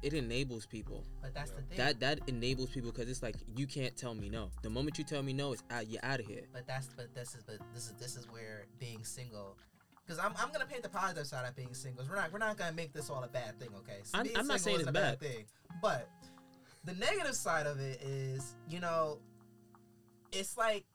it 0.04 0.14
enables 0.14 0.66
people. 0.66 1.04
but 1.22 1.34
that's 1.34 1.52
the 1.52 1.62
thing 1.62 1.78
That 1.78 2.00
that 2.02 2.20
enables 2.28 2.70
people 2.70 2.92
because 2.92 3.10
it's 3.10 3.24
like 3.24 3.36
you 3.56 3.66
can't 3.66 3.96
tell 3.98 4.14
me 4.14 4.30
no. 4.30 4.52
The 4.62 4.70
moment 4.70 4.98
you 4.98 5.04
tell 5.04 5.24
me 5.24 5.34
no, 5.34 5.54
it's 5.54 5.64
out. 5.72 5.88
You're 5.90 6.04
out 6.04 6.20
of 6.20 6.28
here. 6.28 6.44
But 6.54 6.68
that's 6.68 6.88
but 6.96 7.14
this 7.16 7.34
is 7.36 7.44
but 7.44 7.58
this 7.74 7.86
is 7.88 7.94
this 7.94 8.16
is 8.16 8.26
where 8.30 8.66
being 8.80 9.04
single. 9.04 9.58
Because 10.08 10.24
I'm, 10.24 10.32
I'm 10.40 10.52
gonna 10.54 10.66
paint 10.66 10.84
the 10.84 10.90
positive 10.90 11.28
side 11.28 11.46
of 11.48 11.56
being 11.56 11.74
single. 11.74 12.06
We're 12.10 12.16
not 12.16 12.32
we're 12.32 12.40
not 12.40 12.58
gonna 12.58 12.72
make 12.72 12.94
this 12.94 13.10
all 13.10 13.24
a 13.24 13.28
bad 13.28 13.60
thing, 13.60 13.70
okay? 13.80 14.00
So 14.04 14.18
I'm- 14.18 14.26
being 14.28 14.38
I'm 14.38 14.48
not 14.48 14.62
saying 14.62 14.80
it's 14.80 14.90
a 14.90 14.92
bad 14.92 15.20
bad. 15.20 15.20
thing, 15.20 15.46
but 15.82 16.10
the 16.86 16.94
negative 16.94 17.36
side 17.36 17.68
of 17.68 17.80
it 17.80 18.02
is, 18.02 18.56
you 18.70 18.80
know, 18.80 19.20
it's 20.32 20.58
like 20.58 20.86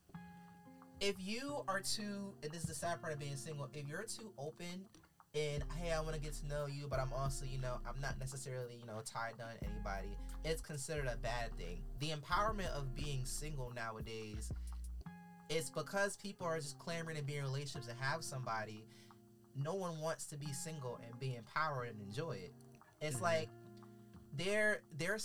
if 1.01 1.17
you 1.19 1.63
are 1.69 1.81
too, 1.81 2.33
and 2.43 2.51
this 2.53 2.63
is 2.63 2.69
the 2.69 2.75
sad 2.75 3.01
part 3.01 3.13
of 3.13 3.19
being 3.19 3.37
single, 3.37 3.69
if 3.75 3.87
you're 3.89 4.05
too 4.05 4.33
open 4.39 4.87
and 5.35 5.65
hey, 5.77 5.93
I 5.93 6.01
want 6.01 6.15
to 6.15 6.21
get 6.21 6.35
to 6.35 6.47
know 6.47 6.67
you, 6.67 6.87
but 6.89 7.01
I'm 7.01 7.13
also, 7.13 7.45
you 7.45 7.59
know, 7.59 7.79
I'm 7.87 8.01
not 8.01 8.19
necessarily, 8.19 8.77
you 8.79 8.87
know, 8.87 9.01
tied 9.05 9.37
down 9.37 9.49
to 9.59 9.65
anybody, 9.69 10.17
it's 10.45 10.61
considered 10.61 11.07
a 11.07 11.17
bad 11.17 11.57
thing. 11.59 11.83
The 12.01 12.11
empowerment 12.11 12.69
of 12.69 12.95
being 12.95 13.25
single 13.25 13.73
nowadays, 13.75 14.53
it's 15.49 15.71
because 15.71 16.17
people 16.17 16.47
are 16.47 16.59
just 16.59 16.79
clamoring 16.79 17.17
to 17.17 17.23
be 17.23 17.37
in 17.37 17.43
relationships 17.43 17.89
and 17.89 17.99
have 17.99 18.23
somebody. 18.23 18.85
No 19.57 19.75
one 19.75 20.01
wants 20.01 20.27
to 20.27 20.37
be 20.37 20.53
single 20.53 20.99
and 21.07 21.19
be 21.21 21.37
empowered 21.37 21.89
and 21.91 22.01
enjoy 22.01 22.33
it. 22.33 22.53
It's 23.01 23.17
Mm-hmm. 23.17 23.25
like 23.25 23.49
they're 24.37 24.83
they're 24.97 25.19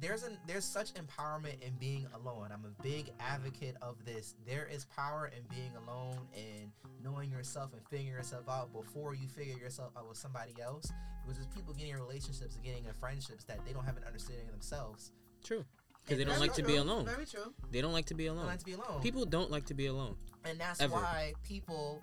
there's 0.00 0.22
an 0.22 0.38
there's 0.46 0.64
such 0.64 0.92
empowerment 0.94 1.60
in 1.60 1.72
being 1.80 2.06
alone. 2.14 2.48
I'm 2.52 2.64
a 2.64 2.82
big 2.82 3.10
advocate 3.20 3.76
of 3.82 3.96
this. 4.04 4.34
There 4.46 4.66
is 4.72 4.84
power 4.84 5.30
in 5.36 5.42
being 5.54 5.72
alone 5.76 6.18
and 6.36 6.70
knowing 7.02 7.30
yourself 7.30 7.72
and 7.72 7.82
figuring 7.90 8.08
yourself 8.16 8.48
out 8.48 8.72
before 8.72 9.14
you 9.14 9.28
figure 9.28 9.56
yourself 9.56 9.92
out 9.96 10.08
with 10.08 10.16
somebody 10.18 10.54
else. 10.62 10.90
Because 11.22 11.36
there's 11.38 11.48
people 11.54 11.74
getting 11.74 11.92
in 11.94 11.98
relationships 12.00 12.54
and 12.54 12.64
getting 12.64 12.84
in 12.84 12.92
friendships 12.94 13.44
that 13.44 13.64
they 13.66 13.72
don't 13.72 13.84
have 13.84 13.96
an 13.96 14.04
understanding 14.04 14.46
of 14.46 14.52
themselves. 14.52 15.12
True. 15.44 15.64
Because 16.04 16.18
they 16.18 16.24
don't 16.24 16.34
Very 16.34 16.48
like 16.48 16.54
to 16.56 16.62
be 16.62 16.76
alone. 16.76 17.04
Very 17.04 17.26
true. 17.26 17.52
They 17.70 17.80
don't 17.82 17.92
like 17.92 18.06
to 18.06 18.14
be 18.14 18.24
They 18.24 18.28
alone. 18.28 18.42
don't 18.42 18.46
like 18.52 18.58
to 18.60 18.64
be 18.64 18.72
alone. 18.74 19.02
People 19.02 19.26
don't 19.26 19.50
like 19.50 19.66
to 19.66 19.74
be 19.74 19.86
alone. 19.86 20.16
and 20.44 20.58
that's 20.58 20.80
Ever. 20.80 20.94
why 20.94 21.34
people 21.42 22.02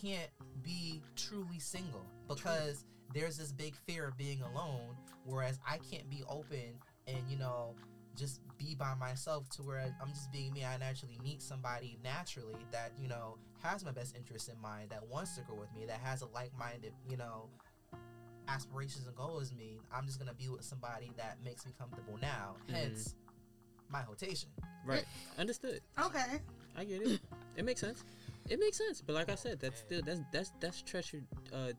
can't 0.00 0.30
be 0.62 1.00
truly 1.16 1.58
single 1.58 2.04
because 2.28 2.84
there's 3.14 3.36
this 3.36 3.52
big 3.52 3.74
fear 3.86 4.08
of 4.08 4.16
being 4.16 4.42
alone 4.42 4.96
whereas 5.24 5.58
i 5.68 5.78
can't 5.90 6.08
be 6.10 6.22
open 6.28 6.78
and 7.06 7.18
you 7.28 7.38
know 7.38 7.74
just 8.16 8.40
be 8.58 8.74
by 8.74 8.94
myself 8.94 9.48
to 9.50 9.62
where 9.62 9.94
i'm 10.02 10.08
just 10.08 10.30
being 10.32 10.52
me 10.52 10.64
i 10.64 10.76
naturally 10.76 11.18
meet 11.22 11.42
somebody 11.42 11.98
naturally 12.02 12.56
that 12.70 12.92
you 13.00 13.08
know 13.08 13.36
has 13.62 13.84
my 13.84 13.92
best 13.92 14.16
interest 14.16 14.48
in 14.48 14.60
mind 14.60 14.90
that 14.90 15.06
wants 15.06 15.34
to 15.36 15.42
grow 15.42 15.56
with 15.56 15.72
me 15.74 15.84
that 15.86 16.00
has 16.02 16.22
a 16.22 16.26
like-minded 16.26 16.92
you 17.08 17.16
know 17.16 17.48
aspirations 18.48 19.06
and 19.06 19.16
goals 19.16 19.42
as 19.42 19.54
me 19.54 19.78
i'm 19.92 20.06
just 20.06 20.18
gonna 20.18 20.34
be 20.34 20.48
with 20.48 20.64
somebody 20.64 21.12
that 21.16 21.36
makes 21.44 21.66
me 21.66 21.72
comfortable 21.78 22.18
now 22.20 22.56
mm-hmm. 22.68 22.74
hence 22.74 23.14
my 23.88 24.02
rotation 24.08 24.48
Right. 24.86 25.04
Understood. 25.36 25.80
Okay. 26.00 26.40
I 26.78 26.84
get 26.84 27.02
it. 27.02 27.20
It 27.56 27.64
makes 27.64 27.80
sense. 27.80 28.04
It 28.48 28.60
makes 28.60 28.78
sense. 28.78 29.00
But 29.00 29.14
like 29.14 29.30
I 29.30 29.34
said, 29.34 29.60
that's 29.60 29.80
still 29.80 30.02
that's 30.04 30.20
that's 30.32 30.52
that's 30.60 30.82
treasure 30.82 31.22
uh 31.52 31.72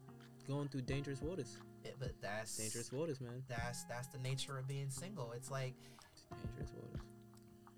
going 0.47 0.67
through 0.69 0.81
dangerous 0.81 1.21
waters. 1.21 1.57
Yeah, 1.85 1.91
but 1.99 2.11
that's 2.21 2.57
Dangerous 2.57 2.91
waters, 2.91 3.21
man. 3.21 3.43
that's 3.47 3.83
that's 3.85 4.07
the 4.07 4.17
nature 4.19 4.57
of 4.57 4.67
being 4.67 4.89
single. 4.89 5.31
It's 5.33 5.49
like 5.51 5.75
Dangerous 6.43 6.73
waters. 6.73 7.01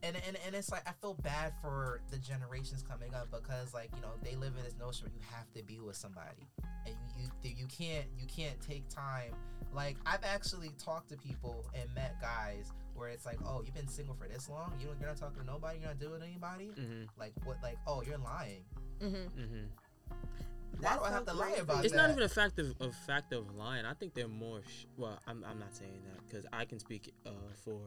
and, 0.02 0.16
and 0.28 0.38
and 0.46 0.56
it's 0.56 0.72
like 0.72 0.88
I 0.88 0.94
feel 1.02 1.14
bad 1.16 1.54
for 1.62 2.02
the 2.10 2.18
generations 2.18 2.82
coming 2.84 3.14
up 3.14 3.30
because 3.32 3.74
like 3.74 3.90
you 3.96 4.02
know 4.02 4.14
they 4.24 4.36
live 4.36 4.54
in 4.58 4.64
this 4.64 4.76
notion 4.80 5.06
where 5.06 5.14
you 5.14 5.22
have 5.36 5.52
to 5.54 5.64
be 5.64 5.80
with 5.80 5.96
somebody 5.96 6.48
and 6.86 6.96
you 7.18 7.28
you 7.44 7.56
you 7.60 7.68
can't 7.68 8.06
you 8.18 8.26
can't 8.28 8.60
take 8.62 8.88
time. 8.90 9.34
Like 9.74 9.98
I've 10.06 10.24
actually 10.24 10.72
talked 10.84 11.10
to 11.10 11.18
people 11.18 11.66
and 11.76 11.94
met 11.94 12.20
guys 12.20 12.72
where 13.00 13.10
it's 13.10 13.26
like, 13.26 13.40
oh, 13.46 13.62
you've 13.66 13.74
been 13.74 13.88
single 13.88 14.16
for 14.16 14.28
this 14.28 14.50
long, 14.50 14.74
you 14.80 14.88
don't, 14.88 15.00
you're 15.00 15.10
not 15.10 15.18
talking 15.18 15.40
to 15.40 15.46
nobody, 15.46 15.80
you're 15.80 15.88
not 15.88 16.00
doing 16.00 16.22
anybody. 16.22 16.72
Mm-hmm. 16.78 17.04
Like 17.18 17.34
what? 17.44 17.58
Like 17.64 17.78
oh, 17.88 18.02
you're 18.02 18.18
lying. 18.18 18.64
Mm-hmm. 19.02 19.40
Mm-hmm. 19.40 19.66
Why 20.82 20.94
do 20.96 21.02
I 21.04 21.12
have 21.12 21.26
to 21.26 21.34
lie 21.34 21.58
about 21.60 21.84
It's 21.84 21.94
that? 21.94 21.98
not 21.98 22.10
even 22.12 22.24
a 22.24 22.30
fact 22.30 22.58
of, 22.60 22.74
of 22.80 22.96
fact 22.96 23.34
of 23.34 23.54
lying. 23.56 23.86
I 23.86 23.94
think 23.94 24.14
they're 24.14 24.28
more. 24.28 24.62
Sh- 24.62 24.86
well, 24.98 25.20
I'm, 25.28 25.44
I'm 25.50 25.60
not 25.60 25.76
saying 25.76 26.02
that 26.06 26.26
because 26.28 26.46
I 26.54 26.64
can 26.66 26.80
speak 26.80 27.14
uh, 27.26 27.32
for 27.66 27.80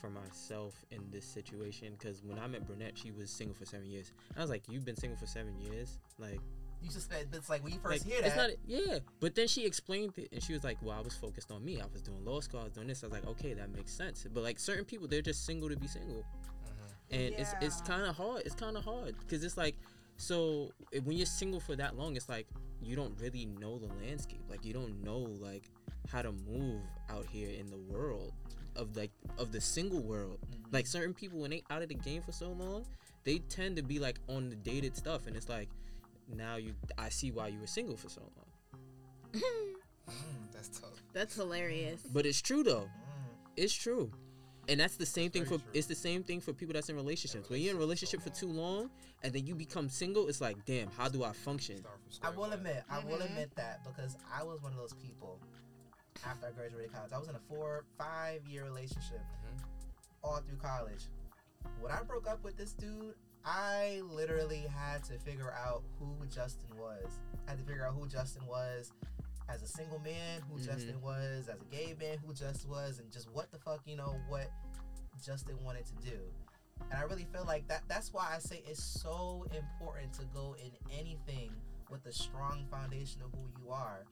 for 0.00 0.10
myself 0.10 0.74
in 0.90 1.00
this 1.10 1.24
situation. 1.24 1.94
Because 1.98 2.22
when 2.22 2.38
I 2.38 2.46
met 2.46 2.66
Brunette, 2.66 2.96
she 2.96 3.10
was 3.10 3.30
single 3.30 3.54
for 3.54 3.64
seven 3.64 3.88
years. 3.90 4.12
I 4.36 4.40
was 4.40 4.50
like, 4.50 4.64
"You've 4.68 4.84
been 4.84 4.96
single 4.96 5.18
for 5.18 5.26
seven 5.26 5.58
years? 5.60 5.98
Like, 6.18 6.40
You 6.82 6.90
suspect 6.90 7.34
it's 7.34 7.48
like 7.48 7.62
when 7.62 7.72
you 7.72 7.78
first 7.78 8.04
like 8.04 8.12
hear 8.12 8.22
that. 8.22 8.26
it's 8.28 8.36
not. 8.36 8.50
Yeah." 8.66 8.98
But 9.20 9.34
then 9.34 9.48
she 9.48 9.64
explained 9.64 10.14
it, 10.16 10.28
and 10.32 10.42
she 10.42 10.52
was 10.52 10.64
like, 10.64 10.78
"Well, 10.82 10.96
I 10.96 11.00
was 11.00 11.14
focused 11.14 11.50
on 11.50 11.64
me. 11.64 11.80
I 11.80 11.86
was 11.92 12.02
doing 12.02 12.24
law 12.24 12.40
school. 12.40 12.60
I 12.60 12.64
was 12.64 12.72
doing 12.72 12.88
this. 12.88 13.02
I 13.02 13.06
was 13.06 13.14
like, 13.14 13.26
okay, 13.26 13.54
that 13.54 13.74
makes 13.74 13.92
sense. 13.92 14.26
But 14.32 14.42
like 14.42 14.58
certain 14.58 14.84
people, 14.84 15.06
they're 15.08 15.22
just 15.22 15.46
single 15.46 15.68
to 15.68 15.76
be 15.76 15.86
single, 15.86 16.24
mm-hmm. 16.24 17.14
and 17.14 17.34
it's 17.34 17.54
it's 17.60 17.80
kind 17.82 18.02
of 18.02 18.16
hard. 18.16 18.42
It's 18.44 18.54
kind 18.54 18.76
of 18.76 18.84
hard 18.84 19.16
because 19.20 19.44
it's 19.44 19.56
like." 19.56 19.76
So 20.18 20.70
when 21.04 21.16
you're 21.16 21.26
single 21.26 21.58
for 21.58 21.74
that 21.76 21.96
long, 21.96 22.14
it's 22.14 22.28
like 22.28 22.46
you 22.80 22.94
don't 22.94 23.18
really 23.20 23.46
know 23.46 23.78
the 23.78 23.88
landscape. 24.04 24.44
Like 24.48 24.64
you 24.64 24.72
don't 24.72 25.02
know 25.02 25.18
like 25.18 25.64
how 26.10 26.22
to 26.22 26.32
move 26.32 26.82
out 27.10 27.26
here 27.26 27.48
in 27.48 27.68
the 27.70 27.78
world 27.78 28.32
of 28.76 28.96
like 28.96 29.10
of 29.38 29.52
the 29.52 29.60
single 29.60 30.02
world. 30.02 30.38
Mm-hmm. 30.40 30.74
Like 30.74 30.86
certain 30.86 31.14
people 31.14 31.40
when 31.40 31.50
they 31.50 31.62
out 31.70 31.82
of 31.82 31.88
the 31.88 31.94
game 31.94 32.22
for 32.22 32.32
so 32.32 32.50
long, 32.50 32.84
they 33.24 33.38
tend 33.38 33.76
to 33.76 33.82
be 33.82 33.98
like 33.98 34.18
on 34.28 34.48
the 34.48 34.56
dated 34.56 34.96
stuff, 34.96 35.26
and 35.26 35.36
it's 35.36 35.48
like 35.48 35.68
now 36.28 36.56
you 36.56 36.74
I 36.98 37.08
see 37.08 37.30
why 37.30 37.48
you 37.48 37.60
were 37.60 37.66
single 37.66 37.96
for 37.96 38.08
so 38.08 38.22
long. 38.22 39.42
Mm, 40.08 40.52
that's 40.52 40.68
tough. 40.80 41.02
That's 41.12 41.34
hilarious. 41.34 42.02
But 42.12 42.26
it's 42.26 42.40
true 42.40 42.62
though. 42.62 42.82
Mm. 42.88 43.34
It's 43.56 43.72
true. 43.74 44.10
And 44.68 44.78
that's 44.78 44.96
the 44.96 45.06
same 45.06 45.30
thing 45.30 45.42
for 45.44 45.58
true. 45.58 45.62
it's 45.74 45.86
the 45.88 45.94
same 45.94 46.22
thing 46.22 46.40
for 46.40 46.52
people 46.52 46.72
that's 46.74 46.88
in 46.88 46.94
relationships. 46.96 47.50
When 47.50 47.60
you're 47.60 47.70
in 47.72 47.76
a 47.76 47.80
relationship 47.80 48.22
for 48.22 48.30
too 48.30 48.46
long 48.48 48.90
and 49.22 49.32
then 49.32 49.44
you 49.46 49.54
become 49.54 49.88
single, 49.88 50.28
it's 50.28 50.40
like, 50.40 50.56
damn, 50.66 50.88
how 50.96 51.08
do 51.08 51.24
I 51.24 51.32
function? 51.32 51.84
I 51.84 52.12
square 52.14 52.32
will 52.32 52.40
one. 52.42 52.52
admit, 52.52 52.82
I 52.88 52.98
will 53.00 53.18
Mhm. 53.18 53.24
admit 53.30 53.54
that 53.56 53.82
because 53.84 54.16
I 54.32 54.42
was 54.44 54.62
one 54.62 54.72
of 54.72 54.78
those 54.78 54.94
people. 54.94 55.40
After 56.24 56.46
I 56.46 56.52
graduated 56.52 56.92
college, 56.92 57.12
I 57.12 57.18
was 57.18 57.28
in 57.28 57.34
a 57.34 57.40
four, 57.40 57.84
five 57.98 58.46
year 58.46 58.64
relationship 58.64 59.20
Mhm. 59.20 59.64
all 60.22 60.36
through 60.40 60.58
college. 60.58 61.08
When 61.80 61.90
I 61.90 62.02
broke 62.02 62.28
up 62.28 62.44
with 62.44 62.56
this 62.56 62.72
dude, 62.72 63.16
I 63.44 64.00
literally 64.04 64.66
had 64.68 65.02
to 65.04 65.18
figure 65.18 65.52
out 65.52 65.82
who 65.98 66.14
Justin 66.26 66.68
was. 66.78 67.18
I 67.46 67.50
had 67.50 67.58
to 67.58 67.64
figure 67.64 67.86
out 67.86 67.94
who 67.94 68.06
Justin 68.06 68.46
was 68.46 68.92
as 69.48 69.62
a 69.62 69.66
single 69.66 69.98
man, 69.98 70.42
who 70.42 70.58
Mhm. 70.58 70.64
Justin 70.64 71.00
was 71.00 71.48
as 71.48 71.60
a 71.60 71.64
gay 71.64 71.94
man, 71.94 72.18
who 72.18 72.32
Justin 72.32 72.70
was, 72.70 72.98
and 72.98 73.10
just 73.10 73.28
what 73.30 73.50
the 73.50 73.58
fuck, 73.58 73.86
you 73.86 73.96
know, 73.96 74.20
what 74.28 74.50
Justin 75.20 75.62
wanted 75.64 75.86
to 75.86 75.94
do. 75.96 76.32
And 76.80 76.94
I 76.94 77.02
really 77.02 77.24
feel 77.26 77.44
like 77.44 77.66
that 77.68 77.86
that's 77.88 78.12
why 78.12 78.28
I 78.32 78.38
say 78.38 78.62
it's 78.66 78.82
so 78.82 79.44
important 79.52 80.12
to 80.14 80.24
go 80.26 80.54
in 80.54 80.72
anything 80.90 81.54
with 81.90 82.06
a 82.06 82.12
strong 82.12 82.66
foundation 82.70 83.22
of 83.22 83.32
who 83.32 83.48
you 83.60 83.70
are. 83.70 84.04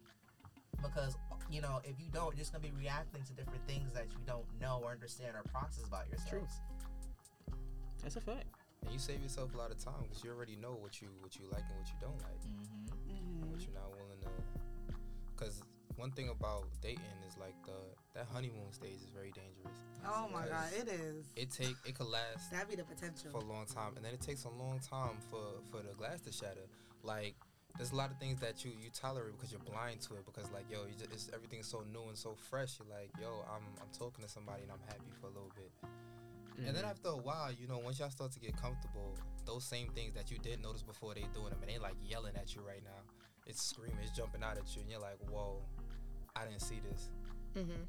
Because 0.82 1.16
you 1.48 1.60
know, 1.60 1.80
if 1.82 1.98
you 1.98 2.08
don't, 2.10 2.26
you're 2.36 2.38
just 2.44 2.52
gonna 2.52 2.62
be 2.62 2.70
reacting 2.70 3.24
to 3.24 3.32
different 3.32 3.66
things 3.66 3.92
that 3.92 4.12
you 4.12 4.18
don't 4.24 4.46
know 4.60 4.80
or 4.84 4.92
understand 4.92 5.36
or 5.36 5.42
process 5.44 5.84
about 5.84 6.08
yourselves. 6.08 6.60
That's 8.02 8.16
a 8.16 8.20
fact. 8.20 8.46
And 8.82 8.92
you 8.92 8.98
save 8.98 9.22
yourself 9.22 9.54
a 9.54 9.58
lot 9.58 9.70
of 9.70 9.78
time 9.78 10.02
because 10.08 10.24
you 10.24 10.30
already 10.30 10.56
know 10.56 10.72
what 10.80 11.00
you 11.02 11.08
what 11.20 11.36
you 11.36 11.44
like 11.52 11.64
and 11.68 11.78
what 11.78 11.88
you 11.88 11.98
don't 12.00 12.20
like. 12.22 12.40
Mm-hmm. 12.44 13.44
Mhm. 13.44 13.50
What 13.52 13.60
you're 13.60 13.74
not 13.74 13.90
willing 13.90 14.20
to. 14.22 14.30
Because 15.36 15.62
one 15.96 16.10
thing 16.12 16.28
about 16.30 16.64
dating 16.80 17.20
is 17.28 17.36
like 17.36 17.54
the 17.66 17.76
that 18.14 18.26
honeymoon 18.32 18.72
stage 18.72 18.96
is 19.04 19.10
very 19.14 19.32
dangerous. 19.32 19.76
Oh 20.06 20.28
my 20.32 20.48
god, 20.48 20.68
it 20.76 20.88
is. 20.88 21.26
It 21.36 21.50
take 21.52 21.76
it 21.84 21.94
could 21.94 22.08
last 22.08 22.50
That'd 22.50 22.68
be 22.68 22.76
the 22.76 22.84
potential 22.84 23.30
for 23.30 23.38
a 23.38 23.44
long 23.44 23.66
time, 23.66 23.96
and 23.96 24.04
then 24.04 24.14
it 24.14 24.20
takes 24.20 24.44
a 24.44 24.48
long 24.50 24.80
time 24.80 25.18
for 25.30 25.60
for 25.70 25.82
the 25.84 25.94
glass 25.94 26.20
to 26.22 26.32
shatter. 26.32 26.66
Like 27.02 27.34
there's 27.76 27.92
a 27.92 27.96
lot 27.96 28.10
of 28.10 28.18
things 28.18 28.40
that 28.40 28.64
you 28.64 28.72
you 28.80 28.90
tolerate 28.92 29.32
because 29.36 29.52
you're 29.52 29.60
blind 29.60 30.00
to 30.08 30.14
it 30.14 30.24
because 30.24 30.50
like 30.52 30.64
yo, 30.70 30.84
you 30.88 30.96
just, 30.98 31.12
it's 31.12 31.30
everything's 31.34 31.68
so 31.68 31.84
new 31.92 32.08
and 32.08 32.16
so 32.16 32.34
fresh. 32.48 32.78
You're 32.80 32.88
like 32.88 33.10
yo, 33.20 33.44
I'm 33.52 33.62
I'm 33.80 33.92
talking 33.92 34.24
to 34.24 34.30
somebody 34.30 34.62
and 34.62 34.72
I'm 34.72 34.82
happy 34.88 35.12
for 35.20 35.26
a 35.26 35.34
little 35.36 35.52
bit. 35.54 35.70
And 36.66 36.76
then 36.76 36.84
Mhm. 36.84 36.90
after 36.90 37.08
a 37.08 37.16
while, 37.16 37.52
you 37.52 37.66
know, 37.66 37.78
once 37.78 37.98
y'all 37.98 38.10
start 38.10 38.32
to 38.32 38.40
get 38.40 38.56
comfortable, 38.56 39.16
those 39.46 39.64
same 39.64 39.90
things 39.92 40.14
that 40.14 40.30
you 40.30 40.38
didn't 40.38 40.62
notice 40.62 40.82
before 40.82 41.14
they 41.14 41.22
doing 41.34 41.50
them, 41.50 41.60
and 41.62 41.70
they 41.70 41.78
like 41.78 41.94
yelling 42.02 42.36
at 42.36 42.54
you 42.54 42.60
right 42.62 42.82
now. 42.84 43.02
It's 43.46 43.62
screaming, 43.62 43.98
it's 44.02 44.10
jumping 44.12 44.42
out 44.42 44.58
at 44.58 44.74
you, 44.76 44.82
and 44.82 44.90
you're 44.90 45.00
like, 45.00 45.18
whoa, 45.30 45.62
I 46.36 46.44
didn't 46.46 46.60
see 46.62 46.80
this. 46.80 47.10
Mm-hmm. 47.54 47.82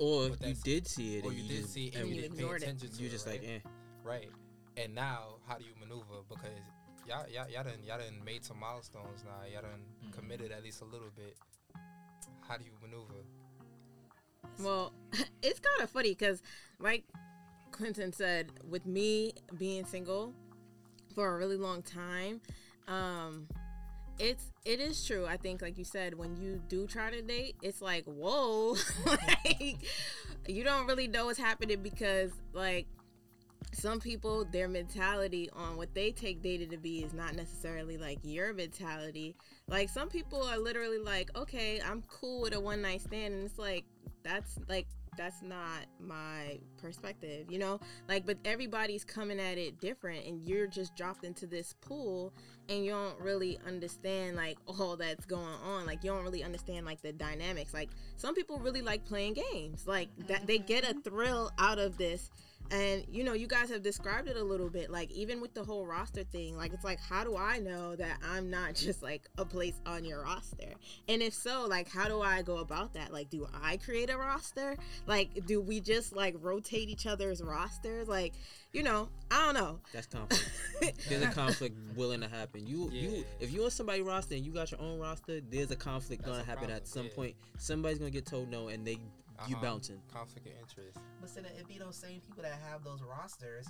or 0.00 0.26
you 0.44 0.54
did 0.64 0.88
see 0.88 1.18
it 1.18 1.24
Or 1.24 1.28
and 1.28 1.36
you 1.38 1.44
you 1.44 1.48
did 1.50 1.60
just- 1.62 1.72
see 1.72 1.86
it 1.86 1.94
and 1.94 2.02
and 2.02 2.08
you 2.10 2.16
you 2.16 2.22
didn't 2.22 2.36
pay 2.36 2.42
ignored 2.42 2.62
it. 2.64 2.78
to 2.80 2.86
you 3.00 3.06
it, 3.06 3.10
just 3.10 3.26
right? 3.28 3.40
like, 3.40 3.48
eh. 3.48 3.60
Right. 4.02 4.28
And 4.76 4.92
now, 4.92 5.36
how 5.46 5.56
do 5.56 5.64
you 5.64 5.72
maneuver? 5.78 6.22
Because 6.28 6.58
y'all, 7.06 7.28
y'all, 7.28 7.48
y'all 7.48 7.62
done, 7.62 7.80
y'all 7.84 7.98
done 7.98 8.24
made 8.24 8.44
some 8.44 8.58
milestones 8.58 9.22
now. 9.22 9.44
Y'all 9.44 9.62
done 9.62 9.84
Mhm. 10.02 10.12
committed 10.12 10.50
at 10.50 10.64
least 10.64 10.80
a 10.80 10.84
little 10.84 11.10
bit. 11.10 11.38
How 12.40 12.56
do 12.56 12.64
you 12.64 12.72
maneuver? 12.82 13.24
Well, 14.58 14.92
it's 15.42 15.60
kind 15.60 15.80
of 15.82 15.90
funny 15.90 16.10
because, 16.10 16.42
like 16.80 17.04
Clinton 17.74 18.12
said, 18.12 18.52
with 18.68 18.86
me 18.86 19.32
being 19.58 19.84
single 19.84 20.32
for 21.12 21.34
a 21.34 21.38
really 21.38 21.56
long 21.56 21.82
time, 21.82 22.40
um, 22.86 23.48
it's 24.20 24.52
it 24.64 24.78
is 24.78 25.04
true. 25.04 25.26
I 25.26 25.36
think, 25.36 25.60
like 25.60 25.76
you 25.76 25.84
said, 25.84 26.14
when 26.14 26.36
you 26.36 26.62
do 26.68 26.86
try 26.86 27.10
to 27.10 27.20
date, 27.20 27.56
it's 27.62 27.82
like 27.82 28.04
whoa, 28.04 28.76
like 29.06 29.76
you 30.46 30.62
don't 30.62 30.86
really 30.86 31.08
know 31.08 31.26
what's 31.26 31.38
happening 31.38 31.82
because 31.82 32.30
like 32.52 32.86
some 33.72 33.98
people 33.98 34.44
their 34.44 34.68
mentality 34.68 35.50
on 35.52 35.76
what 35.76 35.92
they 35.94 36.12
take 36.12 36.42
dating 36.42 36.70
to 36.70 36.76
be 36.76 37.02
is 37.02 37.12
not 37.12 37.34
necessarily 37.34 37.96
like 37.96 38.18
your 38.22 38.52
mentality 38.52 39.34
like 39.66 39.88
some 39.88 40.08
people 40.08 40.40
are 40.44 40.58
literally 40.58 40.98
like 40.98 41.28
okay 41.34 41.80
i'm 41.84 42.02
cool 42.02 42.42
with 42.42 42.54
a 42.54 42.60
one 42.60 42.80
night 42.82 43.00
stand 43.00 43.34
and 43.34 43.44
it's 43.44 43.58
like 43.58 43.84
that's 44.22 44.58
like 44.68 44.86
that's 45.16 45.42
not 45.42 45.86
my 46.00 46.58
perspective 46.80 47.46
you 47.48 47.58
know? 47.58 47.80
Like 48.08 48.26
but 48.26 48.38
everybody's 48.44 49.04
coming 49.04 49.40
at 49.40 49.58
it 49.58 49.80
different 49.80 50.26
and 50.26 50.42
you're 50.46 50.66
just 50.66 50.96
dropped 50.96 51.24
into 51.24 51.46
this 51.46 51.74
pool 51.80 52.32
and 52.68 52.84
you 52.84 52.92
don't 52.92 53.20
really 53.20 53.58
understand 53.66 54.36
like 54.36 54.58
all 54.66 54.96
that's 54.96 55.26
going 55.26 55.44
on. 55.64 55.86
Like 55.86 56.02
you 56.04 56.10
don't 56.10 56.24
really 56.24 56.42
understand 56.42 56.86
like 56.86 57.02
the 57.02 57.12
dynamics. 57.12 57.74
Like 57.74 57.90
some 58.16 58.34
people 58.34 58.58
really 58.58 58.82
like 58.82 59.04
playing 59.04 59.34
games. 59.34 59.86
Like 59.86 60.08
that 60.26 60.46
they 60.46 60.58
get 60.58 60.84
a 60.84 60.88
mm-hmm. 60.88 61.00
thrill 61.00 61.50
out 61.58 61.78
of 61.78 61.96
this 61.96 62.30
And 62.70 63.04
you 63.10 63.24
know, 63.24 63.34
you 63.34 63.46
guys 63.46 63.70
have 63.70 63.82
described 63.82 64.28
it 64.28 64.36
a 64.36 64.42
little 64.42 64.70
bit. 64.70 64.90
Like 64.90 65.10
even 65.12 65.40
with 65.40 65.54
the 65.54 65.64
whole 65.64 65.86
roster 65.86 66.24
thing, 66.24 66.56
like 66.56 66.72
it's 66.72 66.84
like, 66.84 67.00
how 67.00 67.24
do 67.24 67.36
I 67.36 67.58
know 67.58 67.96
that 67.96 68.18
I'm 68.32 68.50
not 68.50 68.74
just 68.74 69.02
like 69.02 69.28
a 69.38 69.44
place 69.44 69.80
on 69.86 70.04
your 70.04 70.22
roster? 70.22 70.72
And 71.08 71.22
if 71.22 71.34
so, 71.34 71.66
like 71.68 71.88
how 71.88 72.08
do 72.08 72.20
I 72.20 72.42
go 72.42 72.58
about 72.58 72.94
that? 72.94 73.12
Like, 73.12 73.30
do 73.30 73.46
I 73.62 73.76
create 73.76 74.10
a 74.10 74.16
roster? 74.16 74.76
Like, 75.06 75.46
do 75.46 75.60
we 75.60 75.80
just 75.80 76.14
like 76.14 76.34
rotate 76.40 76.88
each 76.88 77.06
other's 77.06 77.42
rosters? 77.42 78.08
Like, 78.08 78.34
you 78.72 78.82
know, 78.82 79.08
I 79.30 79.44
don't 79.44 79.54
know. 79.54 79.78
That's 79.92 80.06
conflict. 80.06 80.50
there's 81.08 81.22
a 81.22 81.28
conflict 81.28 81.76
willing 81.96 82.20
to 82.20 82.28
happen. 82.28 82.66
You 82.66 82.90
you 82.92 83.24
if 83.40 83.50
you're 83.50 83.64
on 83.64 83.70
somebody 83.70 84.02
roster 84.02 84.34
and 84.34 84.44
you 84.44 84.52
got 84.52 84.70
your 84.70 84.80
own 84.80 84.98
roster, 84.98 85.40
there's 85.40 85.70
a 85.70 85.76
conflict 85.76 86.22
That's 86.22 86.32
gonna 86.32 86.42
a 86.42 86.46
happen 86.46 86.68
problem, 86.68 86.76
at 86.76 86.88
some 86.88 87.04
yeah. 87.04 87.14
point. 87.14 87.34
Somebody's 87.58 87.98
gonna 87.98 88.10
get 88.10 88.26
told 88.26 88.50
no 88.50 88.68
and 88.68 88.86
they 88.86 88.98
you 89.48 89.56
Uh-huh. 89.56 89.62
bouncing. 89.64 90.00
Conflict 90.12 90.46
of 90.46 90.52
interest. 90.60 90.98
But 91.20 91.34
then 91.34 91.44
it 91.46 91.66
be 91.68 91.78
those 91.78 91.96
same 91.96 92.20
people 92.20 92.42
that 92.42 92.58
have 92.70 92.84
those 92.84 93.00
rosters. 93.02 93.66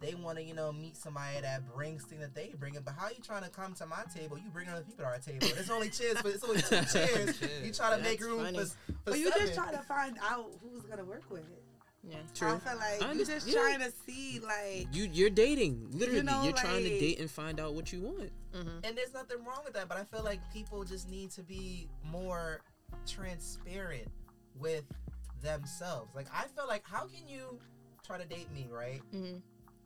They 0.00 0.14
want 0.14 0.38
to, 0.38 0.44
you 0.44 0.54
know, 0.54 0.72
meet 0.72 0.96
somebody 0.96 1.40
that 1.40 1.72
brings 1.72 2.02
things 2.04 2.20
that 2.20 2.34
they 2.34 2.52
bring. 2.58 2.74
It. 2.74 2.84
But 2.84 2.94
how 2.98 3.08
you 3.08 3.22
trying 3.22 3.44
to 3.44 3.48
come 3.48 3.74
to 3.74 3.86
my 3.86 4.02
table? 4.14 4.36
You 4.36 4.50
bring 4.52 4.68
other 4.68 4.82
people 4.82 5.04
to 5.04 5.10
our 5.10 5.18
table. 5.18 5.46
There's 5.54 5.70
only 5.70 5.88
chairs, 5.88 6.16
but 6.20 6.34
it's 6.34 6.42
only 6.44 6.60
two 6.62 6.82
chairs. 6.92 7.40
You 7.64 7.72
try 7.72 7.96
to 7.96 8.02
make 8.02 8.20
room 8.20 8.40
funny. 8.44 8.58
for, 8.58 8.64
for 8.66 8.76
But 9.04 9.18
you 9.20 9.30
seven. 9.30 9.46
just 9.46 9.54
try 9.58 9.70
to 9.70 9.78
find 9.82 10.18
out 10.28 10.50
who's 10.62 10.82
gonna 10.84 11.04
work 11.04 11.22
with 11.30 11.42
it. 11.48 11.62
Yeah. 12.06 12.16
True. 12.34 12.48
I 12.54 12.58
feel 12.58 12.76
like 12.76 13.02
I 13.02 13.12
you 13.12 13.18
just 13.24 13.30
understand. 13.30 13.56
trying 13.56 13.78
to 13.80 13.92
see 14.04 14.40
like 14.40 14.88
You 14.92 15.04
you're 15.10 15.30
dating. 15.30 15.88
Literally, 15.92 16.22
know, 16.22 16.42
you're 16.42 16.52
trying 16.52 16.82
to 16.82 16.98
date 16.98 17.18
and 17.20 17.30
find 17.30 17.58
out 17.60 17.74
what 17.74 17.90
you 17.92 18.00
want. 18.02 18.30
And 18.52 18.96
there's 18.98 19.14
nothing 19.14 19.38
wrong 19.46 19.60
with 19.64 19.72
that, 19.74 19.88
but 19.88 19.96
I 19.96 20.04
feel 20.04 20.22
like 20.24 20.40
people 20.52 20.84
just 20.84 21.08
need 21.08 21.30
to 21.30 21.42
be 21.42 21.88
more 22.04 22.60
transparent 23.06 24.08
with 24.58 24.84
themselves. 25.42 26.14
Like 26.14 26.26
I 26.32 26.44
feel 26.48 26.66
like 26.66 26.82
how 26.86 27.06
can 27.06 27.26
you 27.28 27.58
try 28.04 28.18
to 28.18 28.24
date 28.24 28.50
me, 28.52 28.68
right? 28.70 29.02
Mhm. 29.12 29.42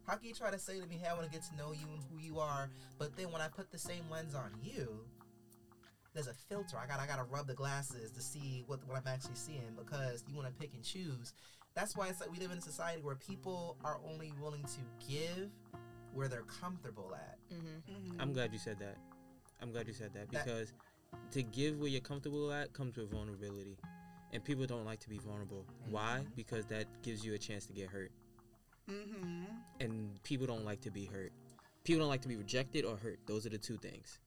How 0.07 0.17
can 0.17 0.27
you 0.29 0.35
try 0.35 0.51
to 0.51 0.59
say 0.59 0.81
to 0.81 0.87
me, 0.87 0.97
"Hey, 0.97 1.09
I 1.09 1.15
want 1.15 1.27
to 1.27 1.31
get 1.31 1.43
to 1.51 1.57
know 1.57 1.73
you 1.73 1.87
and 1.89 2.03
who 2.05 2.19
you 2.19 2.39
are," 2.39 2.71
but 2.99 3.17
then 3.17 3.31
when 3.31 3.43
I 3.43 3.49
put 3.49 3.71
the 3.71 3.79
same 3.79 4.09
lens 4.09 4.35
on 4.35 4.53
you, 4.63 5.05
there's 6.15 6.29
a 6.29 6.35
filter. 6.35 6.79
I 6.79 6.87
got 6.87 6.99
I 7.01 7.07
got 7.07 7.17
to 7.17 7.25
rub 7.25 7.47
the 7.47 7.55
glasses 7.55 8.11
to 8.13 8.21
see 8.23 8.65
what 8.67 8.83
what 8.87 8.97
I'm 8.97 9.07
actually 9.07 9.35
seeing 9.37 9.75
because 9.77 10.25
you 10.27 10.35
want 10.35 10.49
to 10.49 10.55
pick 10.55 10.73
and 10.75 10.83
choose. 10.83 11.35
That's 11.75 11.95
why 11.97 12.09
it's 12.09 12.21
like 12.21 12.31
we 12.33 12.39
live 12.39 12.51
in 12.51 12.59
a 12.59 12.63
society 12.63 13.03
where 13.03 13.15
people 13.17 13.77
are 13.85 14.01
only 14.05 14.33
willing 14.41 14.65
to 14.65 14.81
give 15.07 15.51
where 16.15 16.27
they're 16.29 16.43
comfortable 16.43 17.15
at. 17.15 17.39
I'm 18.19 18.33
glad 18.33 18.53
you 18.53 18.59
said 18.59 18.79
that. 18.81 18.97
I'm 19.61 19.71
glad 19.73 19.87
you 19.87 19.93
said 19.95 20.13
that 20.15 20.31
That- 20.31 20.45
because 20.45 20.73
to 21.33 21.43
give 21.43 21.79
where 21.79 21.89
you're 21.89 22.01
comfortable 22.01 22.51
at 22.53 22.73
comes 22.73 22.97
with 22.97 23.11
vulnerability. 23.11 23.79
And 24.33 24.45
people 24.45 24.67
don't 24.67 24.85
like 24.85 25.01
to 25.01 25.09
be 25.09 25.19
vulnerable. 25.19 25.65
Why? 25.91 26.21
Because 26.37 26.67
that 26.67 26.87
gives 27.03 27.25
you 27.25 27.35
a 27.35 27.39
chance 27.39 27.67
to 27.67 27.73
get 27.73 27.89
hurt. 27.89 28.11
mm-hmm. 28.91 29.45
And 29.81 30.23
people 30.23 30.47
don't 30.47 30.65
like 30.65 30.81
to 30.83 30.91
be 30.91 31.07
hurt. 31.07 31.33
People 31.85 32.01
don't 32.01 32.11
like 32.11 32.23
to 32.23 32.29
be 32.29 32.37
rejected 32.37 32.85
or 32.85 32.97
hurt. 32.97 33.19
Those 33.27 33.47
are 33.47 33.51
the 33.51 33.59
two 33.59 33.77
things. 33.79 34.19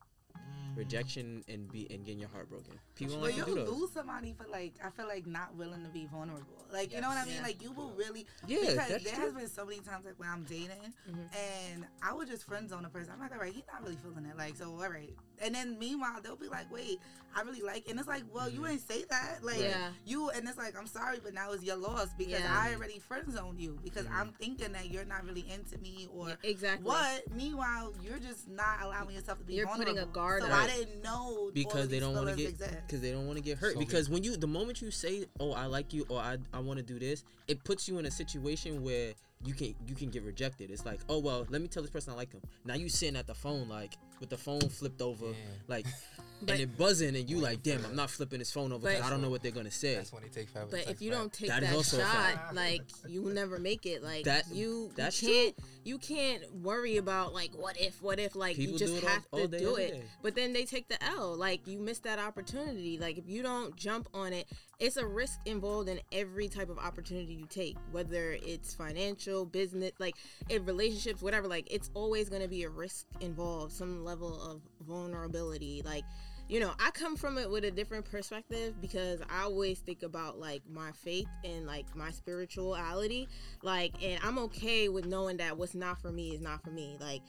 Rejection 0.76 1.44
and 1.48 1.72
be 1.72 1.88
and 1.90 2.06
getting 2.06 2.20
your 2.20 2.30
heart 2.30 2.50
broken. 2.50 2.74
People 2.96 3.16
don't 3.16 3.24
like 3.24 3.38
you 3.38 3.44
to 3.46 3.50
do 3.50 3.56
those. 3.56 3.70
lose 3.70 3.92
somebody 3.92 4.34
for 4.38 4.48
like 4.48 4.74
I 4.84 4.90
feel 4.90 5.08
like 5.08 5.28
not 5.28 5.56
willing 5.56 5.84
to 5.84 5.90
be 5.90 6.08
vulnerable. 6.12 6.46
Like 6.72 6.94
you 6.94 7.02
know 7.02 7.10
what 7.10 7.18
I 7.18 7.26
mean? 7.26 7.36
Yeah. 7.36 7.44
Like 7.44 7.62
you 7.62 7.72
will 7.72 7.92
really 7.98 8.26
Yeah, 8.48 8.60
because 8.62 8.76
that's 8.76 9.04
there 9.04 9.16
true. 9.16 9.26
has 9.26 9.34
been 9.34 9.48
so 9.50 9.66
many 9.66 9.80
times 9.80 10.06
like 10.06 10.18
when 10.18 10.30
I'm 10.30 10.44
dating 10.44 10.94
mm-hmm. 11.10 11.74
and 11.74 11.86
I 12.02 12.14
would 12.14 12.28
just 12.28 12.46
friend 12.46 12.70
zone 12.70 12.86
a 12.86 12.90
person. 12.90 13.12
I'm 13.14 13.20
like, 13.20 13.34
all 13.34 13.40
right, 13.40 13.54
he's 13.54 13.64
not 13.72 13.84
really 13.84 13.98
feeling 13.98 14.26
it. 14.26 14.38
Like 14.38 14.56
so, 14.56 14.66
all 14.66 14.90
right. 14.90 15.14
And 15.44 15.56
then 15.56 15.78
meanwhile 15.80 16.22
they'll 16.24 16.36
be 16.36 16.48
like, 16.48 16.72
wait, 16.72 17.00
I 17.36 17.42
really 17.42 17.62
like, 17.62 17.88
and 17.90 17.98
it's 18.00 18.08
like, 18.08 18.24
well, 18.32 18.50
you 18.50 18.62
mm-hmm. 18.62 18.72
ain't 18.72 18.88
say 18.88 19.04
that. 19.10 19.40
Like 19.44 19.60
Yeah. 19.60 19.90
you, 20.06 20.30
and 20.30 20.48
it's 20.48 20.58
like, 20.58 20.78
I'm 20.78 20.88
sorry, 20.88 21.20
but 21.24 21.34
now 21.34 21.52
it's 21.52 21.64
your 21.64 21.78
loss 21.78 22.10
because 22.18 22.40
Yeah. 22.40 22.58
I 22.58 22.74
already 22.74 23.00
friend 23.00 23.32
zoned 23.32 23.60
you 23.60 23.80
because 23.84 24.06
mm-hmm. 24.06 24.16
I'm 24.22 24.32
thinking 24.40 24.72
that 24.74 24.90
you're 24.90 25.06
not 25.06 25.26
really 25.26 25.46
into 25.52 25.78
me 25.80 26.08
or 26.14 26.30
Yeah, 26.30 26.36
exactly. 26.44 26.86
what. 26.86 27.24
Meanwhile, 27.36 27.94
you're 28.04 28.20
just 28.20 28.48
not 28.50 28.82
allowing 28.82 29.16
yourself 29.16 29.40
to 29.40 29.44
be. 29.46 29.56
You're 29.56 29.68
putting 29.68 29.98
a 29.98 30.06
guard 30.06 30.42
So 30.42 30.48
up. 30.48 30.61
I 30.70 30.76
didn't 30.78 31.04
know 31.04 31.52
because 31.54 31.88
they 31.90 32.00
don't 32.00 32.14
want 32.16 32.30
to 32.30 32.36
get 32.36 32.58
because 32.60 33.02
they 33.02 33.12
don't 33.12 33.26
want 33.26 33.38
to 33.38 33.44
get 33.44 33.58
hurt. 33.58 33.74
So 33.74 33.80
because 33.80 34.10
when 34.10 34.24
you 34.24 34.38
the 34.38 34.48
moment 34.48 34.82
you 34.82 34.92
say 34.92 35.26
oh 35.40 35.54
i 35.54 35.66
like 35.66 35.94
you 35.94 36.06
or 36.10 36.20
i, 36.20 36.38
I 36.54 36.60
want 36.60 36.78
to 36.78 36.84
do 36.84 37.00
this 37.00 37.24
it 37.48 37.64
puts 37.64 37.88
you 37.88 37.98
in 38.00 38.06
a 38.06 38.12
situation 38.12 38.84
where 38.84 39.14
you 39.44 39.56
can 39.56 39.74
you 39.88 39.96
can 39.96 40.10
get 40.12 40.22
rejected. 40.24 40.70
It's 40.70 40.86
like 40.86 41.00
oh 41.10 41.18
well 41.18 41.48
let 41.50 41.62
me 41.64 41.68
tell 41.68 41.82
this 41.82 41.90
person 41.92 42.14
i 42.14 42.16
like 42.16 42.30
them. 42.30 42.42
Now 42.64 42.76
you 42.76 42.90
sitting 42.90 43.16
at 43.16 43.26
the 43.26 43.34
phone 43.34 43.68
like 43.68 43.98
with 44.20 44.30
the 44.30 44.38
phone 44.38 44.62
flipped 44.62 45.02
over 45.02 45.26
Yeah. 45.28 45.34
like 45.68 45.86
But- 46.44 46.54
and 46.54 46.62
it 46.62 46.76
buzzing 46.78 47.16
and 47.16 47.30
you 47.30 47.38
like 47.40 47.62
damn 47.62 47.86
i'm 47.86 47.96
not 47.96 48.10
flipping 48.10 48.40
this 48.40 48.52
phone 48.52 48.72
over 48.72 48.88
because 48.88 49.06
i 49.06 49.10
don't 49.12 49.22
know 49.22 49.30
what 49.30 49.42
they're 49.44 49.52
gonna 49.52 49.70
say. 49.72 49.96
That's 49.96 50.12
when 50.14 50.24
they 50.24 50.30
take 50.30 50.50
forever. 50.50 50.70
to 50.72 50.78
But 50.78 50.90
if 50.92 51.02
you 51.02 51.10
back. 51.12 51.20
don't 51.20 51.34
take 51.34 51.50
That 51.50 51.62
that, 51.62 51.70
is 51.72 51.76
also 51.76 51.98
a 51.98 52.02
shot, 52.02 52.56
like 52.56 52.82
you 53.08 53.22
will 53.24 53.34
never 53.34 53.60
make 53.60 53.86
it. 53.86 54.02
Like 54.04 54.26
That- 54.26 54.46
you, 54.52 54.92
that's 54.96 55.22
you 55.22 55.30
can't, 55.30 55.56
you 55.84 55.98
can't 55.98 56.44
worry 56.54 56.98
about 56.98 57.34
like 57.34 57.52
what 57.56 57.80
if, 57.80 58.02
what 58.02 58.20
if. 58.20 58.36
Like 58.36 58.56
People 58.56 58.74
you 58.74 58.80
just 58.80 59.04
all- 59.04 59.10
have 59.10 59.28
all 59.32 59.40
to 59.42 59.48
day, 59.48 59.60
do 59.60 59.76
it. 59.76 60.04
But 60.22 60.36
then 60.36 60.54
they 60.54 60.66
take 60.66 60.88
the 60.88 61.04
L. 61.04 61.36
Like 61.36 61.66
you 61.68 61.80
miss 61.80 62.00
that 62.00 62.20
opportunity. 62.20 62.98
Like 63.00 63.18
if 63.18 63.28
you 63.28 63.42
don't 63.44 63.76
jump 63.76 64.08
on 64.14 64.34
it, 64.34 64.48
it's 64.80 64.98
a 64.98 65.06
risk 65.06 65.40
involved 65.46 65.90
in 65.90 66.00
every 66.12 66.48
type 66.48 66.70
of 66.70 66.78
opportunity 66.78 67.34
you 67.34 67.46
take, 67.48 67.78
whether 67.92 68.38
it's 68.44 68.74
financial, 68.74 69.46
business, 69.46 69.92
like 70.00 70.16
in 70.50 70.66
relationships, 70.66 71.22
whatever. 71.22 71.48
Like 71.48 71.68
it's 71.72 71.90
always 71.94 72.30
going 72.30 72.42
to 72.42 72.48
be 72.48 72.64
a 72.64 72.70
risk 72.70 73.06
involved, 73.20 73.72
some 73.74 74.04
level 74.04 74.42
of 74.42 74.62
vulnerability. 74.88 75.82
Like 75.86 76.04
you 76.52 76.60
know, 76.60 76.74
I 76.86 76.92
come 76.92 77.16
from 77.16 77.38
it 77.38 77.50
with 77.50 77.64
a 77.64 77.72
different 77.72 78.04
perspective 78.04 78.74
because 78.82 79.22
I 79.30 79.44
always 79.44 79.80
think 79.80 80.04
about 80.04 80.38
like 80.38 80.62
my 80.70 80.92
faith 80.92 81.30
and 81.46 81.66
like 81.66 81.96
my 81.96 82.12
spirituality. 82.12 83.30
Like, 83.64 83.94
and 84.04 84.20
I'm 84.22 84.38
okay 84.40 84.90
with 84.90 85.06
knowing 85.06 85.38
that 85.38 85.58
what's 85.58 85.74
not 85.76 86.02
for 86.02 86.12
me 86.12 86.32
is 86.32 86.42
not 86.42 86.62
for 86.62 86.72
me. 86.72 86.98
Like, 87.00 87.22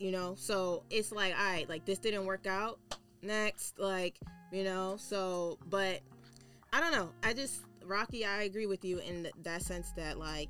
you 0.00 0.10
know, 0.10 0.34
so 0.36 0.82
it's 0.90 1.12
like, 1.12 1.38
all 1.38 1.44
right, 1.44 1.68
like 1.68 1.84
this 1.84 2.00
didn't 2.00 2.26
work 2.26 2.48
out. 2.48 2.80
Next, 3.22 3.78
like, 3.78 4.18
you 4.50 4.64
know, 4.64 4.96
so, 4.98 5.56
but 5.70 6.00
I 6.72 6.80
don't 6.80 6.92
know. 6.92 7.10
I 7.22 7.32
just, 7.32 7.62
Rocky, 7.86 8.24
I 8.24 8.42
agree 8.42 8.66
with 8.66 8.84
you 8.84 8.98
in 8.98 9.28
that 9.44 9.62
sense 9.62 9.92
that 9.92 10.18
like, 10.18 10.48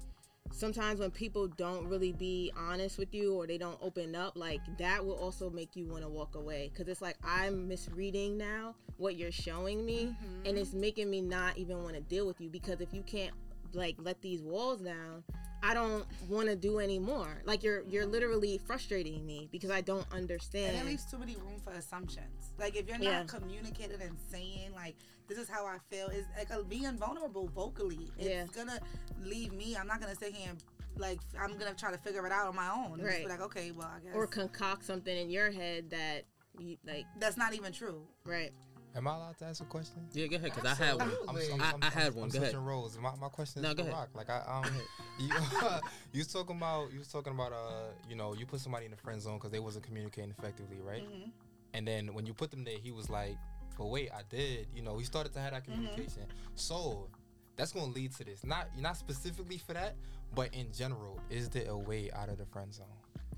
sometimes 0.53 1.01
when 1.01 1.11
people 1.11 1.49
don't 1.49 1.87
really 1.89 2.13
be 2.13 2.53
honest 2.57 2.99
with 2.99 3.15
you 3.15 3.35
or 3.35 3.47
they 3.47 3.59
don't 3.59 3.79
open 3.83 4.15
up 4.15 4.37
like 4.37 4.61
that 4.79 5.05
will 5.05 5.17
also 5.17 5.51
make 5.51 5.75
you 5.75 5.87
want 5.87 6.03
to 6.03 6.09
walk 6.09 6.35
away. 6.35 6.71
Because 6.73 6.89
it's 6.89 7.03
like 7.03 7.17
i'm 7.25 7.69
misreading 7.69 8.37
now 8.37 8.75
what 8.97 9.17
you're 9.17 9.33
showing 9.33 9.85
me 9.85 10.07
mm-hmm. 10.07 10.47
and 10.47 10.57
it's 10.57 10.73
making 10.73 11.11
me 11.11 11.21
not 11.21 11.57
even 11.59 11.83
want 11.83 11.95
to 11.95 12.01
deal 12.03 12.27
with 12.27 12.41
you 12.41 12.49
because 12.49 12.81
if 12.81 12.93
you 12.93 13.03
can't 13.03 13.33
like 13.73 13.97
let 13.99 14.21
these 14.23 14.43
walls 14.43 14.81
down 14.81 15.25
i 15.63 15.73
don't 15.75 16.05
want 16.29 16.49
to 16.49 16.57
do 16.57 16.79
anymore 16.79 17.41
like 17.45 17.63
you're 17.63 17.83
you're 17.83 18.07
literally 18.07 18.59
frustrating 18.67 19.25
me 19.27 19.49
because 19.53 19.71
i 19.71 19.81
don't 19.81 20.07
understand. 20.13 20.77
And 20.77 20.87
it 20.87 20.91
leaves 20.91 21.05
too 21.05 21.19
many 21.19 21.37
room 21.37 21.59
for 21.63 21.71
assumptions. 21.73 22.53
Like 22.59 22.77
if 22.77 22.87
you're 22.89 22.99
not 22.99 23.05
Yeah. 23.05 23.25
communicating 23.27 24.01
and 24.01 24.17
saying 24.31 24.73
like 24.75 24.95
this 25.27 25.39
is 25.39 25.49
how 25.49 25.65
I 25.67 25.79
feel, 25.91 26.09
is 26.09 26.27
like 26.37 26.51
a, 26.51 26.63
being 26.63 26.97
vulnerable 26.99 27.49
vocally. 27.49 28.11
It's 28.19 28.29
Yeah. 28.29 28.45
gonna 28.55 28.79
leave 29.23 29.53
me. 29.53 29.75
I'm 29.77 29.87
not 29.87 30.01
gonna 30.01 30.15
sit 30.15 30.35
here 30.35 30.51
and 30.51 30.63
like 30.99 31.19
I'm 31.41 31.57
gonna 31.57 31.75
try 31.75 31.91
to 31.91 31.99
figure 31.99 32.25
it 32.27 32.33
out 32.33 32.47
on 32.49 32.55
my 32.57 32.69
own. 32.71 32.99
Just 32.99 33.09
Right. 33.09 33.23
be 33.25 33.29
like, 33.31 33.41
okay, 33.41 33.71
well 33.73 33.89
I 33.89 34.01
guess 34.01 34.15
or 34.15 34.27
concoct 34.27 34.85
something 34.85 35.17
in 35.17 35.31
your 35.31 35.51
head 35.51 35.91
that 35.91 36.25
you 36.59 36.77
like 36.87 37.07
that's 37.19 37.37
not 37.37 37.55
even 37.55 37.73
true. 37.73 38.07
right 38.25 38.53
Am 38.97 39.09
I 39.09 39.15
allowed 39.15 39.39
to 39.39 39.45
ask 39.47 39.61
a 39.61 39.65
question? 39.65 40.07
yeah 40.13 40.27
go 40.29 40.37
ahead 40.37 40.53
because 40.55 40.65
i 40.81 40.85
had 40.85 40.95
one 40.97 41.11
Absolutely. 41.11 41.53
I'm, 41.53 41.83
I- 41.83 41.87
I 41.87 41.91
had 41.91 42.15
one. 42.15 42.25
I'm 42.25 42.31
Go 42.31 42.39
ahead. 42.39 42.51
switching 42.51 42.65
roles. 42.65 42.99
My, 42.99 43.11
my 43.21 43.29
question 43.29 43.65
is 43.65 43.69
No, 43.77 43.83
for 43.85 43.91
go. 43.91 43.97
Rock. 43.97 44.11
Like 44.15 44.31
I 44.31 44.43
um, 44.47 44.65
you, 45.19 45.29
you 46.13 46.19
was 46.21 46.29
talking 46.33 46.57
about 46.57 46.93
you 46.93 47.01
was 47.01 47.09
talking 47.09 47.33
about 47.33 47.53
uh, 47.53 47.91
you 48.09 48.15
know, 48.17 48.35
you 48.35 48.47
put 48.47 48.61
somebody 48.61 48.85
in 48.85 48.91
the 48.93 48.97
friend 48.97 49.21
zone 49.21 49.35
because 49.39 49.51
they 49.51 49.59
wasn't 49.59 49.85
communicating 49.85 50.31
effectively, 50.39 50.81
right? 50.81 51.03
Mm-hmm. 51.03 51.31
And 51.75 51.89
then 51.89 52.15
when 52.15 52.25
you 52.27 52.35
put 52.35 52.51
them 52.53 52.63
there, 52.63 52.79
he 52.81 52.93
was 52.93 53.11
like, 53.11 53.37
"But 53.77 53.87
wait, 53.87 54.11
I 54.13 54.23
did." 54.31 54.69
You 54.77 54.83
know, 54.83 54.97
he 54.99 55.05
started 55.05 55.33
to 55.35 55.41
have 55.41 55.53
that 55.53 55.65
Mm-hmm. 55.67 55.75
communication. 55.87 56.23
So 56.55 57.09
that's 57.57 57.73
gonna 57.73 57.87
lead 57.93 58.15
to 58.17 58.25
this. 58.25 58.45
Not 58.45 58.69
not 58.79 58.97
specifically 58.97 59.59
for 59.59 59.73
that, 59.73 59.97
but 60.37 60.55
in 60.55 60.73
general, 60.73 61.19
is 61.31 61.49
there 61.49 61.69
a 61.69 61.77
way 61.77 62.11
out 62.15 62.29
of 62.29 62.39
the 62.39 62.47
friend 62.47 62.73
zone? 62.73 62.87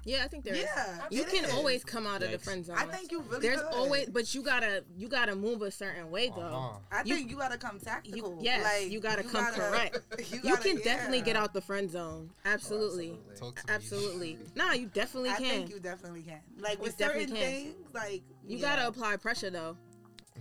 Yeah 0.06 0.22
i 0.24 0.28
think 0.28 0.44
there 0.44 0.54
is. 0.54 0.62
Yeah, 0.62 1.00
you 1.10 1.24
can 1.24 1.44
is. 1.44 1.52
always 1.52 1.84
come 1.84 2.06
out 2.06 2.22
of 2.22 2.30
the 2.30 2.38
friend 2.38 2.64
zone 2.64 2.76
I 2.78 2.84
think 2.86 3.10
you 3.12 3.20
really 3.22 3.40
there's 3.42 3.60
could. 3.60 3.74
always 3.74 4.08
but 4.08 4.34
you 4.34 4.40
gotta 4.42 4.84
you 4.96 5.08
gotta 5.08 5.34
move 5.36 5.60
a 5.62 5.70
certain 5.70 6.10
way 6.10 6.28
though 6.34 6.40
Uh-huh. 6.42 6.78
I 6.92 7.02
you- 7.04 7.16
think 7.16 7.30
you, 7.30 7.36
gotta 7.36 7.58
come 7.58 7.78
tactical. 7.80 8.30
You, 8.38 8.38
yes, 8.40 8.62
like, 8.64 8.90
you 8.90 9.00
gotta 9.00 9.22
come 9.24 9.44
correct. 9.52 9.98
You, 10.32 10.40
You, 10.42 10.54
gotta- 10.54 10.62
can 10.68 10.76
definitely 10.82 11.20
get 11.22 11.36
out 11.36 11.52
the 11.52 11.60
friend 11.60 11.90
zone. 11.90 12.30
Absolutely. 12.44 13.18
absolutely. 13.30 13.36
Talk 13.40 13.56
to 13.56 13.66
me. 13.66 13.74
Absolutely. 13.74 14.38
Nah, 14.54 14.72
you 14.72 14.86
definitely 14.86 15.30
can. 15.30 15.36
I 15.44 15.48
think 15.48 15.68
You, 15.68 15.74
you 15.76 15.80
definitely 15.82 16.22
can. 16.22 16.40
Like 16.58 16.80
with 16.80 16.96
definitely 16.96 17.26
certain 17.26 17.36
can. 17.36 17.52
things, 17.52 17.74
like 17.94 18.22
yeah. 18.46 18.60
gotta 18.60 18.86
apply 18.88 19.16
pressure 19.16 19.50
though. 19.50 19.76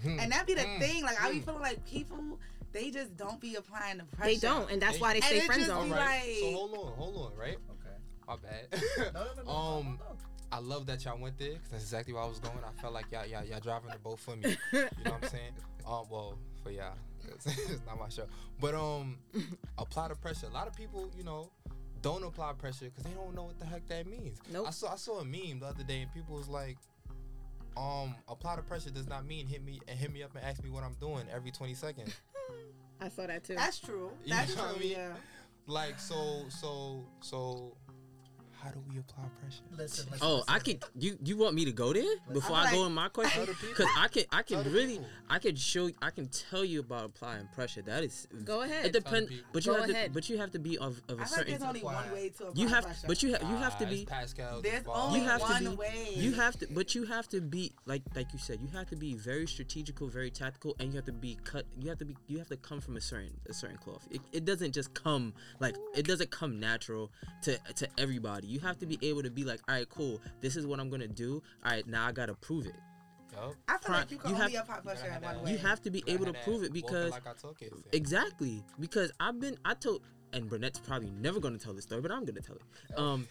And 0.05 0.31
that 0.31 0.45
be 0.45 0.53
the 0.53 0.61
Mm. 0.61 0.79
thing. 0.79 1.03
Like 1.03 1.19
I 1.21 1.31
be 1.31 1.39
feeling 1.39 1.61
like 1.61 1.83
people, 1.85 2.39
they 2.71 2.91
just 2.91 3.15
don't 3.17 3.39
be 3.39 3.55
applying 3.55 3.97
the 3.97 4.03
pressure. 4.05 4.33
They 4.33 4.37
don't, 4.39 4.69
and 4.71 4.81
that's 4.81 4.99
why 4.99 5.13
they 5.13 5.19
And 5.19 5.25
stay 5.25 5.39
friend 5.41 5.65
zone. 5.65 5.89
Right. 5.89 6.21
Like- 6.27 6.37
so 6.41 6.51
hold 6.51 6.71
on, 6.73 6.93
hold 6.93 7.31
on, 7.31 7.37
right? 7.37 7.57
Okay. 7.71 7.95
My 8.27 8.35
bad. 8.37 9.13
No, 9.13 9.23
no, 9.23 9.27
no, 9.37 9.43
no. 9.43 9.49
Um, 9.51 9.99
no, 9.99 10.05
no. 10.05 10.17
I 10.55 10.59
love 10.59 10.85
that 10.85 11.03
y'all 11.03 11.19
went 11.19 11.37
there 11.37 11.49
because 11.53 11.69
that's 11.69 11.83
exactly 11.83 12.13
where 12.13 12.23
I 12.23 12.27
was 12.27 12.39
going. 12.39 12.55
I 12.65 12.81
felt 12.81 12.93
like 12.93 13.07
y'all, 13.11 13.25
y'all, 13.25 13.43
y'all 13.43 13.59
driving 13.59 13.89
the 13.91 13.99
boat 13.99 14.19
for 14.19 14.37
me. 14.37 14.55
You 14.71 14.79
know 15.03 15.11
what 15.11 15.23
I'm 15.23 15.29
saying? 15.29 15.51
Um, 15.87 16.05
well, 16.09 16.35
for 16.63 16.71
y'all. 16.71 16.95
'cause 17.29 17.45
it's 17.69 17.85
not 17.85 17.99
my 17.99 18.09
show. 18.09 18.23
But 18.59 18.73
um, 18.73 19.19
apply 19.77 20.07
the 20.07 20.15
pressure. 20.15 20.47
A 20.47 20.49
lot 20.49 20.65
of 20.65 20.75
people, 20.75 21.11
you 21.15 21.23
know, 21.23 21.51
don't 22.01 22.23
apply 22.23 22.53
pressure 22.53 22.85
because 22.85 23.03
they 23.03 23.11
don't 23.11 23.35
know 23.35 23.43
what 23.43 23.59
the 23.59 23.67
heck 23.67 23.87
that 23.89 24.07
means. 24.07 24.39
Nope. 24.51 24.65
I 24.67 24.71
saw 24.71 24.93
I 24.93 24.95
saw 24.95 25.19
a 25.19 25.23
meme 25.25 25.59
the 25.59 25.67
other 25.67 25.83
day, 25.83 26.01
and 26.01 26.11
people 26.11 26.35
was 26.37 26.47
like, 26.47 26.77
um, 27.77 28.15
apply 28.27 28.55
the 28.55 28.63
pressure 28.63 28.89
does 28.89 29.07
not 29.07 29.27
mean 29.27 29.45
hit 29.45 29.63
me 29.63 29.79
and 29.87 29.99
hit 29.99 30.11
me 30.11 30.23
up 30.23 30.31
and 30.35 30.43
ask 30.43 30.63
me 30.63 30.71
what 30.71 30.83
I'm 30.83 30.95
doing 30.99 31.25
every 31.31 31.51
20 31.51 31.75
seconds. 31.75 32.15
I 32.99 33.09
saw 33.09 33.27
that 33.27 33.43
too. 33.43 33.53
That's 33.53 33.77
true. 33.77 34.09
You 34.23 34.33
That's 34.33 34.55
know 34.55 34.63
what 34.63 34.71
I 34.71 34.73
true. 34.77 34.81
mean? 34.81 34.91
Yeah. 34.93 35.13
Like 35.67 35.99
so 35.99 36.45
so 36.49 37.05
so. 37.21 37.77
How 38.65 38.71
do 38.71 38.81
we 38.91 38.97
apply 38.97 39.25
pressure? 39.39 39.61
Listen, 39.77 40.07
listen. 40.09 40.17
Oh, 40.27 40.37
listen. 40.37 40.45
I 40.49 40.57
could. 40.59 40.83
You 40.97 41.17
you 41.23 41.37
want 41.37 41.53
me 41.53 41.65
to 41.65 41.71
go 41.71 41.93
there 41.93 42.15
before 42.33 42.55
I'm 42.55 42.67
I 42.67 42.71
go 42.71 42.85
in 42.87 42.93
my 42.93 43.09
question? 43.09 43.45
Tell 43.45 43.45
the 43.45 43.53
people. 43.53 43.69
Because 43.69 43.87
I 43.95 44.07
can 44.07 44.23
I 44.31 44.41
can 44.41 44.73
really. 44.73 44.99
I 45.29 45.37
can 45.37 45.55
show 45.55 45.89
I 46.01 46.09
can 46.09 46.27
tell 46.29 46.65
you 46.65 46.79
about 46.79 47.05
applying 47.05 47.47
pressure. 47.53 47.83
That 47.83 48.03
is 48.03 48.27
Go 48.43 48.61
ahead. 48.63 48.87
It 48.87 48.93
depends, 48.93 49.29
people. 49.29 49.45
but 49.53 49.65
you 49.67 49.73
Go 49.73 49.81
have 49.81 49.89
ahead. 49.91 50.05
to 50.07 50.13
but 50.15 50.29
you 50.29 50.37
have 50.39 50.51
to 50.51 50.59
be 50.59 50.77
of, 50.79 50.99
of 51.09 51.19
a 51.19 51.21
I 51.21 51.25
feel 51.25 51.25
like 51.25 51.27
certain. 51.29 51.51
there's 51.51 51.61
only 51.63 51.81
one 51.83 52.11
way 52.11 52.29
to 52.29 52.47
apply 52.47 52.61
You 52.61 52.67
have 52.69 52.83
pressure. 52.85 53.07
but 53.07 53.21
you 53.23 53.31
have 53.33 53.41
you 53.43 53.55
have 53.55 53.77
to 53.77 53.85
Ah, 53.85 53.89
be 53.89 54.01
it's 54.01 54.11
Pascal. 54.11 54.61
There's 54.61 54.83
only 54.87 55.19
you 55.19 55.25
have 55.27 55.41
one 55.41 55.63
to 55.63 55.69
be 55.69 55.75
way. 55.75 56.09
you 56.15 56.31
have 56.33 56.57
to 56.59 56.67
but 56.73 56.95
you 56.95 57.05
have 57.05 57.27
to 57.29 57.41
be 57.41 57.71
like 57.85 58.01
like 58.15 58.33
you 58.33 58.39
said 58.39 58.59
you 58.61 58.69
have 58.69 58.89
to 58.89 58.95
be 58.95 59.13
very 59.13 59.45
strategical 59.45 60.07
very 60.07 60.31
tactical 60.31 60.75
and 60.79 60.89
you 60.89 60.95
have 60.95 61.05
to 61.05 61.11
be 61.11 61.37
cut 61.43 61.65
you 61.79 61.89
have 61.89 61.99
to 61.99 62.05
be 62.05 62.15
you 62.27 62.39
have 62.39 62.47
to 62.49 62.57
come 62.57 62.81
from 62.81 62.97
a 62.97 63.01
certain 63.01 63.39
a 63.47 63.53
certain 63.53 63.77
cloth 63.77 64.07
it, 64.09 64.21
it 64.31 64.43
doesn't 64.45 64.73
just 64.73 64.91
come 64.95 65.33
like 65.59 65.75
it 65.95 66.05
doesn't 66.07 66.31
come 66.31 66.59
natural 66.59 67.11
to 67.43 67.57
to 67.75 67.87
everybody 67.97 68.47
you 68.47 68.54
have 68.59 68.77
to 68.79 68.85
be 68.85 68.97
able 69.01 69.23
to 69.23 69.29
be 69.29 69.43
like 69.43 69.59
all 69.67 69.75
right 69.75 69.89
cool 69.89 70.21
this 70.41 70.55
is 70.55 70.65
what 70.65 70.79
i'm 70.79 70.89
gonna 70.89 71.07
do 71.07 71.41
all 71.65 71.71
right 71.71 71.87
now 71.87 72.05
i 72.07 72.11
gotta 72.11 72.33
prove 72.35 72.65
it 72.65 72.75
Yup. 73.33 73.53
I 73.67 73.71
feel 73.73 73.79
Pri- 73.81 73.97
like 73.99 74.11
you 74.11 74.17
can 74.17 74.29
you 74.29 74.35
only 74.37 74.53
have- 74.53 74.63
apply 74.63 74.79
pressure 74.79 75.07
gotta 75.09 75.15
in 75.17 75.35
one 75.35 75.43
way. 75.45 75.51
you 75.51 75.57
have 75.57 75.81
to 75.81 75.91
be 75.91 76.03
able 76.07 76.25
to 76.25 76.33
prove 76.45 76.63
it 76.63 76.71
because 76.71 77.11
like 77.11 77.27
I 77.27 77.33
told 77.33 77.57
kids. 77.59 77.73
exactly 77.91 78.63
because 78.79 79.11
i've 79.19 79.39
been 79.41 79.57
i 79.65 79.73
told 79.73 80.03
and 80.33 80.49
Burnett's 80.49 80.79
probably 80.79 81.09
never 81.11 81.39
gonna 81.39 81.57
tell 81.57 81.73
this 81.73 81.83
story 81.83 82.01
but 82.01 82.11
i'm 82.11 82.23
gonna 82.25 82.41
tell 82.41 82.55
it 82.55 82.97
um 82.99 83.27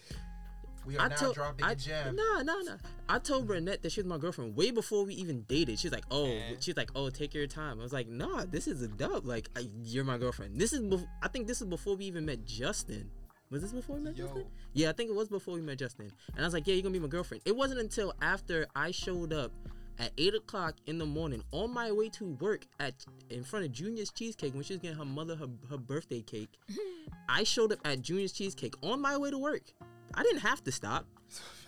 we 0.85 0.95
are 0.97 1.05
I 1.05 1.07
now 1.07 1.15
told 1.15 1.33
dropping 1.33 1.65
I, 1.65 1.71
a 1.71 1.75
gem. 1.75 2.15
Nah, 2.15 2.43
nah, 2.43 2.59
nah. 2.61 2.75
I 3.09 3.17
told 3.17 3.47
Burnett 3.47 3.81
that 3.81 3.91
she 3.91 4.01
was 4.01 4.05
my 4.05 4.19
girlfriend 4.19 4.55
way 4.55 4.69
before 4.69 5.03
we 5.03 5.15
even 5.15 5.41
dated. 5.47 5.79
She's 5.79 5.91
like, 5.91 6.03
oh, 6.11 6.27
And- 6.27 6.61
she's 6.63 6.77
like, 6.77 6.91
oh, 6.95 7.09
take 7.09 7.33
your 7.33 7.47
time. 7.47 7.79
I 7.79 7.81
was 7.83 7.91
like, 7.91 8.07
nah, 8.07 8.45
this 8.45 8.67
is 8.67 8.83
a 8.83 8.87
dub. 8.87 9.25
Like, 9.25 9.49
I, 9.57 9.67
you're 9.81 10.03
my 10.03 10.19
girlfriend. 10.19 10.59
This 10.61 10.73
is, 10.73 10.81
bef- 10.81 11.07
I 11.23 11.27
think 11.27 11.47
this 11.47 11.59
is 11.59 11.65
before 11.67 11.95
we 11.95 12.05
even 12.05 12.27
met 12.27 12.45
Justin. 12.45 13.09
Was 13.51 13.61
this 13.61 13.71
before 13.71 13.97
we 13.97 14.03
met 14.03 14.17
Yo. 14.17 14.25
Justin? 14.25 14.45
Yeah, 14.73 14.89
I 14.89 14.93
think 14.93 15.09
it 15.09 15.15
was 15.15 15.29
before 15.29 15.53
we 15.53 15.61
met 15.61 15.77
Justin. 15.77 16.11
And 16.33 16.39
I 16.39 16.43
was 16.43 16.53
like, 16.53 16.67
yeah, 16.67 16.73
you're 16.73 16.83
gonna 16.83 16.93
be 16.93 16.99
my 16.99 17.07
girlfriend. 17.07 17.43
It 17.45 17.55
wasn't 17.55 17.79
until 17.79 18.13
after 18.21 18.65
I 18.75 18.91
showed 18.91 19.33
up 19.33 19.51
at 19.99 20.11
eight 20.17 20.35
o'clock 20.35 20.75
in 20.87 20.97
the 20.97 21.05
morning 21.05 21.43
on 21.51 21.73
my 21.73 21.91
way 21.91 22.09
to 22.09 22.25
work 22.41 22.65
at 22.79 23.05
in 23.29 23.43
front 23.43 23.65
of 23.65 23.71
Junior's 23.71 24.11
Cheesecake 24.11 24.53
when 24.53 24.63
she 24.63 24.73
was 24.73 24.81
getting 24.81 24.97
her 24.97 25.05
mother 25.05 25.35
her, 25.35 25.47
her 25.69 25.77
birthday 25.77 26.21
cake. 26.21 26.57
I 27.29 27.43
showed 27.43 27.71
up 27.71 27.79
at 27.85 28.01
Junior's 28.01 28.33
Cheesecake 28.33 28.73
on 28.81 29.01
my 29.01 29.17
way 29.17 29.31
to 29.31 29.37
work. 29.37 29.73
I 30.13 30.23
didn't 30.23 30.41
have 30.41 30.63
to 30.63 30.71
stop. 30.71 31.05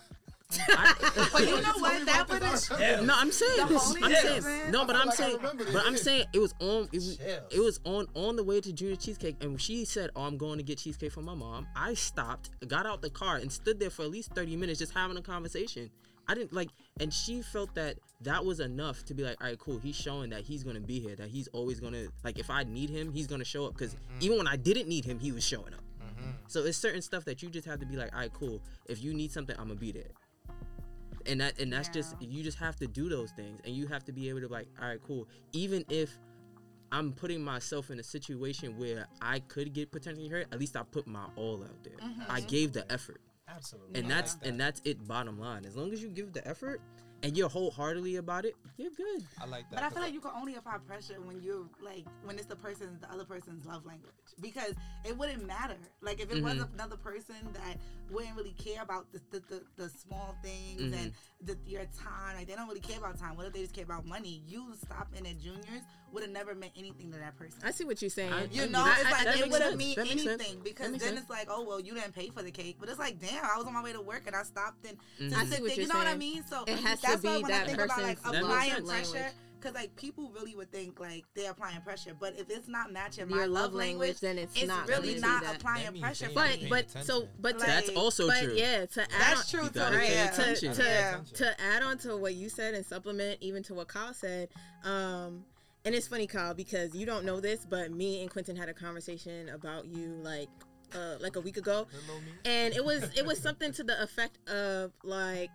I- 0.69 1.29
But 1.33 1.41
you 1.47 1.61
know 1.61 1.73
what? 1.79 2.05
That 2.05 2.29
would 2.29 2.41
have. 2.43 3.03
no, 3.05 3.13
I'm 3.17 3.31
saying, 3.31 3.57
The 3.57 3.77
holy 3.77 4.01
I'm 4.03 4.11
Chills. 4.21 4.45
saying, 4.45 4.71
no, 4.71 4.85
but 4.85 4.95
I'm 4.95 5.07
like 5.07 5.15
saying, 5.17 5.37
but 5.41 5.57
this. 5.57 5.75
I'm 5.85 5.97
saying 5.97 6.25
it 6.33 6.39
was 6.39 6.53
on, 6.59 6.83
it 6.91 6.97
was, 6.97 7.19
it 7.51 7.59
was 7.59 7.79
on 7.83 8.07
on 8.15 8.35
the 8.35 8.43
way 8.43 8.61
to 8.61 8.71
Junior 8.71 8.95
Cheesecake, 8.95 9.35
and 9.43 9.59
she 9.61 9.83
said, 9.85 10.09
"Oh, 10.15 10.23
I'm 10.23 10.37
going 10.37 10.57
to 10.57 10.63
get 10.63 10.77
cheesecake 10.79 11.11
for 11.11 11.21
my 11.21 11.33
mom." 11.33 11.67
I 11.75 11.93
stopped, 11.95 12.49
got 12.67 12.85
out 12.85 13.01
the 13.01 13.09
car, 13.09 13.37
and 13.37 13.51
stood 13.51 13.79
there 13.79 13.89
for 13.89 14.03
at 14.03 14.11
least 14.11 14.31
30 14.35 14.55
minutes 14.55 14.79
just 14.79 14.93
having 14.93 15.17
a 15.17 15.21
conversation. 15.21 15.89
I 16.29 16.33
didn't 16.35 16.53
like, 16.53 16.69
and 16.99 17.13
she 17.13 17.41
felt 17.41 17.73
that 17.75 17.95
that 18.21 18.43
was 18.45 18.59
enough 18.59 19.05
to 19.05 19.13
be 19.13 19.23
like, 19.23 19.41
all 19.41 19.47
right, 19.47 19.57
cool. 19.59 19.79
He's 19.79 19.95
showing 19.95 20.29
that 20.31 20.41
he's 20.41 20.63
gonna 20.63 20.81
be 20.81 20.99
here, 20.99 21.15
that 21.15 21.29
he's 21.29 21.47
always 21.49 21.79
gonna 21.79 22.07
like, 22.23 22.37
if 22.39 22.49
I 22.49 22.63
need 22.63 22.89
him, 22.89 23.11
he's 23.13 23.27
gonna 23.27 23.45
show 23.45 23.65
up. 23.65 23.73
Because 23.73 23.93
Mm-hmm. 23.95 24.21
even 24.21 24.37
when 24.39 24.47
I 24.47 24.55
didn't 24.57 24.87
need 24.87 25.03
him, 25.05 25.19
he 25.19 25.31
was 25.31 25.43
showing 25.45 25.73
up. 25.73 25.81
So 26.49 26.63
it's 26.63 26.77
certain 26.77 27.01
stuff 27.01 27.25
that 27.25 27.43
you 27.43 27.49
just 27.49 27.67
have 27.67 27.79
to 27.81 27.85
be 27.85 27.97
like, 27.97 28.13
all 28.13 28.19
right, 28.21 28.31
cool. 28.33 28.61
If 28.87 29.03
you 29.03 29.13
need 29.13 29.31
something, 29.33 29.55
I'm 29.59 29.67
gonna 29.67 29.79
be 29.79 29.91
there 29.91 30.07
and 31.27 31.41
that 31.41 31.59
and 31.59 31.71
that's 31.71 31.89
just 31.89 32.15
you 32.21 32.43
just 32.43 32.57
have 32.57 32.75
to 32.77 32.87
do 32.87 33.09
those 33.09 33.31
things 33.31 33.59
and 33.65 33.75
you 33.75 33.87
have 33.87 34.03
to 34.05 34.11
be 34.11 34.29
able 34.29 34.41
to 34.41 34.47
like 34.47 34.67
all 34.81 34.87
right 34.87 35.01
cool. 35.05 35.27
Even 35.53 35.83
if 35.89 36.17
i'm 36.91 37.11
putting 37.11 37.43
myself 37.43 37.89
in 37.89 37.99
a 37.99 38.03
situation 38.03 38.77
where 38.77 39.07
i 39.21 39.39
could 39.39 39.73
get 39.73 39.91
potentially 39.91 40.29
hurt 40.29 40.47
at 40.53 40.57
least 40.57 40.77
i 40.77 40.83
put 40.83 41.05
my 41.05 41.25
all 41.35 41.61
out 41.63 41.83
there. 41.83 41.97
Mm-hmm. 41.97 42.31
I 42.31 42.39
gave 42.41 42.71
the 42.73 42.89
effort. 42.91 43.19
Absolutely. 43.49 43.99
and 43.99 44.11
I 44.11 44.15
that's 44.15 44.33
like 44.35 44.43
that. 44.43 44.49
and 44.49 44.59
that's 44.59 44.81
it 44.85 45.07
bottom 45.07 45.39
line. 45.39 45.65
As 45.65 45.75
long 45.75 45.91
as 45.93 46.01
you 46.01 46.09
give 46.09 46.33
the 46.33 46.45
effort 46.47 46.81
and 47.23 47.35
you're 47.37 47.49
wholeheartedly 47.49 48.17
about 48.17 48.45
it 48.45 48.55
you're 48.77 48.91
good 48.91 49.23
I 49.41 49.45
like 49.45 49.69
that. 49.71 49.75
But 49.79 49.83
I 49.83 49.89
feel 49.89 50.01
like 50.03 50.13
you 50.13 50.19
can 50.21 50.31
only 50.35 50.55
apply 50.55 50.77
pressure 50.87 51.15
when 51.23 51.41
you're 51.41 51.65
like 51.83 52.05
when 52.23 52.37
it's 52.37 52.45
the 52.45 52.55
person's 52.55 52.99
the 53.01 53.11
other 53.11 53.25
person's 53.25 53.65
love 53.65 53.85
language 53.85 54.11
because 54.41 54.73
it 55.03 55.17
wouldn't 55.17 55.45
matter. 55.45 55.77
Like 56.01 56.19
if 56.21 56.31
it 56.31 56.41
was 56.43 56.53
Mm-hmm. 56.53 56.73
another 56.75 56.95
person 56.97 57.35
that 57.53 57.77
wouldn't 58.11 58.35
really 58.35 58.53
care 58.57 58.81
about 58.83 59.11
the 59.11 59.19
the, 59.31 59.39
the, 59.47 59.63
the 59.77 59.89
small 59.89 60.35
things 60.43 60.81
Mm-hmm. 60.81 60.93
and 60.93 61.11
the, 61.41 61.57
your 61.65 61.83
time, 61.85 62.35
like 62.37 62.47
they 62.47 62.55
don't 62.55 62.67
really 62.67 62.79
care 62.81 62.97
about 62.99 63.17
time. 63.19 63.35
What 63.35 63.47
if 63.47 63.53
they 63.53 63.61
just 63.61 63.73
care 63.73 63.83
about 63.85 64.05
money? 64.05 64.41
You 64.47 64.73
stopping 64.75 65.25
at 65.25 65.39
juniors 65.39 65.83
would 66.13 66.23
have 66.23 66.31
never 66.31 66.55
meant 66.55 66.71
anything 66.77 67.11
to 67.11 67.17
that 67.19 67.37
person. 67.37 67.59
I 67.63 67.71
see 67.71 67.83
what 67.83 68.01
you're 68.01 68.09
saying. 68.09 68.31
I- 68.33 68.45
You 68.45 68.63
I- 68.63 68.67
know, 68.67 68.83
I- 68.83 68.95
it's 68.99 69.05
I- 69.05 69.11
like 69.11 69.23
that 69.25 69.35
it 69.39 69.43
wouldn't 69.51 69.63
sense. 69.63 69.77
mean 69.77 69.95
That 69.95 70.07
sense. 70.07 70.25
anything 70.27 70.59
because 70.63 70.91
then 70.91 70.99
sense. 70.99 71.19
it's 71.21 71.29
like, 71.29 71.47
oh 71.49 71.63
well, 71.63 71.79
you 71.79 71.93
didn't 71.93 72.13
pay 72.15 72.29
for 72.29 72.41
the 72.41 72.51
cake, 72.51 72.77
but 72.79 72.89
it's 72.89 72.99
like, 72.99 73.19
damn, 73.19 73.43
I 73.45 73.57
was 73.57 73.65
on 73.67 73.73
my 73.73 73.83
way 73.83 73.93
to 73.93 74.01
work 74.01 74.23
and 74.27 74.35
I 74.35 74.43
stopped 74.43 74.85
and 74.85 74.97
Mm-hmm. 75.19 75.29
to 75.29 75.35
I 75.37 75.43
see 75.43 75.49
sit 75.51 75.61
what 75.61 75.67
there. 75.67 75.75
you're 75.75 75.81
You 75.83 75.87
know 75.93 75.97
what 75.99 76.07
I 76.07 76.15
mean? 76.15 76.43
So 76.47 76.63
It 76.65 76.79
has 76.79 77.01
to 77.01 77.07
that's 77.07 77.23
why 77.23 77.37
be 77.37 77.43
when 77.43 77.51
I 77.51 77.57
that 77.59 77.65
think 77.67 77.79
about 77.81 78.01
like 78.01 78.21
person's 78.21 78.41
love 78.41 78.51
applying 78.51 78.71
language. 78.85 79.11
pressure, 79.11 79.31
because 79.59 79.73
like 79.75 79.95
people 79.95 80.31
really 80.31 80.55
would 80.55 80.71
think 80.71 80.99
like 80.99 81.25
they're 81.33 81.51
applying 81.51 81.81
pressure, 81.81 82.15
but 82.19 82.35
if 82.37 82.49
it's 82.49 82.67
not 82.67 82.91
matching 82.93 83.27
Your 83.29 83.39
my 83.39 83.45
love 83.45 83.63
love 83.65 83.73
language, 83.73 83.99
language, 83.99 84.19
then 84.21 84.37
it's 84.37 84.55
it's 84.55 84.67
not 84.67 84.87
really 84.87 85.19
not 85.19 85.43
that. 85.43 85.55
applying 85.57 85.85
That 85.93 86.01
pressure. 86.01 86.27
they 86.27 86.33
but 86.33 86.59
but 86.69 86.93
paying 86.93 87.05
so 87.05 87.27
but 87.39 87.57
Like- 87.57 87.67
that's 87.67 87.89
also 87.89 88.27
but 88.27 88.43
true 88.43 88.53
yeah 88.53 88.85
to 88.85 89.01
add 89.01 89.09
That's 89.19 89.53
on, 89.53 89.59
true 89.59 89.63
You 89.67 89.69
gotta 89.71 89.97
pay 89.97 90.13
yeah. 90.13 90.31
attention. 90.33 90.73
to 90.75 90.83
Yeah. 90.83 91.19
to 91.35 91.61
add 91.61 91.81
on 91.83 91.97
to 91.99 92.15
what 92.17 92.35
you 92.35 92.49
said 92.49 92.75
and 92.75 92.85
supplement 92.85 93.39
even 93.41 93.63
to 93.63 93.73
what 93.73 93.87
Kyle 93.87 94.13
said. 94.13 94.49
Um, 94.83 95.43
and 95.87 95.95
it's 95.95 96.09
funny, 96.09 96.27
Kyle, 96.27 96.53
because 96.53 96.93
you 96.93 97.05
don't 97.05 97.23
know 97.23 97.39
this, 97.39 97.65
but 97.65 97.91
me 97.91 98.21
and 98.21 98.29
Quentin 98.29 98.57
had 98.57 98.67
a 98.67 98.73
conversation 98.73 99.47
about 99.47 99.85
you 99.85 100.19
like 100.21 100.49
uh, 100.93 101.15
like 101.21 101.37
a 101.37 101.39
week 101.39 101.55
ago, 101.55 101.87
and 102.43 102.73
it 102.73 102.83
was 102.83 103.03
it 103.17 103.25
was 103.25 103.39
something 103.39 103.71
to 103.71 103.85
the 103.85 104.03
effect 104.03 104.37
of 104.49 104.91
like. 105.05 105.49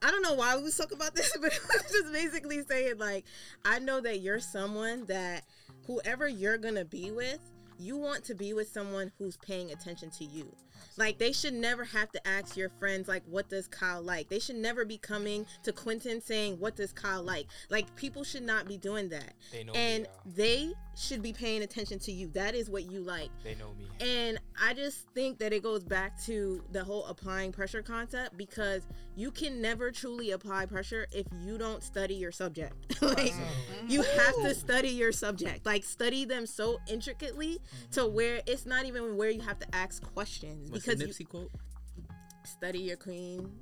I 0.00 0.12
don't 0.12 0.22
know 0.22 0.34
why 0.34 0.54
we 0.56 0.62
was 0.62 0.76
talking 0.76 0.96
about 0.98 1.14
this, 1.16 1.34
but 1.40 1.50
it 1.50 1.60
was 1.66 1.90
just 1.90 2.12
basically 2.12 2.62
saying 2.62 2.98
like, 2.98 3.24
I 3.64 3.78
know 3.78 4.02
that 4.02 4.20
you're 4.20 4.38
someone 4.38 5.06
that 5.06 5.44
whoever 5.86 6.28
you're 6.28 6.58
gonna 6.58 6.84
be 6.84 7.10
with, 7.10 7.40
you 7.78 7.96
want 7.96 8.24
to 8.24 8.34
be 8.34 8.52
with 8.52 8.72
someone 8.72 9.12
who's 9.18 9.36
paying 9.36 9.70
attention 9.70 10.10
to 10.10 10.24
you. 10.24 10.54
Like 10.96 11.18
they 11.18 11.32
should 11.32 11.54
never 11.54 11.84
have 11.84 12.10
to 12.12 12.28
ask 12.28 12.56
your 12.56 12.70
friends 12.78 13.08
like 13.08 13.22
what 13.26 13.48
does 13.48 13.68
Kyle 13.68 14.02
like? 14.02 14.28
They 14.28 14.40
should 14.40 14.56
never 14.56 14.84
be 14.84 14.98
coming 14.98 15.46
to 15.62 15.72
Quentin 15.72 16.20
saying 16.20 16.58
what 16.58 16.76
does 16.76 16.92
Kyle 16.92 17.22
like? 17.22 17.46
Like 17.70 17.94
people 17.96 18.24
should 18.24 18.42
not 18.42 18.66
be 18.66 18.76
doing 18.76 19.08
that. 19.10 19.34
They 19.52 19.64
know 19.64 19.72
and 19.74 20.06
they 20.26 20.72
should 20.98 21.22
be 21.22 21.32
paying 21.32 21.62
attention 21.62 21.98
to 22.00 22.12
you. 22.12 22.28
That 22.28 22.54
is 22.54 22.68
what 22.68 22.90
you 22.90 23.00
like. 23.00 23.30
They 23.44 23.54
know 23.54 23.72
me. 23.78 23.88
And 24.00 24.38
I 24.60 24.74
just 24.74 25.08
think 25.14 25.38
that 25.38 25.52
it 25.52 25.62
goes 25.62 25.84
back 25.84 26.20
to 26.24 26.62
the 26.72 26.82
whole 26.82 27.04
applying 27.06 27.52
pressure 27.52 27.82
concept 27.82 28.36
because 28.36 28.82
you 29.14 29.30
can 29.30 29.60
never 29.62 29.90
truly 29.90 30.32
apply 30.32 30.66
pressure 30.66 31.06
if 31.12 31.26
you 31.40 31.56
don't 31.56 31.82
study 31.82 32.14
your 32.14 32.32
subject. 32.32 32.74
like 33.02 33.32
you 33.86 34.02
have 34.02 34.34
to 34.42 34.54
study 34.54 34.90
your 34.90 35.12
subject. 35.12 35.64
Like 35.64 35.84
study 35.84 36.24
them 36.24 36.46
so 36.46 36.78
intricately 36.88 37.60
to 37.92 38.00
mm-hmm. 38.00 38.14
where 38.14 38.40
it's 38.46 38.66
not 38.66 38.84
even 38.84 39.16
where 39.16 39.30
you 39.30 39.40
have 39.40 39.58
to 39.60 39.74
ask 39.74 40.02
questions 40.14 40.70
What's 40.70 40.84
the 40.84 40.96
because 40.96 41.18
you 41.18 41.26
Nipsey 41.26 41.28
quote 41.28 41.50
study 42.44 42.78
your 42.78 42.96
queen 42.96 43.52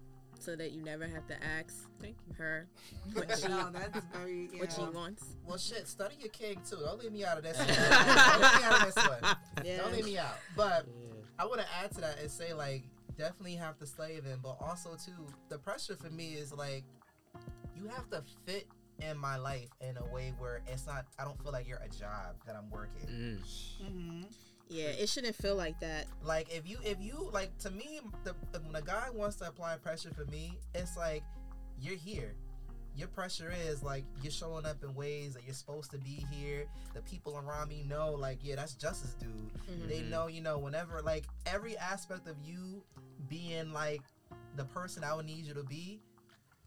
so 0.46 0.54
that 0.54 0.70
you 0.70 0.80
never 0.80 1.08
have 1.08 1.26
to 1.26 1.34
ask 1.42 1.90
thank 2.00 2.14
you 2.28 2.34
her 2.38 2.68
what 3.14 3.36
she 3.36 3.48
No, 3.48 3.68
that's 3.72 4.06
very 4.14 4.48
yeah. 4.52 4.60
what 4.60 4.72
she 4.72 4.82
wants. 4.82 5.24
Well, 5.44 5.58
shit, 5.58 5.88
study 5.88 6.14
your 6.20 6.28
king 6.28 6.60
too. 6.68 6.76
Don't 6.84 7.00
leave 7.00 7.12
me 7.12 7.24
out 7.24 7.36
of 7.36 7.42
this. 7.42 7.58
one. 7.58 7.66
Don't 7.66 8.40
leave 8.40 8.60
me 8.60 8.64
out 8.64 8.86
of 8.86 8.94
this 8.94 9.08
one. 9.08 9.36
Yeah. 9.64 9.76
Don't 9.78 9.92
leave 9.92 10.04
me 10.04 10.18
out. 10.18 10.36
But 10.56 10.86
yeah 10.86 11.16
I 11.38 11.44
want 11.46 11.60
to 11.60 11.66
add 11.82 11.92
to 11.96 12.00
that 12.00 12.18
and 12.20 12.30
say 12.30 12.54
like 12.54 12.84
definitely 13.18 13.56
have 13.56 13.76
to 13.78 13.86
study 13.86 14.20
them, 14.20 14.38
but 14.42 14.56
also 14.60 14.90
too 14.90 15.26
the 15.48 15.58
pressure 15.58 15.96
for 15.96 16.10
me 16.10 16.34
is 16.34 16.52
like 16.52 16.84
you 17.74 17.88
have 17.88 18.08
to 18.10 18.22
fit 18.46 18.68
in 19.00 19.18
my 19.18 19.36
life 19.36 19.68
in 19.80 19.96
a 19.96 20.14
way 20.14 20.32
where 20.38 20.62
it's 20.68 20.86
not. 20.86 21.06
I 21.18 21.24
don't 21.24 21.42
feel 21.42 21.52
like 21.52 21.66
you're 21.66 21.82
a 21.84 21.88
job 21.88 22.36
that 22.46 22.54
I'm 22.56 22.70
working. 22.70 23.08
Mm. 23.08 23.38
Mm-hmm. 23.82 24.22
Yeah, 24.68 24.86
it 24.86 25.08
shouldn't 25.08 25.36
feel 25.36 25.54
like 25.54 25.78
that. 25.80 26.06
Like 26.22 26.48
if 26.54 26.68
you 26.68 26.78
if 26.84 27.00
you 27.00 27.30
like 27.32 27.56
to 27.58 27.70
me, 27.70 28.00
the, 28.24 28.34
when 28.64 28.74
a 28.74 28.82
guy 28.82 29.08
wants 29.12 29.36
to 29.36 29.48
apply 29.48 29.76
pressure 29.76 30.10
for 30.10 30.24
me, 30.26 30.58
it's 30.74 30.96
like 30.96 31.22
you're 31.80 31.96
here. 31.96 32.34
Your 32.96 33.08
pressure 33.08 33.52
is 33.68 33.82
like 33.82 34.04
you're 34.22 34.32
showing 34.32 34.64
up 34.64 34.82
in 34.82 34.94
ways 34.94 35.34
that 35.34 35.44
you're 35.44 35.54
supposed 35.54 35.90
to 35.90 35.98
be 35.98 36.26
here. 36.30 36.64
The 36.94 37.02
people 37.02 37.38
around 37.38 37.68
me 37.68 37.84
know, 37.86 38.12
like, 38.12 38.38
yeah, 38.42 38.56
that's 38.56 38.72
Justice 38.72 39.14
dude. 39.14 39.28
Mm-hmm. 39.30 39.88
They 39.88 40.00
know, 40.00 40.28
you 40.28 40.40
know, 40.40 40.58
whenever 40.58 41.02
like 41.02 41.26
every 41.44 41.76
aspect 41.76 42.26
of 42.26 42.36
you 42.42 42.82
being 43.28 43.72
like 43.72 44.00
the 44.56 44.64
person 44.64 45.04
I 45.04 45.14
would 45.14 45.26
need 45.26 45.44
you 45.44 45.54
to 45.54 45.62
be, 45.62 46.00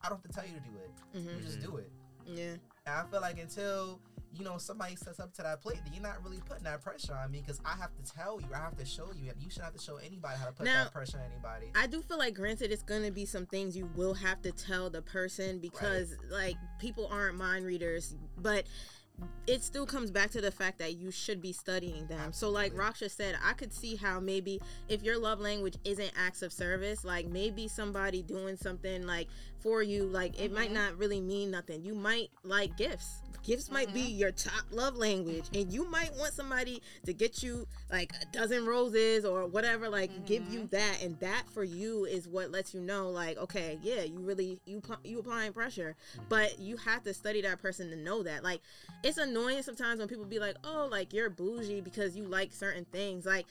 I 0.03 0.09
don't 0.09 0.21
have 0.21 0.31
to 0.31 0.35
tell 0.35 0.45
you 0.45 0.53
to 0.53 0.59
do 0.59 0.71
it. 0.77 0.91
You 1.13 1.43
just 1.43 1.59
mm-hmm. 1.59 1.71
do 1.71 1.77
it. 1.77 1.91
Yeah. 2.25 2.51
And 2.85 2.95
I 2.95 3.03
feel 3.09 3.21
like 3.21 3.39
until 3.39 3.99
you 4.33 4.43
know 4.43 4.57
somebody 4.57 4.95
sets 4.95 5.19
up 5.19 5.33
to 5.33 5.43
that 5.43 5.61
plate, 5.61 5.79
then 5.83 5.93
you're 5.93 6.03
not 6.03 6.23
really 6.23 6.41
putting 6.45 6.63
that 6.63 6.81
pressure 6.81 7.13
on 7.13 7.31
me 7.31 7.41
because 7.41 7.59
I 7.65 7.75
have 7.79 7.91
to 7.95 8.13
tell 8.13 8.39
you, 8.39 8.47
I 8.53 8.57
have 8.57 8.77
to 8.77 8.85
show 8.85 9.11
you, 9.15 9.29
and 9.29 9.41
you 9.41 9.49
shouldn't 9.49 9.65
have 9.65 9.75
to 9.75 9.83
show 9.83 9.97
anybody 9.97 10.37
how 10.37 10.45
to 10.45 10.51
put 10.51 10.65
Now- 10.65 10.85
that 10.85 10.93
pressure 10.93 11.17
on 11.17 11.25
anybody. 11.31 11.71
I 11.75 11.87
do 11.87 12.01
feel 12.01 12.17
like, 12.17 12.35
granted, 12.35 12.71
it's 12.71 12.83
gonna 12.83 13.11
be 13.11 13.25
some 13.25 13.45
things 13.45 13.75
you 13.75 13.89
will 13.95 14.13
have 14.13 14.41
to 14.43 14.51
tell 14.51 14.89
the 14.89 15.01
person 15.01 15.59
because, 15.59 16.15
like, 16.29 16.55
people 16.79 17.07
aren't 17.07 17.37
mind 17.37 17.65
readers, 17.65 18.15
but 18.37 18.65
it 19.47 19.63
still 19.63 19.85
comes 19.85 20.11
back 20.11 20.29
to 20.31 20.41
the 20.41 20.51
fact 20.51 20.79
that 20.79 20.97
you 20.97 21.11
should 21.11 21.41
be 21.41 21.51
studying 21.51 22.05
them. 22.07 22.31
So, 22.31 22.49
like 22.49 22.73
Raksha 22.73 23.09
said, 23.09 23.35
I 23.43 23.53
could 23.53 23.73
see 23.73 23.95
how 23.95 24.19
maybe 24.19 24.61
if 24.87 25.03
your 25.03 25.17
love 25.17 25.39
language 25.39 25.75
isn't 25.83 26.11
acts 26.15 26.41
of 26.41 26.53
service, 26.53 27.03
like 27.03 27.27
maybe 27.27 27.67
somebody 27.67 28.21
doing 28.21 28.57
something 28.57 29.05
like 29.05 29.27
for 29.59 29.81
you, 29.81 30.05
like 30.05 30.39
it 30.39 30.51
might 30.51 30.65
mm-hmm. 30.65 30.75
not 30.75 30.97
really 30.97 31.19
mean 31.19 31.51
nothing. 31.51 31.83
You 31.83 31.95
might 31.95 32.29
like 32.43 32.77
gifts. 32.77 33.21
Gifts 33.43 33.71
might 33.71 33.93
be 33.93 34.01
mm-hmm. 34.01 34.17
your 34.17 34.31
top 34.31 34.65
love 34.71 34.95
language, 34.95 35.45
and 35.53 35.71
you 35.71 35.89
might 35.89 36.11
want 36.17 36.33
somebody 36.33 36.81
to 37.05 37.13
get 37.13 37.41
you 37.43 37.67
like 37.91 38.11
a 38.21 38.25
dozen 38.31 38.65
roses 38.65 39.25
or 39.25 39.47
whatever, 39.47 39.89
like 39.89 40.25
give 40.25 40.47
you 40.51 40.59
mm-hmm. 40.59 40.75
that, 40.75 41.01
and 41.01 41.19
that 41.19 41.43
for 41.53 41.63
you 41.63 42.05
is 42.05 42.27
what 42.27 42.51
lets 42.51 42.73
you 42.73 42.81
know, 42.81 43.09
like, 43.09 43.37
okay, 43.37 43.79
yeah, 43.81 44.03
you 44.03 44.19
really 44.19 44.59
you 44.65 44.81
you 45.03 45.19
applying 45.19 45.53
pressure, 45.53 45.95
mm-hmm. 46.13 46.25
but 46.29 46.59
you 46.59 46.77
have 46.77 47.03
to 47.03 47.13
study 47.13 47.41
that 47.41 47.61
person 47.61 47.89
to 47.89 47.95
know 47.95 48.23
that. 48.23 48.43
Like, 48.43 48.61
it's 49.03 49.17
annoying 49.17 49.63
sometimes 49.63 49.99
when 49.99 50.07
people 50.07 50.25
be 50.25 50.39
like, 50.39 50.55
oh, 50.63 50.87
like 50.91 51.13
you're 51.13 51.29
bougie 51.29 51.81
because 51.81 52.15
you 52.15 52.25
like 52.25 52.53
certain 52.53 52.85
things, 52.85 53.25
like 53.25 53.45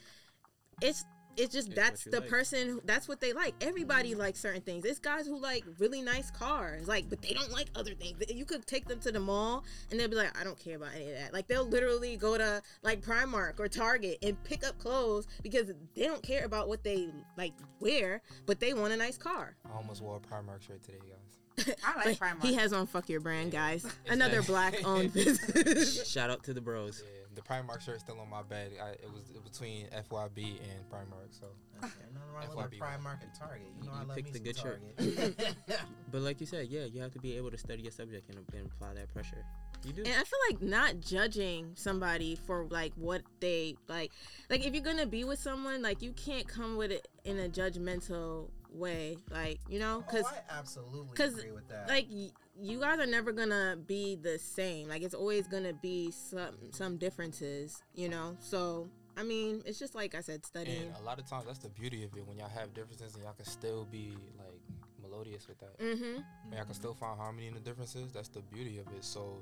it's 0.81 1.03
it's 1.39 1.53
just 1.53 1.69
It's 1.69 1.75
that's 1.75 2.03
the 2.03 2.19
like. 2.19 2.29
person 2.29 2.69
who- 2.69 2.81
that's 2.85 3.07
what 3.07 3.21
they 3.21 3.33
like. 3.33 3.55
Everybody 3.61 4.11
mm-hmm. 4.11 4.19
likes 4.19 4.39
certain 4.39 4.61
things. 4.61 4.85
It's 4.85 4.99
guys 4.99 5.25
who 5.27 5.39
like 5.39 5.63
really 5.79 6.01
nice 6.01 6.31
cars 6.31 6.87
like 6.87 7.09
but 7.09 7.21
they 7.21 7.33
don't 7.33 7.51
like 7.51 7.67
other 7.75 7.93
things. 7.93 8.21
You 8.29 8.45
could 8.45 8.65
take 8.65 8.87
them 8.87 8.99
to 9.01 9.11
the 9.11 9.19
mall 9.19 9.63
and 9.91 9.99
they'll 9.99 10.07
be 10.07 10.15
like 10.15 10.37
i 10.39 10.43
don't 10.43 10.59
care 10.59 10.75
about 10.75 10.89
any 10.95 11.11
of 11.11 11.17
that. 11.17 11.33
Like 11.33 11.47
they'll 11.47 11.67
literally 11.67 12.17
go 12.17 12.37
to 12.37 12.61
like 12.83 13.01
primark 13.01 13.59
or 13.59 13.67
target 13.67 14.17
and 14.21 14.41
pick 14.43 14.65
up 14.65 14.77
clothes 14.77 15.27
because 15.43 15.71
they 15.95 16.05
don't 16.05 16.23
care 16.23 16.45
about 16.45 16.67
what 16.67 16.83
they 16.83 17.09
like 17.37 17.53
wear 17.79 18.21
but 18.45 18.59
they 18.59 18.73
want 18.73 18.93
a 18.93 18.97
nice 18.97 19.17
car. 19.17 19.55
I 19.65 19.75
almost 19.75 20.01
wore 20.01 20.17
a 20.17 20.19
Primark 20.19 20.61
shirt 20.65 20.83
today, 20.83 20.99
guys. 20.99 21.75
I 21.85 22.05
like 22.05 22.19
Primark. 22.19 22.43
he 22.43 22.53
has 22.55 22.73
on 22.73 22.87
fuck 22.87 23.09
your 23.09 23.19
brand 23.19 23.51
guys. 23.51 23.85
Another 24.09 24.41
black 24.41 24.75
owned 24.85 25.13
business. 25.13 26.09
Shout 26.09 26.29
out 26.29 26.43
to 26.43 26.53
the 26.53 26.61
bros. 26.61 27.03
Yeah, 27.05 27.18
the 27.39 27.53
Primark 27.53 27.81
shirt's 27.81 28.01
still 28.03 28.19
on 28.19 28.29
my 28.29 28.41
bed. 28.43 28.71
I, 28.81 28.89
it 28.91 29.09
was 29.13 29.23
between 29.43 29.87
FYB 29.87 30.37
and 30.61 30.89
Primark, 30.91 31.29
so 31.31 31.47
Okay, 31.83 31.93
nothing 32.13 32.33
wrong 32.33 32.55
with 32.69 32.71
FYB. 32.71 32.77
Primark 32.79 33.21
and 33.23 33.33
Target. 33.37 33.67
You 33.81 33.87
know 33.87 33.93
You 33.93 33.99
I 33.99 34.03
love 34.03 34.15
picked 34.15 34.25
me 34.27 34.31
a 34.31 34.35
some 34.35 34.43
good 34.43 34.57
shirt. 34.57 34.81
Target. 34.97 35.55
But 36.11 36.21
like 36.21 36.39
you 36.41 36.47
said, 36.47 36.67
yeah, 36.69 36.85
you 36.85 37.01
have 37.01 37.11
to 37.13 37.19
be 37.19 37.37
able 37.37 37.51
to 37.51 37.57
study 37.57 37.83
your 37.83 37.91
subject 37.91 38.29
and, 38.29 38.39
and 38.53 38.65
apply 38.71 38.95
that 38.95 39.13
pressure. 39.13 39.45
You 39.85 39.93
do. 39.93 40.01
And 40.03 40.11
I 40.13 40.23
feel 40.23 40.39
like 40.49 40.61
not 40.61 40.99
judging 40.99 41.71
somebody 41.75 42.35
for 42.35 42.65
like 42.69 42.93
what 42.95 43.21
they 43.39 43.75
like. 43.87 44.11
Like 44.49 44.65
if 44.65 44.73
you're 44.73 44.83
gonna 44.83 45.05
be 45.05 45.23
with 45.23 45.39
someone, 45.39 45.81
like 45.81 46.01
you 46.01 46.11
can't 46.13 46.47
come 46.47 46.75
with 46.77 46.91
it 46.91 47.07
in 47.23 47.39
a 47.39 47.47
judgmental 47.47 48.49
way. 48.73 49.17
Like 49.31 49.59
you 49.69 49.79
know, 49.79 50.03
because 50.05 50.25
oh, 50.27 50.35
I 50.35 50.57
absolutely 50.59 51.15
'cause, 51.15 51.37
agree 51.37 51.51
with 51.51 51.67
that. 51.69 51.87
like 51.87 52.07
y- 52.11 52.31
you 52.61 52.79
guys 52.79 52.99
are 52.99 53.05
never 53.05 53.31
gonna 53.31 53.77
be 53.87 54.15
the 54.15 54.37
same. 54.39 54.87
Like 54.87 55.01
it's 55.01 55.13
always 55.13 55.47
gonna 55.47 55.73
be 55.73 56.11
some 56.11 56.55
some 56.71 56.97
differences. 56.97 57.81
You 57.95 58.09
know. 58.09 58.37
So 58.39 58.89
I 59.17 59.23
mean, 59.23 59.61
it's 59.65 59.79
just 59.79 59.95
like 59.95 60.15
I 60.15 60.21
said, 60.21 60.45
studying. 60.45 60.83
and 60.83 60.95
a 60.95 61.03
lot 61.03 61.19
of 61.19 61.25
times 61.29 61.45
that's 61.45 61.59
the 61.59 61.69
beauty 61.69 62.03
of 62.03 62.15
it 62.15 62.25
when 62.25 62.37
y'all 62.37 62.49
have 62.49 62.73
differences 62.73 63.15
and 63.15 63.23
y'all 63.23 63.33
can 63.33 63.45
still 63.45 63.85
be 63.91 64.13
like 64.37 64.61
melodious 65.01 65.47
with 65.47 65.59
that. 65.59 65.77
Mm-hmm. 65.79 66.21
And 66.45 66.53
y'all 66.53 66.65
can 66.65 66.73
still 66.73 66.93
find 66.93 67.19
harmony 67.19 67.47
in 67.47 67.53
the 67.53 67.59
differences. 67.59 68.11
That's 68.11 68.29
the 68.29 68.41
beauty 68.41 68.79
of 68.79 68.87
it. 68.95 69.03
So 69.03 69.37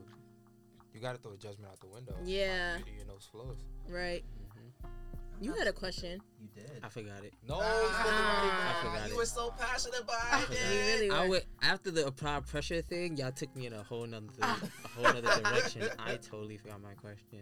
you 0.93 0.99
got 0.99 1.15
to 1.15 1.21
throw 1.21 1.35
judgment 1.35 1.71
out 1.71 1.79
the 1.79 1.87
window. 1.87 2.15
Yeah. 2.23 2.77
beauty 2.77 2.99
in 3.01 3.07
those 3.07 3.27
flows. 3.31 3.57
Right. 3.87 4.23
I'm 5.37 5.43
You 5.43 5.53
had 5.53 5.67
a 5.67 5.73
question. 5.73 6.19
You 6.41 6.47
did. 6.55 6.79
I 6.83 6.89
forgot 6.89 7.23
it. 7.23 7.33
No, 7.47 7.59
Ah, 7.61 8.79
I 8.79 8.83
forgot 8.85 9.07
you 9.07 9.13
it. 9.15 9.17
were 9.17 9.25
so 9.25 9.53
passionate 9.57 10.01
about 10.01 10.49
You 10.49 10.55
it. 10.55 10.95
really 10.95 11.09
I 11.11 11.21
were. 11.23 11.29
would 11.29 11.43
after 11.61 11.91
the 11.91 12.07
applied 12.07 12.45
pressure 12.47 12.81
thing, 12.81 13.17
y'all 13.17 13.31
took 13.31 13.55
me 13.55 13.67
in 13.67 13.73
a 13.73 13.83
whole 13.83 14.05
nother 14.05 14.27
a 14.41 14.47
whole 14.89 15.03
nother 15.13 15.41
direction. 15.43 15.83
I 15.99 16.15
totally 16.17 16.57
forgot 16.57 16.81
my 16.81 16.93
question. 16.93 17.39